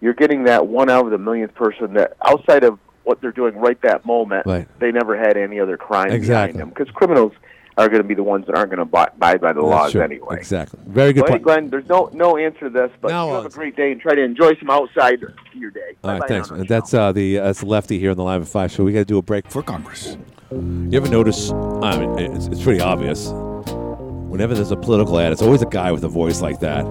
you're 0.00 0.14
getting 0.14 0.44
that 0.44 0.66
one 0.66 0.88
out 0.88 1.04
of 1.04 1.10
the 1.10 1.18
millionth 1.18 1.54
person 1.54 1.92
that 1.94 2.16
outside 2.24 2.64
of 2.64 2.78
what 3.04 3.20
they're 3.20 3.32
doing 3.32 3.56
right 3.56 3.80
that 3.82 4.04
moment, 4.04 4.46
Right. 4.46 4.66
they 4.80 4.90
never 4.92 5.16
had 5.16 5.36
any 5.36 5.60
other 5.60 5.76
crime 5.76 6.10
Exactly. 6.10 6.52
behind 6.54 6.60
them. 6.60 6.68
Because 6.70 6.92
criminals 6.94 7.32
are 7.76 7.88
going 7.88 8.00
to 8.02 8.06
be 8.06 8.14
the 8.14 8.22
ones 8.22 8.46
that 8.46 8.54
aren't 8.56 8.70
going 8.70 8.76
to 8.78 8.82
abide 8.82 9.18
by 9.18 9.32
the 9.36 9.38
That's 9.54 9.58
laws 9.58 9.92
true. 9.92 10.00
anyway. 10.00 10.36
Exactly. 10.36 10.78
Very 10.86 11.12
good 11.12 11.24
hey, 11.24 11.30
point. 11.32 11.42
Glenn, 11.42 11.70
there's 11.70 11.88
no 11.88 12.08
no 12.12 12.36
answer 12.36 12.60
to 12.66 12.70
this, 12.70 12.90
but 13.00 13.10
No 13.10 13.28
you 13.28 13.34
have 13.34 13.46
a 13.46 13.48
great 13.48 13.74
day 13.74 13.90
and 13.90 14.00
try 14.00 14.14
to 14.14 14.22
enjoy 14.22 14.54
some 14.60 14.70
outside 14.70 15.20
your 15.54 15.70
day. 15.70 15.80
All 16.04 16.12
right, 16.12 16.20
Bye-bye 16.20 16.42
thanks. 16.42 16.68
That's 16.68 16.94
uh, 16.94 17.10
the 17.10 17.38
uh, 17.40 17.44
that's 17.46 17.62
Lefty 17.64 17.98
here 17.98 18.12
on 18.12 18.16
the 18.16 18.22
Live 18.22 18.42
at 18.42 18.48
Five 18.48 18.70
show. 18.70 18.84
We 18.84 18.92
got 18.92 19.00
to 19.00 19.04
do 19.04 19.18
a 19.18 19.22
break 19.22 19.50
For 19.50 19.62
Congress. 19.62 20.16
You 20.52 20.90
ever 20.92 21.08
notice? 21.08 21.50
I 21.50 21.98
mean, 21.98 22.16
it's, 22.32 22.46
it's 22.46 22.62
pretty 22.62 22.80
obvious. 22.80 23.30
Whenever 23.32 24.54
there's 24.54 24.70
a 24.70 24.76
political 24.76 25.18
ad, 25.18 25.32
it's 25.32 25.42
always 25.42 25.62
a 25.62 25.66
guy 25.66 25.90
with 25.90 26.04
a 26.04 26.08
voice 26.08 26.40
like 26.40 26.60
that. 26.60 26.84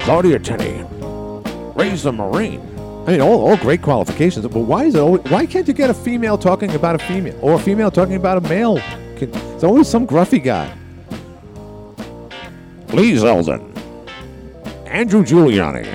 Claudia 0.00 0.40
Tenney, 0.40 0.84
raise 1.76 2.04
a 2.04 2.10
Marine. 2.12 2.60
I 3.06 3.12
mean, 3.12 3.20
all, 3.20 3.46
all 3.48 3.56
great 3.56 3.82
qualifications, 3.82 4.46
but 4.48 4.60
why 4.60 4.84
is 4.84 4.94
it? 4.96 5.00
Always, 5.00 5.22
why 5.30 5.46
can't 5.46 5.68
you 5.68 5.74
get 5.74 5.90
a 5.90 5.94
female 5.94 6.36
talking 6.36 6.74
about 6.74 6.96
a 6.96 6.98
female, 6.98 7.38
or 7.40 7.54
a 7.54 7.58
female 7.58 7.90
talking 7.90 8.16
about 8.16 8.38
a 8.38 8.48
male? 8.48 8.78
Can- 9.16 9.30
It's 9.54 9.62
always 9.64 9.88
some 9.88 10.06
gruffy 10.06 10.42
guy. 10.42 10.76
Lee 12.92 13.12
Zeldin, 13.14 13.62
Andrew 14.86 15.22
Giuliani, 15.22 15.86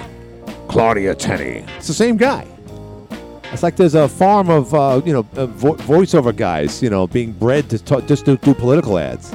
Claudia 0.68 1.16
Tenney. 1.16 1.66
It's 1.78 1.88
the 1.88 1.94
same 1.94 2.18
guy. 2.18 2.46
It's 3.52 3.64
like 3.64 3.76
there's 3.76 3.96
a 3.96 4.08
farm 4.08 4.50
of 4.50 4.74
uh, 4.74 5.02
you 5.06 5.12
know 5.14 5.26
uh, 5.36 5.46
vo- 5.48 5.76
voiceover 5.76 6.34
guys, 6.36 6.82
you 6.82 6.90
know, 6.90 7.08
being 7.08 7.32
bred 7.34 7.70
to 7.72 7.80
talk, 7.80 8.06
just 8.08 8.26
to 8.26 8.38
do 8.38 8.54
political 8.54 8.98
ads. 8.98 9.34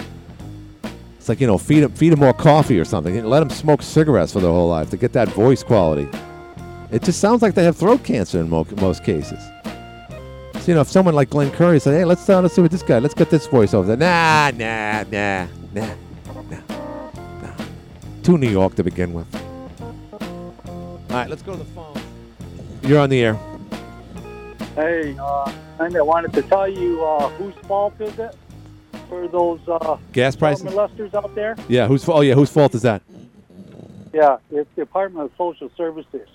It's 1.18 1.28
like 1.28 1.40
you 1.40 1.46
know, 1.46 1.58
feed 1.58 1.80
them 1.80 1.92
feed 1.92 2.10
them 2.12 2.20
more 2.20 2.32
coffee 2.32 2.78
or 2.78 2.84
something, 2.84 3.16
and 3.18 3.28
let 3.28 3.40
them 3.40 3.50
smoke 3.50 3.82
cigarettes 3.82 4.32
for 4.32 4.40
their 4.40 4.50
whole 4.50 4.68
life 4.68 4.88
to 4.90 4.96
get 4.96 5.12
that 5.14 5.28
voice 5.28 5.62
quality. 5.62 6.08
It 6.90 7.02
just 7.02 7.20
sounds 7.20 7.42
like 7.42 7.54
they 7.54 7.64
have 7.64 7.76
throat 7.76 8.04
cancer 8.04 8.40
in 8.40 8.48
mo- 8.48 8.66
most 8.80 9.02
cases. 9.04 9.38
So 10.60 10.72
you 10.72 10.74
know, 10.74 10.80
if 10.80 10.88
someone 10.88 11.14
like 11.14 11.30
Glenn 11.30 11.50
Curry 11.50 11.78
said, 11.80 11.94
"Hey, 11.94 12.04
let's 12.04 12.28
uh, 12.28 12.40
let's 12.40 12.54
see 12.54 12.62
what 12.62 12.70
this 12.70 12.82
guy, 12.82 12.98
let's 12.98 13.14
get 13.14 13.30
this 13.30 13.46
voice 13.46 13.74
over 13.74 13.94
there," 13.94 13.96
nah, 13.96 14.50
nah, 14.56 15.02
nah, 15.10 15.46
nah, 15.74 15.94
nah, 16.50 16.58
nah. 17.42 17.54
To 18.24 18.38
New 18.38 18.48
York 18.50 18.74
to 18.76 18.84
begin 18.84 19.12
with. 19.12 19.26
All 20.12 21.00
right, 21.10 21.28
let's 21.30 21.42
go 21.42 21.52
to 21.52 21.58
the 21.58 21.64
phone. 21.66 22.00
You're 22.82 23.00
on 23.00 23.10
the 23.10 23.20
air. 23.20 23.38
Hey, 24.74 25.16
uh, 25.18 25.52
and 25.80 25.96
I 25.96 26.02
wanted 26.02 26.32
to 26.34 26.42
tell 26.42 26.68
you 26.68 27.04
uh, 27.04 27.28
whose 27.30 27.54
fault 27.66 27.94
is 28.00 28.18
it 28.18 28.34
for 29.08 29.26
those 29.28 29.60
uh, 29.68 29.96
Gas 30.12 30.36
prices? 30.36 30.66
molesters 30.66 31.14
out 31.14 31.34
there? 31.34 31.56
Yeah, 31.68 31.86
whose 31.86 32.04
fault? 32.04 32.18
Oh, 32.18 32.20
yeah, 32.22 32.34
whose 32.34 32.50
fault 32.50 32.74
is 32.74 32.82
that? 32.82 33.02
Yeah, 34.12 34.38
it's 34.50 34.68
the 34.76 34.82
Department 34.82 35.26
of 35.26 35.30
Social 35.38 35.70
Services. 35.76 36.28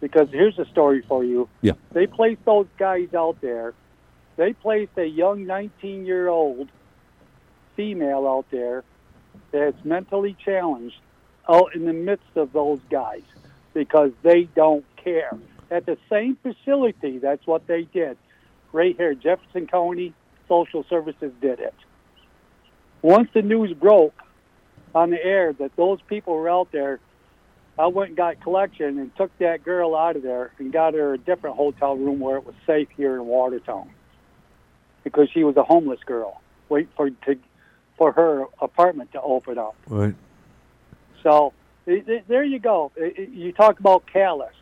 Because 0.00 0.28
here's 0.30 0.58
a 0.58 0.66
story 0.66 1.02
for 1.06 1.24
you. 1.24 1.48
Yeah. 1.62 1.72
They 1.92 2.06
placed 2.06 2.44
those 2.44 2.66
guys 2.78 3.14
out 3.14 3.40
there. 3.40 3.74
They 4.36 4.52
placed 4.52 4.92
a 4.98 5.06
young 5.06 5.46
19 5.46 6.04
year 6.04 6.28
old 6.28 6.68
female 7.76 8.26
out 8.26 8.46
there 8.50 8.84
that's 9.52 9.82
mentally 9.84 10.36
challenged 10.44 10.96
out 11.48 11.74
in 11.74 11.84
the 11.84 11.92
midst 11.92 12.36
of 12.36 12.52
those 12.52 12.80
guys 12.90 13.22
because 13.72 14.10
they 14.22 14.44
don't 14.54 14.84
care. 14.96 15.32
At 15.70 15.86
the 15.86 15.96
same 16.10 16.36
facility, 16.42 17.18
that's 17.18 17.46
what 17.46 17.66
they 17.66 17.82
did. 17.82 18.16
Right 18.72 18.96
here, 18.96 19.14
Jefferson 19.14 19.66
County 19.66 20.12
Social 20.48 20.84
Services 20.88 21.32
did 21.40 21.60
it. 21.60 21.74
Once 23.02 23.28
the 23.34 23.42
news 23.42 23.72
broke 23.72 24.14
on 24.94 25.10
the 25.10 25.24
air 25.24 25.52
that 25.52 25.74
those 25.76 26.00
people 26.08 26.34
were 26.34 26.48
out 26.48 26.72
there, 26.72 26.98
I 27.78 27.86
went 27.88 28.10
and 28.10 28.16
got 28.16 28.40
collection 28.40 28.98
and 28.98 29.14
took 29.16 29.36
that 29.38 29.62
girl 29.62 29.94
out 29.94 30.16
of 30.16 30.22
there 30.22 30.50
and 30.58 30.72
got 30.72 30.94
her 30.94 31.14
a 31.14 31.18
different 31.18 31.56
hotel 31.56 31.94
room 31.96 32.20
where 32.20 32.36
it 32.38 32.46
was 32.46 32.54
safe 32.66 32.88
here 32.96 33.16
in 33.16 33.26
Watertown 33.26 33.90
because 35.04 35.28
she 35.30 35.44
was 35.44 35.56
a 35.56 35.62
homeless 35.62 36.00
girl 36.06 36.40
waiting 36.68 36.90
for 36.96 37.10
to 37.10 37.36
for 37.98 38.12
her 38.12 38.44
apartment 38.60 39.12
to 39.12 39.20
open 39.20 39.58
up. 39.58 39.74
Right. 39.88 40.14
So 41.22 41.52
i- 41.86 42.04
i- 42.08 42.24
there 42.28 42.44
you 42.44 42.58
go. 42.58 42.92
I- 42.98 43.14
I- 43.18 43.28
You 43.30 43.52
talk 43.52 43.78
about 43.80 44.06
callous. 44.06 44.54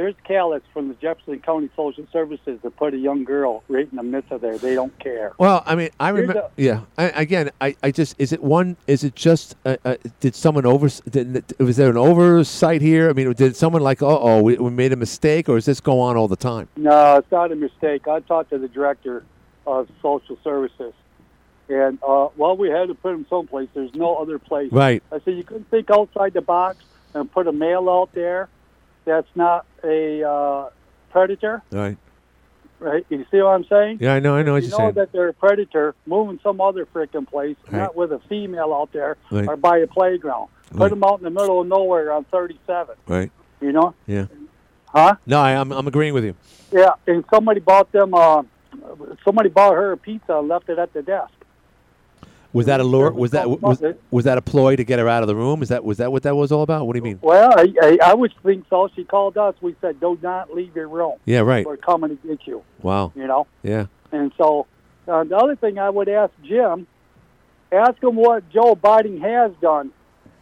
There's 0.00 0.14
callous 0.24 0.62
from 0.72 0.88
the 0.88 0.94
Jefferson 0.94 1.40
County 1.40 1.68
Social 1.76 2.06
Services 2.10 2.58
to 2.62 2.70
put 2.70 2.94
a 2.94 2.96
young 2.96 3.22
girl 3.22 3.62
right 3.68 3.86
in 3.86 3.96
the 3.98 4.02
midst 4.02 4.32
of 4.32 4.40
there. 4.40 4.56
They 4.56 4.74
don't 4.74 4.98
care. 4.98 5.34
Well, 5.36 5.62
I 5.66 5.74
mean, 5.74 5.90
I 6.00 6.08
remember. 6.08 6.48
Yeah. 6.56 6.84
I, 6.96 7.10
again, 7.10 7.50
I, 7.60 7.76
I 7.82 7.90
just 7.90 8.16
is 8.18 8.32
it 8.32 8.42
one? 8.42 8.78
Is 8.86 9.04
it 9.04 9.14
just? 9.14 9.56
Uh, 9.62 9.76
uh, 9.84 9.96
did 10.20 10.34
someone 10.34 10.64
over? 10.64 10.88
Did, 11.10 11.52
was 11.58 11.76
there 11.76 11.90
an 11.90 11.98
oversight 11.98 12.80
here? 12.80 13.10
I 13.10 13.12
mean, 13.12 13.30
did 13.34 13.56
someone 13.56 13.82
like, 13.82 14.00
oh, 14.00 14.18
oh, 14.22 14.40
we, 14.40 14.56
we 14.56 14.70
made 14.70 14.94
a 14.94 14.96
mistake, 14.96 15.50
or 15.50 15.58
is 15.58 15.66
this 15.66 15.80
go 15.82 16.00
on 16.00 16.16
all 16.16 16.28
the 16.28 16.34
time? 16.34 16.66
No, 16.76 17.16
it's 17.16 17.30
not 17.30 17.52
a 17.52 17.56
mistake. 17.56 18.08
I 18.08 18.20
talked 18.20 18.48
to 18.52 18.58
the 18.58 18.68
director 18.68 19.22
of 19.66 19.86
social 20.00 20.38
services. 20.42 20.94
And 21.68 21.98
uh, 22.02 22.28
well, 22.38 22.56
we 22.56 22.70
had 22.70 22.88
to 22.88 22.94
put 22.94 23.12
them 23.12 23.26
someplace. 23.28 23.68
There's 23.74 23.94
no 23.94 24.14
other 24.16 24.38
place. 24.38 24.72
Right. 24.72 25.02
I 25.12 25.20
said 25.20 25.36
you 25.36 25.44
couldn't 25.44 25.70
think 25.70 25.90
outside 25.90 26.32
the 26.32 26.40
box 26.40 26.78
and 27.12 27.30
put 27.30 27.46
a 27.46 27.52
male 27.52 27.90
out 27.90 28.14
there 28.14 28.48
that's 29.04 29.28
not 29.34 29.66
a 29.84 30.22
uh, 30.28 30.68
predator, 31.10 31.62
Right. 31.70 31.96
right? 32.78 33.04
You 33.08 33.24
see 33.30 33.38
what 33.42 33.50
I'm 33.50 33.64
saying? 33.64 33.98
Yeah, 34.00 34.14
I 34.14 34.20
know. 34.20 34.34
I 34.36 34.42
know 34.42 34.52
what 34.54 34.62
you 34.62 34.68
you're 34.68 34.78
know 34.78 34.84
saying. 34.86 34.94
that 34.94 35.12
they're 35.12 35.28
a 35.28 35.34
predator, 35.34 35.94
moving 36.06 36.38
some 36.42 36.60
other 36.60 36.86
freaking 36.86 37.26
place, 37.28 37.56
Right. 37.70 37.78
not 37.80 37.96
with 37.96 38.12
a 38.12 38.20
female 38.28 38.72
out 38.72 38.92
there 38.92 39.16
Right. 39.30 39.46
or 39.48 39.56
by 39.56 39.78
a 39.78 39.86
playground. 39.86 40.48
Put 40.76 40.90
them 40.90 41.02
out 41.02 41.18
in 41.18 41.24
the 41.24 41.30
middle 41.30 41.60
of 41.60 41.66
nowhere 41.66 42.12
on 42.12 42.24
37. 42.24 42.94
Right. 43.08 43.30
You 43.60 43.72
know? 43.72 43.94
Yeah. 44.06 44.26
Huh? 44.88 45.14
No, 45.26 45.40
I, 45.40 45.52
I'm 45.56 45.72
I'm 45.72 45.86
agreeing 45.86 46.14
with 46.14 46.24
you. 46.24 46.34
Yeah. 46.72 46.90
And 47.06 47.24
somebody 47.32 47.60
bought 47.60 47.90
them. 47.92 48.14
Uh, 48.14 48.42
somebody 49.24 49.48
bought 49.48 49.74
her 49.74 49.92
a 49.92 49.96
pizza 49.96 50.38
and 50.38 50.48
left 50.48 50.68
it 50.68 50.78
at 50.78 50.92
the 50.92 51.02
desk. 51.02 51.32
Was 52.52 52.66
that 52.66 52.80
a 52.80 52.84
lure? 52.84 53.12
Was 53.12 53.30
that 53.30 53.48
was, 53.48 53.82
was 54.10 54.24
that 54.24 54.38
a 54.38 54.42
ploy 54.42 54.76
to 54.76 54.84
get 54.84 54.98
her 54.98 55.08
out 55.08 55.22
of 55.22 55.28
the 55.28 55.36
room? 55.36 55.62
Is 55.62 55.68
that 55.68 55.84
was 55.84 55.98
that 55.98 56.10
what 56.10 56.22
that 56.24 56.34
was 56.34 56.50
all 56.50 56.62
about? 56.62 56.86
What 56.86 56.94
do 56.94 56.98
you 56.98 57.04
mean? 57.04 57.18
Well, 57.22 57.52
I, 57.56 57.72
I, 57.80 57.98
I 58.06 58.14
would 58.14 58.32
think 58.42 58.64
so. 58.68 58.88
She 58.94 59.04
called 59.04 59.36
us. 59.38 59.54
We 59.60 59.76
said, 59.80 60.00
"Do 60.00 60.18
not 60.22 60.52
leave 60.52 60.74
your 60.74 60.88
room. 60.88 61.14
Yeah, 61.24 61.40
right. 61.40 61.64
We're 61.64 61.76
coming 61.76 62.16
to 62.16 62.26
get 62.28 62.46
you." 62.46 62.62
Wow. 62.82 63.12
You 63.14 63.26
know. 63.26 63.46
Yeah. 63.62 63.86
And 64.12 64.32
so 64.36 64.66
uh, 65.06 65.24
the 65.24 65.36
other 65.36 65.54
thing 65.54 65.78
I 65.78 65.90
would 65.90 66.08
ask 66.08 66.32
Jim, 66.42 66.86
ask 67.70 68.02
him 68.02 68.16
what 68.16 68.48
Joe 68.50 68.74
Biden 68.74 69.20
has 69.20 69.52
done. 69.60 69.92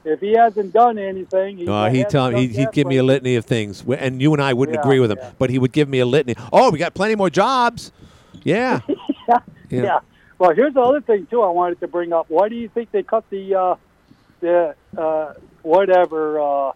If 0.05 0.21
he 0.21 0.33
hasn't 0.33 0.73
done 0.73 0.97
anything, 0.99 1.59
he 1.59 1.69
Uh, 1.69 1.91
he 1.91 2.05
tell 2.05 2.31
he, 2.31 2.47
he'd 2.47 2.73
give 2.73 2.87
me 2.87 2.97
a 2.97 3.03
litany 3.03 3.37
of 3.37 3.45
things, 3.45 3.85
and 3.87 4.23
you 4.23 4.33
and 4.33 4.41
I 4.41 4.55
wouldn't 4.55 4.77
Yeah, 4.77 4.81
agree 4.81 5.01
with 5.01 5.11
him, 5.11 5.19
but 5.39 5.51
he 5.51 5.59
would 5.59 5.73
give 5.73 5.89
me 5.89 5.99
a 5.99 6.07
litany. 6.07 6.35
Oh, 6.53 6.71
we 6.71 6.79
got 6.79 6.95
plenty 6.95 7.15
more 7.17 7.29
jobs. 7.29 7.93
Yeah. 8.45 8.81
yeah. 9.29 9.39
Yeah. 9.69 9.99
Well, 10.39 10.55
here's 10.55 10.75
the 10.75 10.81
other 10.81 11.01
thing 11.01 11.27
too. 11.27 11.43
I 11.43 11.49
wanted 11.49 11.81
to 11.81 11.89
bring 11.89 12.13
up. 12.13 12.27
Why 12.29 12.49
do 12.49 12.55
you 12.55 12.69
think 12.69 12.93
they 12.93 13.03
cut 13.03 13.29
the 13.31 13.55
uh, 13.55 13.75
the 14.41 14.75
uh, 14.97 15.35
whatever 15.63 16.41
uh, 16.41 16.73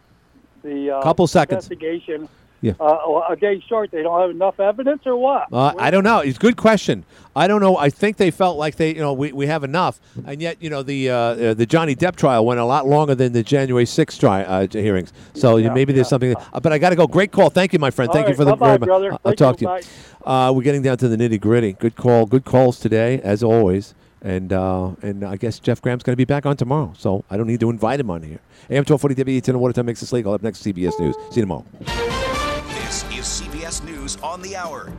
the 0.62 0.90
uh, 0.90 1.02
Couple 1.02 1.26
seconds. 1.26 1.64
investigation 1.64 2.28
Yeah. 2.62 2.72
uh, 2.80 3.20
a 3.28 3.36
day 3.36 3.62
short? 3.68 3.90
They 3.90 4.02
don't 4.02 4.18
have 4.20 4.30
enough 4.30 4.58
evidence, 4.60 5.02
or 5.04 5.16
what? 5.16 5.48
Uh, 5.52 5.74
I 5.78 5.90
don't 5.90 6.04
know. 6.04 6.20
It's 6.20 6.38
a 6.38 6.40
good 6.40 6.56
question. 6.56 7.04
I 7.36 7.46
don't 7.48 7.60
know. 7.60 7.76
I 7.76 7.90
think 7.90 8.16
they 8.18 8.30
felt 8.30 8.56
like 8.56 8.76
they, 8.76 8.94
you 8.94 9.00
know, 9.00 9.12
we, 9.12 9.32
we 9.32 9.46
have 9.48 9.64
enough, 9.64 10.00
and 10.26 10.40
yet, 10.40 10.58
you 10.62 10.70
know, 10.70 10.82
the 10.82 11.10
uh, 11.10 11.14
uh, 11.16 11.54
the 11.54 11.66
Johnny 11.66 11.96
Depp 11.96 12.14
trial 12.16 12.46
went 12.46 12.60
a 12.60 12.64
lot 12.64 12.86
longer 12.86 13.14
than 13.14 13.32
the 13.32 13.42
January 13.42 13.84
6th 13.84 14.18
tri- 14.20 14.44
uh, 14.44 14.66
hearings. 14.70 15.12
So 15.34 15.56
Yeah, 15.56 15.72
maybe 15.74 15.92
there's 15.92 16.08
something. 16.08 16.34
uh, 16.36 16.60
but 16.60 16.72
I 16.72 16.78
got 16.78 16.90
to 16.90 16.96
go. 16.96 17.06
Great 17.06 17.32
call. 17.32 17.50
Thank 17.50 17.72
you, 17.72 17.78
my 17.78 17.90
friend. 17.90 18.08
All 18.10 18.14
Thank 18.14 18.26
you 18.28 18.30
right, 18.32 18.36
for 18.36 18.44
the 18.44 18.52
bye-bye, 18.52 18.66
very 18.66 18.78
much. 18.78 18.86
brother. 18.86 19.12
I'll- 19.12 19.18
Thank 19.24 19.38
talk 19.38 19.60
you. 19.60 19.66
to 19.66 19.74
you. 19.80 20.30
Uh, 20.32 20.52
we're 20.52 20.62
getting 20.62 20.82
down 20.82 20.98
to 20.98 21.08
the 21.08 21.16
nitty 21.16 21.40
gritty. 21.40 21.72
Good 21.72 21.96
call. 21.96 22.26
Good 22.26 22.44
calls 22.44 22.78
today, 22.78 23.20
as 23.24 23.42
always. 23.42 23.94
And 24.24 24.52
uh, 24.52 24.90
and 25.02 25.24
I 25.24 25.34
guess 25.36 25.58
Jeff 25.58 25.82
Graham's 25.82 26.04
going 26.04 26.12
to 26.12 26.16
be 26.16 26.24
back 26.24 26.46
on 26.46 26.56
tomorrow, 26.56 26.92
so 26.96 27.24
I 27.28 27.36
don't 27.36 27.48
need 27.48 27.58
to 27.58 27.70
invite 27.70 27.98
him 27.98 28.08
on 28.08 28.22
here. 28.22 28.38
AM 28.70 28.84
1240 28.84 29.16
WATN 29.40 29.56
Water 29.56 29.72
Time 29.72 29.86
makes 29.86 30.00
us 30.00 30.12
legal. 30.12 30.32
Up 30.32 30.42
next, 30.44 30.62
CBS 30.62 31.00
News. 31.00 31.16
See 31.30 31.40
you 31.40 31.42
tomorrow. 31.42 31.64
News 33.84 34.16
on 34.22 34.42
the 34.42 34.56
Hour. 34.56 34.92